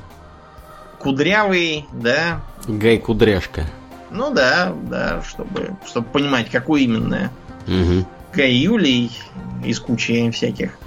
кудрявый, 1.00 1.88
да? 1.92 2.42
Гай 2.68 2.98
Кудряшка. 3.00 3.66
Ну 4.12 4.32
да, 4.32 4.74
да, 4.84 5.24
чтобы, 5.24 5.76
чтобы 5.88 6.08
понимать, 6.08 6.50
какой 6.50 6.84
именно. 6.84 7.32
Угу. 7.68 8.06
Гай 8.34 8.52
Юлий 8.52 9.12
из 9.64 9.80
кучи 9.80 10.30
всяких. 10.32 10.78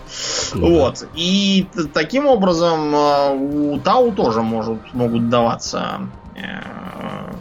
Да. 0.54 0.60
Вот. 0.60 1.06
И 1.14 1.66
таким 1.92 2.26
образом 2.26 2.94
э, 2.94 3.34
у 3.34 3.80
Тау 3.80 4.12
тоже 4.12 4.42
может, 4.42 4.78
могут 4.92 5.28
даваться 5.28 6.00
э, 6.36 7.34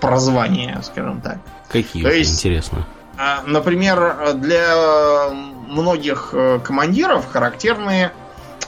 прозвания, 0.00 0.80
скажем 0.82 1.20
так. 1.20 1.38
Какие? 1.68 2.02
То 2.02 2.12
есть, 2.12 2.34
интересно. 2.38 2.86
А, 3.16 3.42
например, 3.46 4.34
для 4.34 5.30
многих 5.74 6.30
э, 6.32 6.60
командиров 6.62 7.30
характерны 7.30 8.10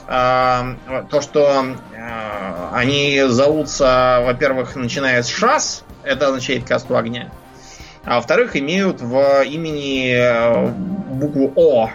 то, 0.07 1.19
что 1.21 1.65
они 2.71 3.23
зовутся, 3.27 4.21
во-первых, 4.25 4.77
начиная 4.77 5.21
с 5.21 5.27
шас, 5.27 5.83
это 6.03 6.27
означает 6.27 6.63
касту 6.63 6.95
огня. 6.95 7.29
А 8.07 8.15
во-вторых, 8.15 8.55
имеют 8.55 9.01
в 9.01 9.43
имени 9.43 10.13
э, 10.15 10.67
букву 10.69 11.51
О. 11.57 11.89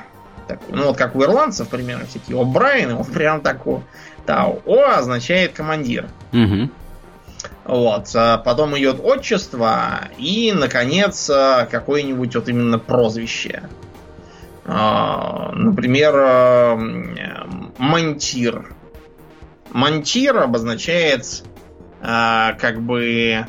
Такую, 0.46 0.76
ну, 0.76 0.86
вот 0.88 0.98
как 0.98 1.16
у 1.16 1.22
ирландцев, 1.22 1.68
примерно, 1.68 2.04
всякие 2.04 2.38
О 2.38 2.44
Брайан, 2.44 2.96
вот 2.96 3.10
прям 3.10 3.40
такой. 3.40 3.80
Да, 4.26 4.44
О 4.44 4.82
означает 4.94 5.54
командир. 5.54 6.08
Угу. 6.34 6.68
Вот. 7.64 8.10
А 8.14 8.36
потом 8.36 8.76
идет 8.78 9.00
отчество 9.02 10.00
и, 10.18 10.52
наконец, 10.54 11.30
э, 11.30 11.66
какое-нибудь 11.70 12.34
вот 12.34 12.46
именно 12.46 12.78
прозвище. 12.78 13.62
А, 14.74 15.52
например, 15.52 16.14
э, 16.16 16.76
Монтир. 17.78 18.74
Монтир 19.70 20.38
обозначает 20.38 21.44
как 22.00 22.82
бы 22.82 23.46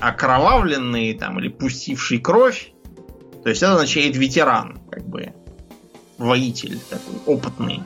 окровавленный 0.00 1.12
там, 1.12 1.38
или 1.38 1.48
пустивший 1.48 2.18
кровь. 2.18 2.72
То 3.42 3.50
есть 3.50 3.62
это 3.62 3.74
означает 3.74 4.16
ветеран, 4.16 4.78
как 4.90 5.04
бы 5.06 5.34
воитель 6.16 6.80
такой 6.88 7.16
опытный 7.26 7.82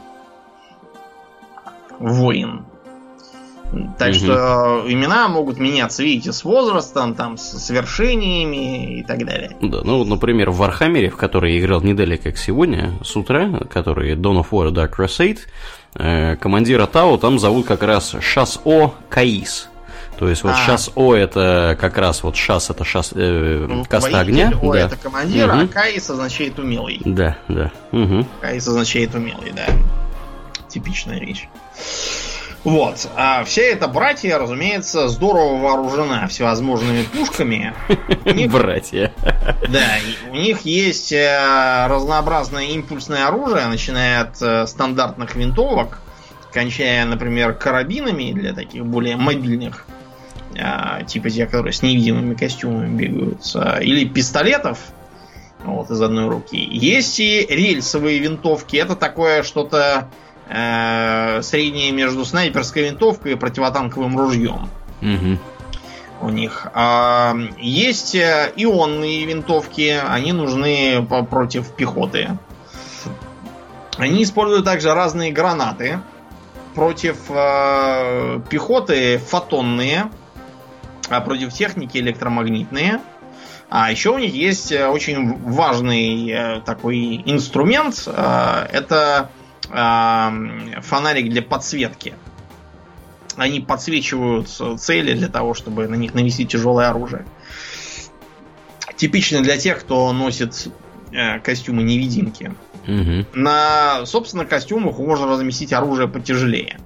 воин. 1.98 2.66
Так 3.98 4.10
угу. 4.10 4.14
что 4.14 4.84
имена 4.86 5.28
могут 5.28 5.58
меняться, 5.58 6.02
видите, 6.02 6.32
с 6.32 6.44
возрастом, 6.44 7.14
там, 7.14 7.36
с 7.36 7.58
свершениями 7.58 9.00
и 9.00 9.02
так 9.02 9.24
далее. 9.24 9.56
Да, 9.60 9.82
ну, 9.84 10.04
например, 10.04 10.50
в 10.50 10.56
Вархаммере, 10.56 11.10
в 11.10 11.16
который 11.16 11.54
я 11.54 11.60
играл 11.60 11.82
неделя 11.82 12.16
как 12.16 12.38
сегодня, 12.38 12.92
с 13.04 13.14
утра, 13.16 13.60
который 13.70 14.14
Dawn 14.14 14.42
of 14.42 14.48
War 14.50 14.70
Dark 14.70 14.96
Crusade, 14.96 15.40
э, 15.94 16.36
командира 16.36 16.86
Тау 16.86 17.18
там 17.18 17.38
зовут 17.38 17.66
как 17.66 17.82
раз 17.82 18.14
Шас-О 18.20 18.94
Каис. 19.10 19.68
То 20.18 20.28
есть 20.28 20.42
вот 20.42 20.52
а. 20.52 20.56
сейчас 20.56 20.90
О 20.96 21.14
это 21.14 21.76
как 21.80 21.96
раз 21.96 22.24
вот 22.24 22.34
шас 22.34 22.70
это 22.70 22.84
шас 22.84 23.12
э, 23.14 23.66
ну, 23.68 23.84
каста 23.84 24.18
огня. 24.18 24.52
О 24.60 24.72
да. 24.72 24.80
это 24.80 24.96
командир, 24.96 25.48
угу. 25.48 25.58
а 25.58 25.66
Каис 25.68 26.10
означает 26.10 26.58
умелый. 26.58 27.00
Да, 27.04 27.38
да. 27.46 27.70
Угу. 27.92 28.26
Каис 28.40 28.66
означает 28.66 29.14
умелый, 29.14 29.52
да. 29.52 29.66
Типичная 30.68 31.20
вещь. 31.20 31.48
Вот. 32.68 33.08
А 33.16 33.44
вся 33.44 33.62
эта 33.62 33.88
братья, 33.88 34.36
разумеется, 34.36 35.08
здорово 35.08 35.56
вооружена 35.56 36.26
всевозможными 36.26 37.02
пушками. 37.02 37.72
Братья. 38.52 39.10
Да, 39.70 39.86
у 40.30 40.34
них 40.34 40.60
есть 40.66 41.10
э, 41.10 41.86
разнообразное 41.88 42.66
импульсное 42.66 43.26
оружие, 43.26 43.68
начиная 43.68 44.20
от 44.20 44.42
э, 44.42 44.66
стандартных 44.66 45.34
винтовок, 45.34 46.02
кончая, 46.52 47.06
например, 47.06 47.54
карабинами 47.54 48.32
для 48.32 48.52
таких 48.52 48.84
более 48.84 49.16
мобильных 49.16 49.86
а, 50.60 51.04
типа 51.04 51.30
те, 51.30 51.46
которые 51.46 51.72
с 51.72 51.80
невидимыми 51.80 52.34
костюмами 52.34 52.94
бегают, 52.94 53.40
или 53.80 54.06
пистолетов, 54.06 54.78
вот, 55.64 55.90
из 55.90 56.02
одной 56.02 56.28
руки. 56.28 56.56
Есть 56.56 57.18
и 57.18 57.46
рельсовые 57.48 58.18
винтовки. 58.18 58.76
Это 58.76 58.94
такое 58.94 59.42
что-то 59.42 60.08
э, 60.08 60.27
среднее 60.48 61.92
между 61.92 62.24
снайперской 62.24 62.84
винтовкой 62.84 63.32
и 63.32 63.34
противотанковым 63.34 64.18
ружьем. 64.18 64.70
Угу. 65.02 65.38
У 66.20 66.30
них. 66.30 66.66
А, 66.74 67.36
есть 67.58 68.14
э, 68.14 68.52
ионные 68.56 69.24
винтовки. 69.24 70.00
Они 70.08 70.32
нужны 70.32 71.06
против 71.30 71.72
пехоты. 71.74 72.38
Они 73.98 74.22
используют 74.22 74.64
также 74.64 74.94
разные 74.94 75.32
гранаты. 75.32 76.00
Против 76.74 77.18
э, 77.28 78.40
пехоты 78.48 79.18
фотонные 79.18 80.10
а 81.10 81.20
против 81.20 81.52
техники 81.52 81.98
электромагнитные. 81.98 83.00
А 83.70 83.90
еще 83.90 84.10
у 84.10 84.18
них 84.18 84.34
есть 84.34 84.72
э, 84.72 84.86
очень 84.88 85.36
важный 85.42 86.30
э, 86.30 86.60
такой 86.64 87.22
инструмент. 87.26 88.04
Э, 88.06 88.66
это 88.72 89.30
фонарик 89.68 91.30
для 91.30 91.42
подсветки. 91.42 92.14
Они 93.36 93.60
подсвечивают 93.60 94.48
цели 94.48 95.14
для 95.14 95.28
того, 95.28 95.54
чтобы 95.54 95.86
на 95.86 95.94
них 95.94 96.14
навести 96.14 96.44
тяжелое 96.46 96.88
оружие. 96.90 97.24
Типично 98.96 99.42
для 99.42 99.56
тех, 99.58 99.80
кто 99.80 100.12
носит 100.12 100.68
костюмы 101.44 101.82
невидимки. 101.82 102.52
Угу. 102.86 103.26
На, 103.34 104.06
собственно, 104.06 104.44
костюмах 104.44 104.98
можно 104.98 105.26
разместить 105.26 105.72
оружие 105.72 106.08
потяжелее. 106.08 106.78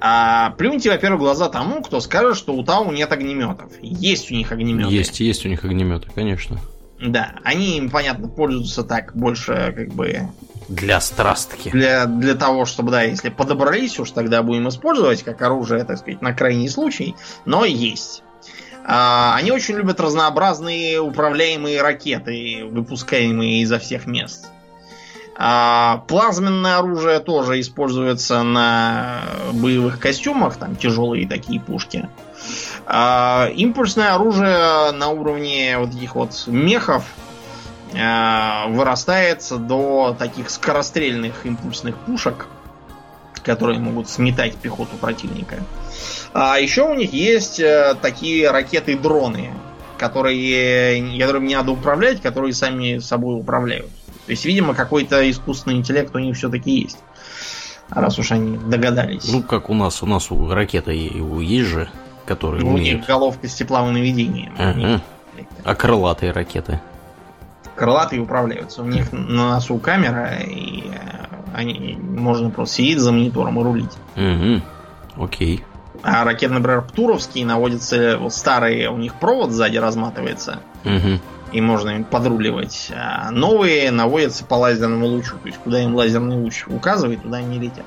А 0.00 0.50
плюньте, 0.58 0.90
во-первых, 0.90 1.20
глаза 1.20 1.48
тому, 1.48 1.82
кто 1.82 2.00
скажет, 2.00 2.36
что 2.36 2.54
у 2.54 2.64
Тау 2.64 2.90
нет 2.90 3.12
огнеметов. 3.12 3.70
Есть 3.80 4.32
у 4.32 4.34
них 4.34 4.50
огнеметы. 4.50 4.90
Есть, 4.92 5.20
есть 5.20 5.46
у 5.46 5.48
них 5.48 5.62
огнеметы, 5.64 6.08
конечно. 6.12 6.58
Да, 7.00 7.34
они 7.44 7.78
им, 7.78 7.90
понятно, 7.90 8.26
пользуются 8.28 8.82
так 8.82 9.14
больше, 9.14 9.72
как 9.76 9.94
бы... 9.94 10.28
Для 10.68 11.00
страстки. 11.00 11.70
Для, 11.70 12.06
для 12.06 12.34
того, 12.34 12.64
чтобы, 12.64 12.90
да, 12.90 13.02
если 13.02 13.28
подобрались 13.28 13.98
уж, 13.98 14.10
тогда 14.10 14.42
будем 14.42 14.68
использовать 14.68 15.22
как 15.22 15.40
оружие, 15.42 15.84
так 15.84 15.98
сказать, 15.98 16.22
на 16.22 16.32
крайний 16.32 16.68
случай. 16.68 17.14
Но 17.44 17.64
есть. 17.64 18.22
А, 18.84 19.34
они 19.36 19.52
очень 19.52 19.76
любят 19.76 20.00
разнообразные 20.00 21.00
управляемые 21.00 21.82
ракеты, 21.82 22.64
выпускаемые 22.70 23.62
изо 23.62 23.78
всех 23.78 24.06
мест. 24.06 24.46
А, 25.36 26.04
плазменное 26.08 26.78
оружие 26.78 27.18
тоже 27.20 27.60
используется 27.60 28.42
на 28.42 29.22
боевых 29.52 29.98
костюмах, 29.98 30.56
там 30.56 30.76
тяжелые 30.76 31.26
такие 31.26 31.60
пушки. 31.60 32.08
А, 32.86 33.48
импульсное 33.54 34.14
оружие 34.14 34.92
на 34.92 35.08
уровне 35.08 35.78
вот 35.78 35.94
этих 35.94 36.14
вот 36.14 36.44
мехов 36.46 37.04
вырастает 37.92 39.44
до 39.50 40.16
таких 40.18 40.50
скорострельных 40.50 41.44
импульсных 41.44 41.96
пушек, 41.96 42.46
которые 43.42 43.78
могут 43.78 44.08
сметать 44.08 44.56
пехоту 44.56 44.96
противника. 44.96 45.56
А 46.32 46.58
еще 46.58 46.88
у 46.88 46.94
них 46.94 47.12
есть 47.12 47.60
э, 47.60 47.94
такие 48.00 48.50
ракеты-дроны, 48.50 49.50
которые, 49.98 51.18
которыми 51.18 51.48
не 51.48 51.54
надо 51.54 51.72
управлять, 51.72 52.22
которые 52.22 52.54
сами 52.54 52.98
собой 52.98 53.38
управляют. 53.38 53.90
То 54.26 54.30
есть, 54.30 54.44
видимо, 54.44 54.74
какой-то 54.74 55.28
искусственный 55.30 55.76
интеллект 55.76 56.14
у 56.14 56.18
них 56.18 56.36
все-таки 56.36 56.70
есть. 56.70 56.98
Раз 57.90 58.18
уж 58.18 58.32
они 58.32 58.56
догадались. 58.56 59.30
Ну, 59.30 59.42
как 59.42 59.68
у 59.68 59.74
нас, 59.74 60.02
у 60.02 60.06
нас 60.06 60.30
у 60.30 60.48
ракеты 60.48 60.92
есть 60.92 61.68
же, 61.68 61.90
которые 62.24 62.64
ну, 62.64 62.70
умеют. 62.70 62.94
У 62.94 62.98
них 62.98 63.06
головка 63.06 63.48
с 63.48 63.54
тепловым 63.54 63.92
наведением. 63.92 64.54
Ага. 64.56 65.02
А 65.64 65.74
крылатые 65.74 66.32
ракеты? 66.32 66.80
Крылатые 67.74 68.20
управляются. 68.20 68.82
У 68.82 68.86
них 68.86 69.12
на 69.12 69.54
носу 69.54 69.78
камера, 69.78 70.40
и 70.40 70.90
э, 70.90 71.26
они 71.54 71.98
можно 72.00 72.50
просто 72.50 72.76
сидеть 72.76 72.98
за 72.98 73.12
монитором 73.12 73.58
и 73.58 73.62
рулить. 73.62 73.92
Угу. 74.16 75.24
Окей. 75.24 75.64
А 76.02 76.24
ракеты, 76.24 76.54
например, 76.54 76.82
Птуровские 76.82 77.46
наводятся, 77.46 78.18
вот 78.18 78.34
старые, 78.34 78.90
у 78.90 78.96
них 78.96 79.14
провод 79.14 79.52
сзади 79.52 79.76
разматывается. 79.76 80.60
Угу 80.84 81.20
и 81.52 81.60
можно 81.60 81.90
им 81.90 82.04
подруливать. 82.04 82.90
А 82.94 83.30
новые 83.30 83.90
наводятся 83.90 84.44
по 84.44 84.54
лазерному 84.54 85.06
лучу. 85.06 85.36
То 85.42 85.46
есть, 85.48 85.58
куда 85.58 85.82
им 85.82 85.94
лазерный 85.94 86.36
луч 86.36 86.64
указывает, 86.66 87.22
туда 87.22 87.38
они 87.38 87.58
летят. 87.58 87.84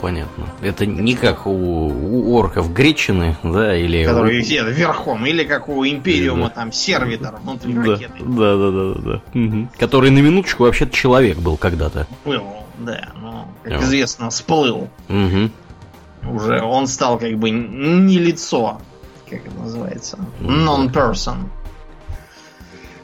Понятно. 0.00 0.46
Это 0.62 0.86
не 0.86 1.14
как 1.14 1.46
у, 1.46 1.50
у 1.50 2.34
орков 2.34 2.72
Гречины, 2.72 3.36
да, 3.42 3.76
или... 3.76 4.04
Которые 4.04 4.38
едят 4.40 4.68
верхом, 4.68 5.26
или 5.26 5.44
как 5.44 5.68
у 5.68 5.84
Империума, 5.84 6.48
да. 6.48 6.54
там, 6.54 6.72
сервитор 6.72 7.36
внутри 7.42 7.74
да. 7.74 7.82
ракеты. 7.82 8.14
Да, 8.20 8.56
да, 8.56 8.70
да, 8.70 8.94
да. 8.94 9.00
да. 9.34 9.40
Угу. 9.40 9.68
Который 9.78 10.10
на 10.10 10.20
минуточку 10.20 10.62
вообще-то 10.62 10.92
человек 10.92 11.38
был 11.38 11.56
когда-то. 11.56 12.06
Был, 12.24 12.44
да, 12.78 13.10
но, 13.20 13.48
как 13.62 13.72
О. 13.72 13.84
известно, 13.84 14.30
всплыл. 14.30 14.88
Угу. 15.08 16.32
Уже 16.34 16.62
он 16.62 16.86
стал 16.86 17.18
как 17.18 17.36
бы 17.38 17.50
не 17.50 18.18
лицо, 18.18 18.80
как 19.28 19.46
это 19.46 19.56
называется, 19.58 20.18
non-person. 20.40 21.48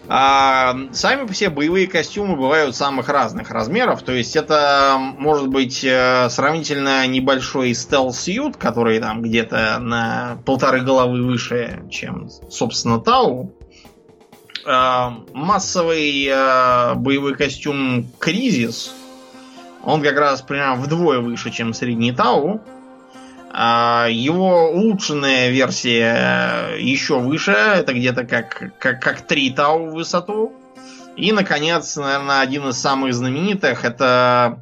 А 0.09 0.77
сами 0.93 1.31
себе 1.33 1.51
боевые 1.51 1.89
костюмы 1.89 2.37
бывают 2.37 2.77
самых 2.77 3.09
разных 3.09 3.51
размеров. 3.51 4.03
То 4.03 4.13
есть 4.13 4.37
это 4.37 4.97
может 4.99 5.49
быть 5.49 5.83
э, 5.83 6.29
сравнительно 6.31 7.07
небольшой 7.07 7.75
стелс-сьют, 7.75 8.57
который 8.57 9.01
там 9.01 9.23
где-то 9.23 9.79
на 9.81 10.39
полторы 10.45 10.83
головы 10.83 11.25
выше, 11.25 11.83
чем, 11.91 12.29
собственно, 12.51 13.01
Тау. 13.01 13.53
А, 14.69 15.19
массовый 15.33 16.29
а, 16.33 16.95
боевой 16.95 17.35
костюм 17.35 18.11
Кризис, 18.19 18.93
он 19.85 20.03
как 20.03 20.17
раз 20.17 20.43
примерно 20.43 20.75
вдвое 20.75 21.21
выше, 21.21 21.51
чем 21.51 21.73
средний 21.73 22.13
Тау. 22.13 22.61
А, 23.53 24.09
его 24.11 24.71
улучшенная 24.71 25.51
версия 25.51 26.77
еще 26.79 27.19
выше, 27.19 27.53
это 27.53 27.95
где-то 27.95 28.25
как, 28.25 28.73
как, 28.79 29.01
как 29.01 29.23
3 29.23 29.51
тау 29.51 29.87
в 29.87 29.95
высоту. 29.95 30.53
И, 31.17 31.33
наконец, 31.33 31.97
наверное, 31.97 32.41
один 32.41 32.69
из 32.69 32.77
самых 32.79 33.15
знаменитых 33.15 33.85
это 33.85 34.59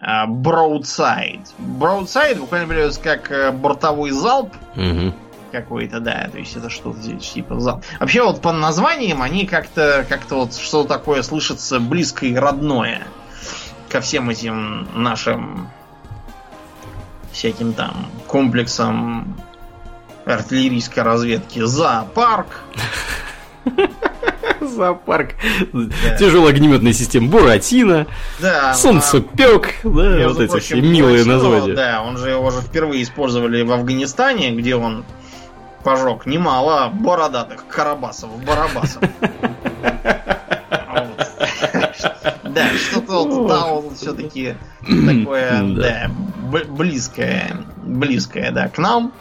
а, 0.00 0.26
Broadside. 0.26 1.46
Broadside 1.58 2.38
буквально 2.38 2.68
переводится 2.68 3.00
как 3.00 3.30
э, 3.30 3.50
бортовой 3.50 4.10
залп. 4.10 4.54
Угу. 4.76 5.12
Какой-то, 5.50 6.00
да, 6.00 6.28
то 6.30 6.38
есть 6.38 6.56
это 6.56 6.70
что-то 6.70 7.16
типа 7.16 7.58
залп. 7.58 7.82
Вообще 7.98 8.22
вот 8.22 8.40
по 8.40 8.52
названиям 8.52 9.22
они 9.22 9.46
как-то 9.46 10.04
как-то 10.08 10.36
вот 10.36 10.54
что-то 10.54 10.88
такое 10.88 11.22
слышится 11.22 11.80
близкое 11.80 12.30
и 12.30 12.36
родное 12.36 13.02
ко 13.88 14.00
всем 14.00 14.28
этим 14.28 14.86
нашим 14.94 15.70
всяким 17.38 17.72
там 17.72 18.10
комплексом 18.26 19.36
артиллерийской 20.24 21.04
разведки. 21.04 21.64
Зоопарк. 21.64 22.62
Зоопарк. 24.60 25.34
Да. 25.72 26.16
Тяжелая 26.18 26.52
огнеметная 26.52 26.92
система 26.92 27.28
Буратино. 27.28 28.08
Да. 28.40 28.74
Солнцепек. 28.74 29.76
Да, 29.84 30.28
вот 30.28 30.40
эти 30.40 30.58
все 30.58 30.80
милые 30.80 31.24
названия. 31.24 31.74
Да, 31.74 32.02
он 32.02 32.18
же 32.18 32.30
его 32.30 32.50
же 32.50 32.60
впервые 32.60 33.04
использовали 33.04 33.62
в 33.62 33.70
Афганистане, 33.70 34.50
где 34.50 34.74
он 34.74 35.04
пожег 35.84 36.26
немало 36.26 36.90
бородатых 36.92 37.68
карабасов, 37.68 38.30
барабасов. 38.44 39.02
Да, 42.58 42.76
что-то 42.76 43.24
вот 43.24 43.48
Таун 43.48 43.94
все-таки 43.94 44.54
такое, 44.80 45.62
да, 45.76 46.10
близкое, 46.68 47.56
близкое, 47.84 48.50
да, 48.50 48.68
к 48.68 48.78
нам. 48.78 49.12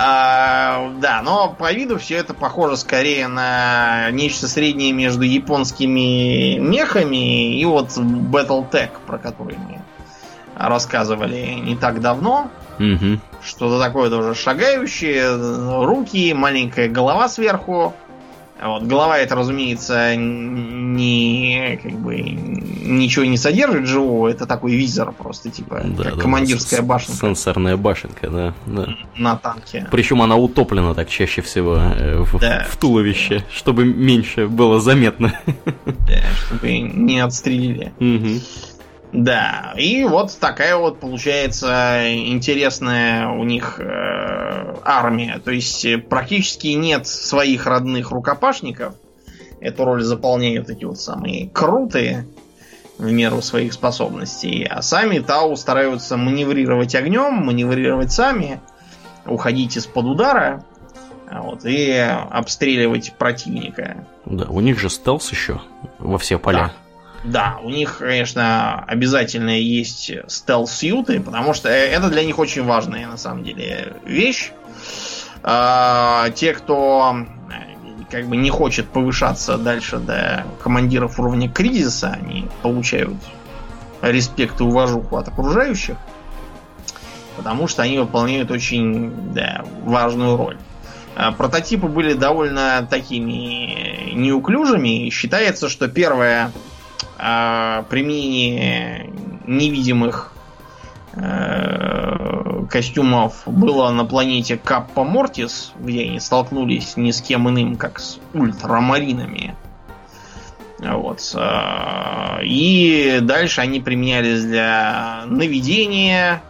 А, 0.00 0.92
да, 1.00 1.22
но 1.22 1.54
по 1.58 1.72
виду 1.72 1.98
все 1.98 2.16
это 2.16 2.34
похоже 2.34 2.76
скорее 2.76 3.28
на 3.28 4.10
нечто 4.10 4.48
среднее 4.48 4.92
между 4.92 5.22
японскими 5.22 6.58
мехами 6.58 7.58
и 7.58 7.64
вот 7.64 7.90
Battletech, 7.90 8.90
про 9.06 9.18
который 9.18 9.58
мы 9.58 9.80
рассказывали 10.56 11.60
не 11.62 11.76
так 11.76 12.00
давно. 12.00 12.50
Что-то 13.44 13.78
такое 13.80 14.08
тоже 14.08 14.34
шагающее, 14.34 15.84
руки, 15.84 16.32
маленькая 16.32 16.88
голова 16.88 17.28
сверху, 17.28 17.94
вот, 18.68 18.84
голова 18.84 19.18
это, 19.18 19.34
разумеется, 19.34 20.14
не 20.16 21.78
как 21.82 21.92
бы 21.92 22.16
ничего 22.16 23.24
не 23.24 23.36
содержит 23.36 23.86
живого, 23.86 24.28
это 24.28 24.46
такой 24.46 24.74
визор 24.74 25.12
просто, 25.12 25.50
типа, 25.50 25.82
да, 25.84 26.04
как 26.04 26.16
да, 26.16 26.20
командирская 26.20 26.80
да, 26.80 26.86
башенка. 26.86 27.18
Сенсорная 27.18 27.76
башенка, 27.76 28.30
да, 28.30 28.54
да. 28.66 28.88
На 29.16 29.36
танке. 29.36 29.86
Причем 29.90 30.22
она 30.22 30.36
утоплена 30.36 30.94
так 30.94 31.08
чаще 31.08 31.42
всего 31.42 31.76
э, 31.76 32.22
в, 32.22 32.38
да. 32.38 32.66
в 32.68 32.76
туловище, 32.76 33.44
чтобы 33.52 33.84
меньше 33.84 34.46
было 34.48 34.80
заметно. 34.80 35.32
Да, 35.84 36.22
чтобы 36.46 36.78
не 36.78 37.20
отстрелили. 37.20 37.92
Угу. 37.98 38.40
Да, 39.12 39.74
и 39.76 40.04
вот 40.04 40.34
такая 40.40 40.76
вот 40.76 40.98
получается 40.98 42.02
интересная 42.08 43.28
у 43.28 43.44
них 43.44 43.78
э, 43.78 44.74
армия. 44.84 45.38
То 45.44 45.50
есть 45.50 45.84
э, 45.84 45.98
практически 45.98 46.68
нет 46.68 47.06
своих 47.06 47.66
родных 47.66 48.10
рукопашников. 48.10 48.94
Эту 49.60 49.84
роль 49.84 50.02
заполняют 50.02 50.70
эти 50.70 50.84
вот 50.84 50.98
самые 50.98 51.50
крутые 51.50 52.26
в 52.96 53.12
меру 53.12 53.42
своих 53.42 53.74
способностей. 53.74 54.64
А 54.64 54.80
сами 54.80 55.18
Тау 55.18 55.56
стараются 55.56 56.16
маневрировать 56.16 56.94
огнем, 56.94 57.34
маневрировать 57.34 58.12
сами, 58.12 58.60
уходить 59.26 59.76
из-под 59.76 60.06
удара 60.06 60.64
вот, 61.30 61.66
и 61.66 61.90
обстреливать 61.90 63.12
противника. 63.18 64.06
Да, 64.24 64.46
у 64.46 64.60
них 64.60 64.78
же 64.78 64.88
стелс 64.88 65.30
еще 65.30 65.60
во 65.98 66.16
все 66.16 66.38
поля. 66.38 66.72
Да, 67.24 67.58
у 67.62 67.70
них, 67.70 67.98
конечно, 67.98 68.84
обязательно 68.86 69.56
есть 69.58 70.10
стелс-сьюты, 70.26 71.20
потому 71.20 71.54
что 71.54 71.68
это 71.68 72.08
для 72.08 72.24
них 72.24 72.38
очень 72.38 72.64
важная, 72.64 73.06
на 73.06 73.16
самом 73.16 73.44
деле, 73.44 73.94
вещь. 74.04 74.50
А, 75.44 76.30
те, 76.30 76.52
кто 76.52 77.16
э, 77.50 78.04
как 78.10 78.26
бы 78.26 78.36
не 78.36 78.50
хочет 78.50 78.88
повышаться 78.88 79.56
дальше 79.56 79.98
до 79.98 80.44
командиров 80.62 81.18
уровня 81.18 81.48
кризиса, 81.48 82.16
они 82.20 82.48
получают 82.62 83.16
респект 84.02 84.60
и 84.60 84.64
уважуху 84.64 85.16
от 85.16 85.28
окружающих, 85.28 85.96
потому 87.36 87.68
что 87.68 87.82
они 87.82 87.98
выполняют 87.98 88.50
очень 88.50 89.32
да, 89.32 89.64
важную 89.84 90.36
роль. 90.36 90.58
А, 91.14 91.32
прототипы 91.32 91.86
были 91.86 92.14
довольно 92.14 92.86
такими 92.88 94.12
неуклюжими. 94.12 95.10
Считается, 95.10 95.68
что 95.68 95.88
первая 95.88 96.52
применение 97.88 99.12
невидимых 99.46 100.32
э, 101.14 102.64
костюмов 102.68 103.42
было 103.46 103.90
на 103.90 104.04
планете 104.04 104.56
Каппа 104.56 105.04
Мортис, 105.04 105.72
где 105.78 106.02
они 106.04 106.20
столкнулись 106.20 106.96
ни 106.96 107.10
с 107.10 107.20
кем 107.20 107.48
иным, 107.48 107.76
как 107.76 107.98
с 107.98 108.18
ультрамаринами. 108.34 109.54
Вот. 110.78 111.20
Э, 111.34 112.40
и 112.42 113.18
дальше 113.22 113.60
они 113.60 113.80
применялись 113.80 114.42
для 114.44 115.22
наведения 115.26 116.42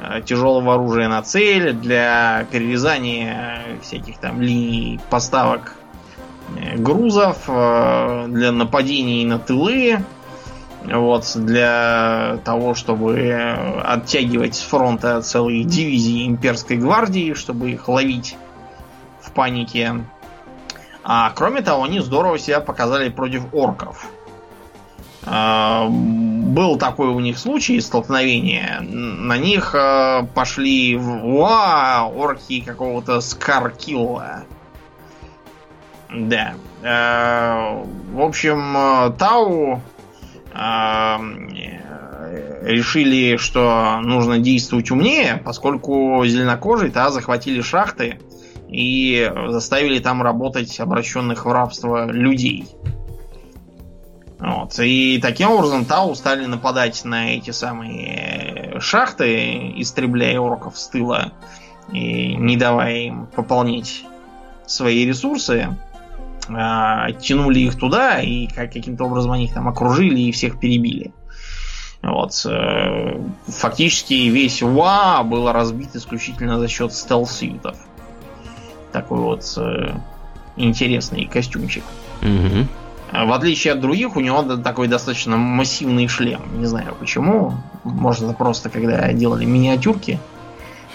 э, 0.00 0.22
тяжелого 0.24 0.74
оружия 0.74 1.08
на 1.08 1.22
цель, 1.22 1.72
для 1.72 2.46
перерезания 2.50 3.62
всяких 3.82 4.18
там 4.18 4.40
линий 4.40 4.98
поставок 5.10 5.74
грузов, 6.76 7.44
э, 7.48 8.26
для 8.28 8.52
нападений 8.52 9.24
на 9.24 9.38
тылы, 9.38 10.04
вот, 10.84 11.24
для 11.34 12.38
того, 12.44 12.74
чтобы 12.74 13.80
оттягивать 13.84 14.54
с 14.54 14.62
фронта 14.62 15.20
целые 15.22 15.64
дивизии 15.64 16.26
имперской 16.26 16.76
гвардии, 16.76 17.34
чтобы 17.34 17.72
их 17.72 17.88
ловить 17.88 18.36
в 19.20 19.32
панике. 19.32 20.04
А 21.04 21.30
кроме 21.34 21.62
того, 21.62 21.84
они 21.84 22.00
здорово 22.00 22.38
себя 22.38 22.60
показали 22.60 23.08
против 23.08 23.42
орков. 23.52 24.06
А, 25.24 25.86
был 25.88 26.76
такой 26.78 27.08
у 27.08 27.20
них 27.20 27.38
случай 27.38 27.80
столкновения. 27.80 28.80
На 28.80 29.36
них 29.36 29.74
э, 29.74 30.26
пошли 30.34 30.96
в 30.96 31.26
уа 31.26 32.04
орки 32.06 32.60
какого-то 32.60 33.20
Скаркилла. 33.20 34.44
Да. 36.10 36.54
Э, 36.82 37.84
в 38.12 38.20
общем, 38.20 38.76
э, 38.76 39.12
Тау 39.18 39.82
э, 40.52 41.18
решили, 42.62 43.36
что 43.36 44.00
нужно 44.02 44.38
действовать 44.38 44.90
умнее, 44.90 45.40
поскольку 45.44 46.24
зеленокожие-то 46.24 47.10
захватили 47.10 47.60
шахты 47.60 48.20
и 48.68 49.30
заставили 49.48 49.98
там 49.98 50.22
работать 50.22 50.78
обращенных 50.80 51.46
в 51.46 51.52
рабство 51.52 52.10
людей. 52.10 52.66
Вот. 54.38 54.78
И 54.78 55.18
таким 55.20 55.50
образом 55.50 55.84
Тау 55.84 56.14
стали 56.14 56.46
нападать 56.46 57.04
на 57.04 57.34
эти 57.34 57.50
самые 57.50 58.76
шахты, 58.78 59.72
истребляя 59.76 60.38
орков 60.38 60.78
с 60.78 60.88
тыла 60.88 61.32
и 61.92 62.36
не 62.36 62.56
давая 62.56 62.98
им 62.98 63.26
пополнить 63.26 64.04
свои 64.66 65.04
ресурсы. 65.06 65.76
Э, 66.48 67.12
тянули 67.20 67.60
их 67.60 67.76
туда, 67.76 68.20
и 68.20 68.46
как, 68.46 68.72
каким-то 68.72 69.04
образом 69.04 69.32
они 69.32 69.44
их 69.44 69.54
там 69.54 69.68
окружили 69.68 70.20
и 70.20 70.32
всех 70.32 70.58
перебили. 70.58 71.12
Вот. 72.02 72.32
Э, 72.46 73.20
фактически 73.46 74.14
весь 74.14 74.62
УА 74.62 75.22
был 75.24 75.50
разбит 75.52 75.94
исключительно 75.94 76.58
за 76.58 76.68
счет 76.68 76.92
стелс-ютов. 76.92 77.76
Такой 78.92 79.18
вот 79.18 79.44
э, 79.56 79.94
интересный 80.56 81.26
костюмчик. 81.26 81.84
Угу. 82.22 82.66
В 83.12 83.32
отличие 83.32 83.72
от 83.72 83.80
других, 83.80 84.16
у 84.16 84.20
него 84.20 84.42
такой 84.56 84.86
достаточно 84.86 85.36
массивный 85.36 86.08
шлем. 86.08 86.42
Не 86.58 86.66
знаю 86.66 86.94
почему. 86.98 87.54
Может, 87.84 88.24
это 88.24 88.34
просто 88.34 88.68
когда 88.68 89.12
делали 89.12 89.46
миниатюрки, 89.46 90.20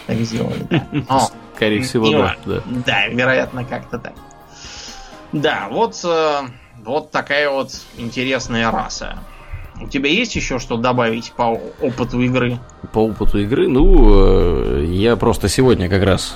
так 0.06 0.18
сделали. 0.18 0.68
Да. 0.70 0.88
Но, 1.10 1.30
Скорее 1.56 1.82
всего, 1.82 2.12
да, 2.12 2.36
да. 2.46 2.62
Да, 2.86 3.08
вероятно, 3.08 3.64
как-то 3.64 3.98
так. 4.00 4.14
Да, 5.34 5.68
вот, 5.70 6.00
э, 6.04 6.42
вот 6.84 7.12
такая 7.12 7.50
вот 7.50 7.72
интересная 7.98 8.72
раса. 8.72 9.20
У 9.82 9.88
тебя 9.88 10.10
есть 10.10 10.36
еще 10.36 10.60
что 10.60 10.78
добавить 10.78 11.34
по 11.36 11.60
опыту 11.82 12.22
игры? 12.22 12.60
По 12.92 13.00
опыту 13.00 13.40
игры? 13.40 13.68
Ну, 13.68 14.82
э, 14.82 14.86
я 14.86 15.16
просто 15.16 15.50
сегодня 15.50 15.90
как 15.90 16.04
раз 16.04 16.36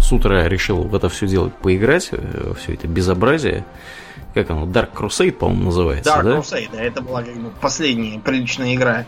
с 0.00 0.10
утра 0.10 0.48
решил 0.48 0.82
в 0.82 0.94
это 0.94 1.10
все 1.10 1.28
дело 1.28 1.50
поиграть, 1.62 2.08
э, 2.12 2.54
все 2.58 2.72
это 2.72 2.88
безобразие. 2.88 3.66
Как 4.32 4.50
оно? 4.50 4.64
Dark 4.64 4.92
Crusade, 4.94 5.32
по-моему, 5.32 5.64
называется, 5.64 6.10
Dark 6.10 6.22
да? 6.22 6.38
Crusade, 6.38 6.68
да, 6.72 6.82
это 6.82 7.02
была 7.02 7.22
как 7.22 7.36
бы 7.36 7.50
последняя 7.60 8.18
приличная 8.18 8.74
игра 8.74 9.04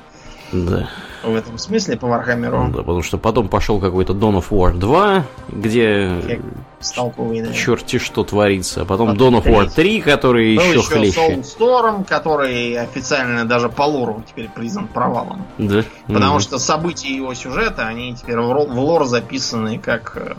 да. 0.52 0.88
В 1.22 1.34
этом 1.34 1.58
смысле 1.58 1.96
по 1.98 2.06
Вархаммеру. 2.06 2.70
Да, 2.72 2.78
потому 2.78 3.02
что 3.02 3.18
потом 3.18 3.48
пошел 3.48 3.78
какой-то 3.78 4.14
Dawn 4.14 4.38
of 4.38 4.48
War 4.48 4.72
2, 4.72 5.24
где 5.48 6.40
толковый, 6.80 7.42
да. 7.42 7.52
черти 7.52 7.98
что 7.98 8.24
творится. 8.24 8.82
А 8.82 8.84
потом, 8.86 9.08
потом 9.16 9.34
Dawn 9.34 9.42
of 9.42 9.46
War 9.46 9.70
3, 9.70 10.00
который 10.00 10.56
Был 10.56 10.64
еще, 10.64 10.78
еще 10.78 10.90
хлеще. 10.90 11.34
Soulstorm, 11.34 12.04
который 12.04 12.74
официально 12.78 13.44
даже 13.44 13.68
по 13.68 13.82
лору 13.82 14.24
теперь 14.26 14.48
признан 14.48 14.88
провалом. 14.88 15.44
Да. 15.58 15.84
Потому 16.06 16.38
mm 16.38 16.40
что 16.40 16.58
события 16.58 17.14
его 17.14 17.34
сюжета, 17.34 17.86
они 17.86 18.14
теперь 18.14 18.38
в 18.38 18.80
лор 18.80 19.04
записаны 19.04 19.78
как 19.78 20.36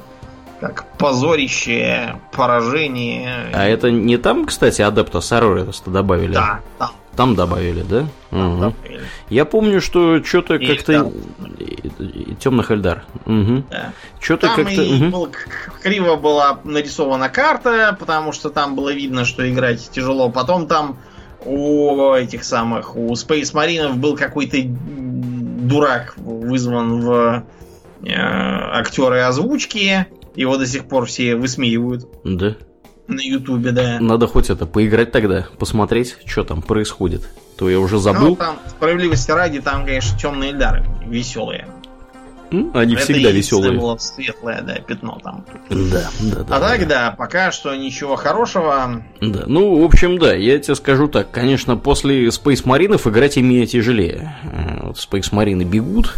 как 0.59 0.85
позорище, 0.97 2.19
поражение. 2.31 3.49
А 3.51 3.65
это 3.65 3.89
не 3.89 4.17
там, 4.17 4.45
кстати, 4.45 4.83
Адепта 4.83 5.19
Сароритас-то 5.19 5.89
добавили? 5.89 6.33
Да, 6.33 6.59
там. 6.77 6.91
Там 7.15 7.35
добавили, 7.35 7.83
да? 7.83 8.07
Там 8.29 8.53
угу. 8.53 8.61
добавили. 8.61 9.01
Я 9.29 9.45
помню, 9.45 9.81
что 9.81 10.23
что-то 10.23 10.59
как-то... 10.59 11.11
Темных 12.39 12.71
Эльдар. 12.71 13.03
Угу. 13.25 13.65
Да. 13.69 13.93
Что-то 14.19 14.47
как-то... 14.55 14.81
Угу. 14.81 15.09
Был, 15.09 15.29
криво 15.81 16.15
была 16.15 16.59
нарисована 16.63 17.29
карта, 17.29 17.95
потому 17.99 18.31
что 18.31 18.49
там 18.49 18.75
было 18.75 18.93
видно, 18.93 19.25
что 19.25 19.49
играть 19.49 19.89
тяжело. 19.91 20.29
Потом 20.29 20.67
там 20.67 20.97
у 21.45 22.13
этих 22.13 22.43
самых, 22.43 22.95
у 22.95 23.11
Space 23.13 23.49
Маринов 23.53 23.97
был 23.97 24.15
какой-то 24.15 24.57
дурак 24.63 26.13
вызван 26.17 27.01
в 27.01 27.43
э, 28.03 28.13
актеры 28.13 29.21
озвучки. 29.21 30.07
Его 30.35 30.57
до 30.57 30.65
сих 30.65 30.85
пор 30.85 31.07
все 31.07 31.35
высмеивают. 31.35 32.07
Да. 32.23 32.55
На 33.11 33.19
Ютубе, 33.19 33.71
да. 33.71 33.97
Надо 33.99 34.27
хоть 34.27 34.49
это 34.49 34.65
поиграть 34.65 35.11
тогда, 35.11 35.47
посмотреть, 35.59 36.15
что 36.25 36.43
там 36.43 36.61
происходит. 36.61 37.29
То 37.57 37.69
я 37.69 37.79
уже 37.79 37.99
забыл. 37.99 38.29
Ну, 38.29 38.35
там, 38.35 38.55
справедливости 38.69 39.31
ради, 39.31 39.59
там, 39.61 39.85
конечно, 39.85 40.17
темные 40.17 40.53
дары 40.53 40.85
веселые. 41.05 41.67
Они 42.73 42.95
это 42.95 43.03
всегда 43.03 43.31
веселые. 43.31 43.79
было 43.79 43.97
светлое, 43.97 44.61
да, 44.61 44.75
пятно 44.75 45.19
там. 45.23 45.45
Да, 45.69 46.09
да, 46.19 46.43
да. 46.43 46.55
А 46.55 46.59
так, 46.59 46.87
да, 46.87 47.15
пока 47.17 47.51
что 47.51 47.73
ничего 47.75 48.17
хорошего. 48.17 49.03
Да, 49.21 49.43
ну, 49.47 49.81
в 49.81 49.85
общем, 49.85 50.17
да, 50.17 50.33
я 50.33 50.59
тебе 50.59 50.75
скажу 50.75 51.07
так. 51.07 51.31
Конечно, 51.31 51.77
после 51.77 52.27
Space 52.27 52.63
Маринов 52.65 53.07
играть 53.07 53.37
имея 53.37 53.65
тяжелее. 53.65 54.35
Э, 54.43 54.87
вот 54.87 54.97
Space 54.97 55.31
Marine 55.31 55.63
бегут, 55.63 56.17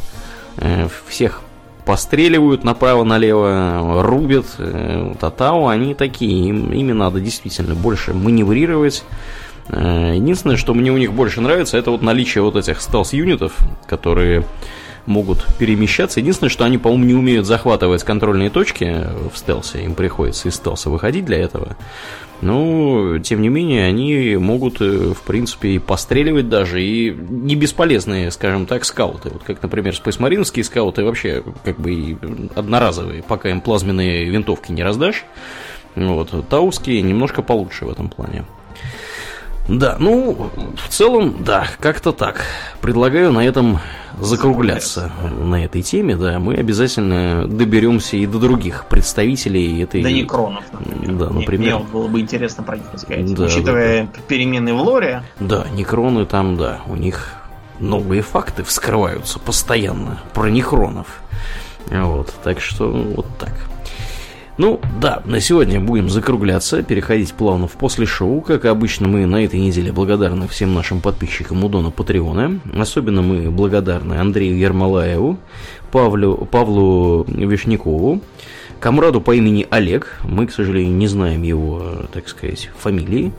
э, 0.58 0.88
всех 1.08 1.42
постреливают 1.86 2.64
направо-налево, 2.64 4.04
рубят. 4.04 4.46
Э, 4.58 5.14
Татау, 5.20 5.68
они 5.68 5.94
такие, 5.94 6.50
им, 6.50 6.72
ими 6.72 6.92
надо 6.92 7.20
действительно 7.20 7.76
больше 7.76 8.14
маневрировать. 8.14 9.04
Э, 9.70 10.14
единственное, 10.16 10.58
что 10.58 10.74
мне 10.74 10.92
у 10.92 10.98
них 10.98 11.14
больше 11.14 11.42
нравится, 11.42 11.78
это 11.78 11.92
вот 11.92 12.02
наличие 12.02 12.44
вот 12.44 12.56
этих 12.56 12.82
стелс-юнитов, 12.82 13.54
которые 13.86 14.46
могут 15.06 15.46
перемещаться. 15.58 16.20
Единственное, 16.20 16.50
что 16.50 16.64
они, 16.64 16.78
по-моему, 16.78 17.06
не 17.06 17.14
умеют 17.14 17.46
захватывать 17.46 18.04
контрольные 18.04 18.50
точки 18.50 19.06
в 19.34 19.38
стелсе. 19.38 19.84
Им 19.84 19.96
приходится 19.96 20.48
из 20.48 20.56
стелса 20.56 20.90
выходить 20.90 21.26
для 21.26 21.40
этого. 21.40 21.76
Но, 22.44 23.20
тем 23.20 23.42
не 23.42 23.48
менее, 23.48 23.86
они 23.86 24.36
могут, 24.36 24.82
э, 24.82 25.14
в 25.14 25.22
принципе, 25.22 25.70
и 25.70 25.80
постреливать 25.80 26.50
даже, 26.50 26.84
и 26.84 27.10
не 27.12 27.56
бесполезные, 27.56 28.32
скажем 28.32 28.66
так, 28.66 28.84
скауты. 28.84 29.30
Вот 29.30 29.44
как, 29.44 29.64
например, 29.64 29.96
спейсмаринские 29.96 30.66
скауты 30.66 31.06
вообще 31.06 31.42
как 31.64 31.80
бы 31.80 31.94
и 31.94 32.18
одноразовые, 32.54 33.24
пока 33.24 33.50
им 33.50 33.62
плазменные 33.62 34.26
винтовки 34.26 34.74
не 34.74 34.84
раздашь. 34.84 35.24
Вот. 35.96 36.34
Тауские 36.50 37.02
немножко 37.02 37.42
получше 37.42 37.86
в 37.86 37.90
этом 37.90 38.10
плане. 38.10 38.44
Да, 39.68 39.96
ну, 40.00 40.50
в 40.76 40.90
целом, 40.90 41.44
да, 41.44 41.68
как-то 41.80 42.12
так. 42.12 42.42
Предлагаю 42.82 43.32
на 43.32 43.40
этом 43.40 43.80
закругляться 44.20 45.12
на 45.40 45.64
этой 45.64 45.82
теме, 45.82 46.16
да. 46.16 46.40
Мы 46.40 46.56
обязательно 46.56 47.48
доберемся 47.48 48.18
и 48.18 48.26
до 48.26 48.40
других 48.40 48.86
представителей 48.90 49.82
этой... 49.82 50.04
До 50.04 50.12
некронов, 50.12 50.64
например. 50.72 51.16
Да, 51.16 51.30
например. 51.30 51.76
Мне, 51.78 51.86
было 51.86 52.08
бы 52.08 52.20
интересно 52.20 52.64
про 52.64 52.78
них 52.78 52.86
сказать. 52.96 53.34
Да, 53.34 53.46
Учитывая 53.46 54.04
да. 54.04 54.20
перемены 54.28 54.74
в 54.74 54.82
лоре. 54.82 55.24
Да, 55.40 55.66
некроны 55.74 56.26
там, 56.26 56.58
да, 56.58 56.82
у 56.88 56.96
них 56.96 57.34
новые 57.80 58.22
факты 58.22 58.64
вскрываются 58.64 59.40
постоянно 59.40 60.20
про 60.34 60.50
некронов. 60.50 61.08
Вот, 61.88 62.34
так 62.44 62.60
что 62.60 62.92
вот 62.92 63.28
так. 63.40 63.54
Ну, 64.56 64.80
да, 65.02 65.24
на 65.26 65.40
сегодня 65.40 65.80
будем 65.80 66.10
закругляться, 66.10 66.84
переходить 66.84 67.34
плавно 67.34 67.68
в 67.68 67.72
после 67.72 68.06
шоу. 68.06 68.42
Как 68.42 68.66
обычно, 68.66 69.08
мы 69.08 69.26
на 69.26 69.44
этой 69.44 69.60
неделе 69.60 69.92
благодарны 69.92 70.48
всем 70.48 70.76
нашим 70.76 71.02
подписчикам 71.02 71.64
у 71.64 71.70
Дона 71.70 71.90
Патреона. 71.90 72.60
Особенно 72.78 73.24
мы 73.24 73.50
благодарны 73.50 74.14
Андрею 74.14 74.56
Ермолаеву, 74.60 75.40
Павлу, 75.92 76.48
Павлу 76.52 77.24
Вишнякову, 77.28 78.22
Комраду 78.84 79.22
по 79.22 79.34
имени 79.34 79.66
Олег, 79.70 80.20
мы, 80.24 80.46
к 80.46 80.52
сожалению, 80.52 80.94
не 80.94 81.08
знаем 81.08 81.42
его, 81.44 82.02
так 82.12 82.28
сказать, 82.28 82.70
фамилии. 82.78 83.32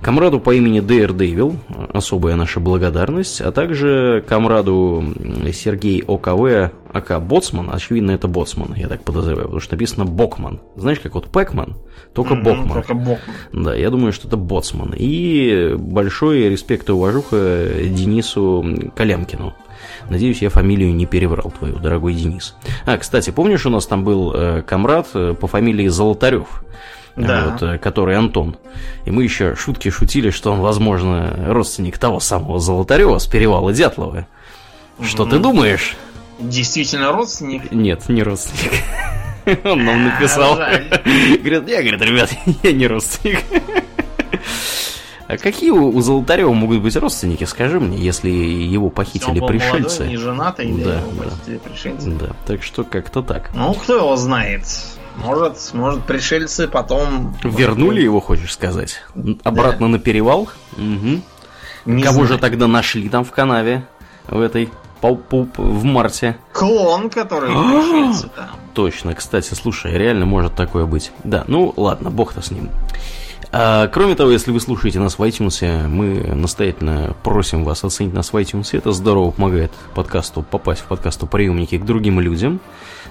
Комраду 0.00 0.40
по 0.40 0.54
имени 0.54 0.80
Daredevil, 0.80 1.58
особая 1.92 2.34
наша 2.34 2.60
благодарность, 2.60 3.42
а 3.42 3.52
также 3.52 4.24
комраду 4.26 5.04
Сергей 5.52 6.02
ОКВ, 6.02 6.72
АК 6.94 7.20
Боцман, 7.20 7.68
очевидно, 7.70 8.12
это 8.12 8.26
Боцман, 8.26 8.72
я 8.74 8.88
так 8.88 9.02
подозреваю, 9.02 9.48
потому 9.48 9.60
что 9.60 9.74
написано 9.74 10.06
Бокман. 10.06 10.60
Знаешь, 10.76 11.00
как 11.00 11.14
вот 11.14 11.26
Пэкман, 11.26 11.76
только 12.14 12.32
mm-hmm, 12.32 12.42
Бокман. 12.42 12.72
Только 12.72 12.94
Бокман. 12.94 13.36
Да, 13.52 13.74
я 13.74 13.90
думаю, 13.90 14.14
что 14.14 14.28
это 14.28 14.38
Боцман. 14.38 14.94
И 14.96 15.74
большой 15.76 16.48
респект 16.48 16.88
и 16.88 16.92
уважуха 16.92 17.68
Денису 17.84 18.64
Калямкину. 18.96 19.52
Надеюсь, 20.08 20.42
я 20.42 20.50
фамилию 20.50 20.94
не 20.94 21.06
переврал 21.06 21.50
твою, 21.50 21.76
дорогой 21.76 22.14
Денис. 22.14 22.54
А, 22.84 22.96
кстати, 22.96 23.30
помнишь, 23.30 23.66
у 23.66 23.70
нас 23.70 23.86
там 23.86 24.04
был 24.04 24.32
э, 24.34 24.62
комрад 24.62 25.08
э, 25.14 25.34
по 25.38 25.46
фамилии 25.46 25.88
Золотарев? 25.88 26.62
Да. 27.16 27.50
Вот, 27.50 27.62
э, 27.62 27.78
который 27.78 28.16
Антон. 28.16 28.56
И 29.04 29.10
мы 29.10 29.24
еще 29.24 29.56
шутки 29.56 29.88
шутили, 29.88 30.30
что 30.30 30.52
он, 30.52 30.60
возможно, 30.60 31.34
родственник 31.48 31.98
того 31.98 32.20
самого 32.20 32.60
Золотарева 32.60 33.18
с 33.18 33.26
перевала 33.26 33.72
Дятлова. 33.72 34.26
Что 35.02 35.26
ты 35.26 35.38
думаешь? 35.38 35.96
Действительно 36.38 37.12
родственник? 37.12 37.72
Нет, 37.72 38.08
не 38.08 38.22
родственник. 38.22 38.72
Он 39.64 39.84
нам 39.84 40.04
написал. 40.04 40.56
Говорит, 40.56 41.68
я, 41.68 41.82
говорит, 41.82 42.02
ребят, 42.02 42.30
я 42.62 42.72
не 42.72 42.86
родственник. 42.86 43.38
А 45.28 45.36
какие 45.38 45.70
у 45.70 46.00
Золотарева 46.00 46.52
могут 46.52 46.80
быть 46.82 46.96
родственники, 46.96 47.44
скажи 47.44 47.80
мне, 47.80 47.98
если 47.98 48.30
его 48.30 48.90
похитили 48.90 49.40
он 49.40 49.48
пришельцы? 49.48 50.00
Молодой, 50.00 50.08
не 50.08 50.16
женатый, 50.16 50.72
да, 50.72 51.02
да. 51.02 51.24
похитили 51.24 51.58
пришельцы. 51.58 52.10
Да, 52.10 52.28
так 52.46 52.62
что 52.62 52.84
как-то 52.84 53.22
так. 53.22 53.50
Ну, 53.54 53.74
кто 53.74 53.96
его 53.96 54.16
знает? 54.16 54.62
Может, 55.16 55.74
может 55.74 56.04
пришельцы 56.04 56.68
потом... 56.68 57.36
Вернули 57.42 58.02
его, 58.02 58.20
хочешь 58.20 58.52
сказать? 58.52 59.02
Обратно 59.42 59.86
да. 59.86 59.92
на 59.92 59.98
перевал? 59.98 60.48
Угу. 60.72 61.22
Не 61.86 62.02
Кого 62.02 62.14
знаю. 62.14 62.28
же 62.28 62.38
тогда 62.38 62.66
нашли 62.66 63.08
там 63.08 63.24
в 63.24 63.30
канаве? 63.32 63.84
В 64.28 64.40
этой 64.40 64.70
в 65.02 65.84
марте. 65.84 66.36
Клон, 66.52 67.10
который 67.10 67.50
пришельцы 67.50 68.28
там. 68.34 68.50
Точно, 68.74 69.14
кстати, 69.14 69.54
слушай, 69.54 69.92
реально 69.92 70.26
может 70.26 70.54
такое 70.54 70.84
быть. 70.84 71.12
Да, 71.22 71.44
ну 71.46 71.72
ладно, 71.76 72.10
бог-то 72.10 72.42
с 72.42 72.50
ним. 72.50 72.70
А, 73.58 73.88
кроме 73.88 74.14
того, 74.14 74.32
если 74.32 74.50
вы 74.50 74.60
слушаете 74.60 75.00
нас 75.00 75.18
в 75.18 75.22
iTunes, 75.22 75.88
мы 75.88 76.34
настоятельно 76.34 77.16
просим 77.22 77.64
вас 77.64 77.84
оценить 77.84 78.12
нас 78.12 78.30
в 78.30 78.36
iTunes. 78.36 78.76
Это 78.76 78.92
здорово 78.92 79.30
помогает 79.30 79.72
подкасту 79.94 80.42
попасть 80.42 80.82
в 80.82 80.84
подкасту 80.84 81.26
приемники 81.26 81.78
к 81.78 81.84
другим 81.86 82.20
людям. 82.20 82.60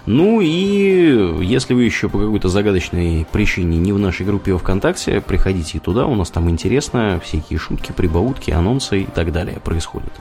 Ну 0.06 0.42
и 0.42 1.44
если 1.44 1.74
вы 1.74 1.86
еще 1.86 2.10
по 2.10 2.20
какой-то 2.20 2.50
загадочной 2.50 3.26
причине 3.32 3.80
не 3.80 3.92
в 3.92 3.98
нашей 3.98 4.24
группе 4.24 4.56
ВКонтакте, 4.56 5.20
приходите 5.20 5.80
туда, 5.80 6.06
у 6.06 6.14
нас 6.14 6.30
там 6.30 6.48
интересно, 6.48 7.20
всякие 7.24 7.58
шутки, 7.58 7.92
прибаутки, 7.92 8.52
анонсы 8.52 9.02
и 9.02 9.06
так 9.06 9.32
далее 9.32 9.60
происходят. 9.64 10.14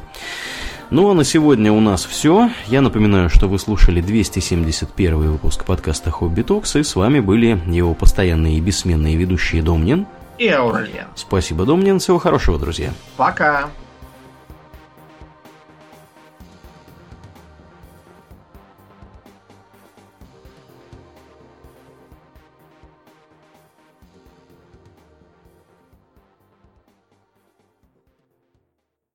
Ну 0.91 1.11
а 1.11 1.15
на 1.15 1.25
сегодня 1.25 1.73
у 1.73 1.81
нас 1.81 2.05
все. 2.05 2.51
Я 2.67 2.81
напоминаю, 2.81 3.29
что 3.29 3.47
вы 3.47 3.59
слушали 3.59 4.01
271 4.01 5.17
выпуск 5.17 5.65
подкаста 5.65 6.11
Хобби 6.11 6.43
Токс, 6.43 6.77
и 6.77 6.83
с 6.83 6.95
вами 6.95 7.21
были 7.21 7.61
его 7.67 7.93
постоянные 7.95 8.57
и 8.57 8.61
бессменные 8.61 9.17
ведущие 9.17 9.63
Домнин 9.63 10.07
и 10.39 10.49
Аурельян. 10.49 11.09
Спасибо, 11.15 11.65
Домнин. 11.65 11.99
Всего 11.99 12.19
хорошего, 12.19 12.59
друзья. 12.59 12.93
Пока. 13.17 13.71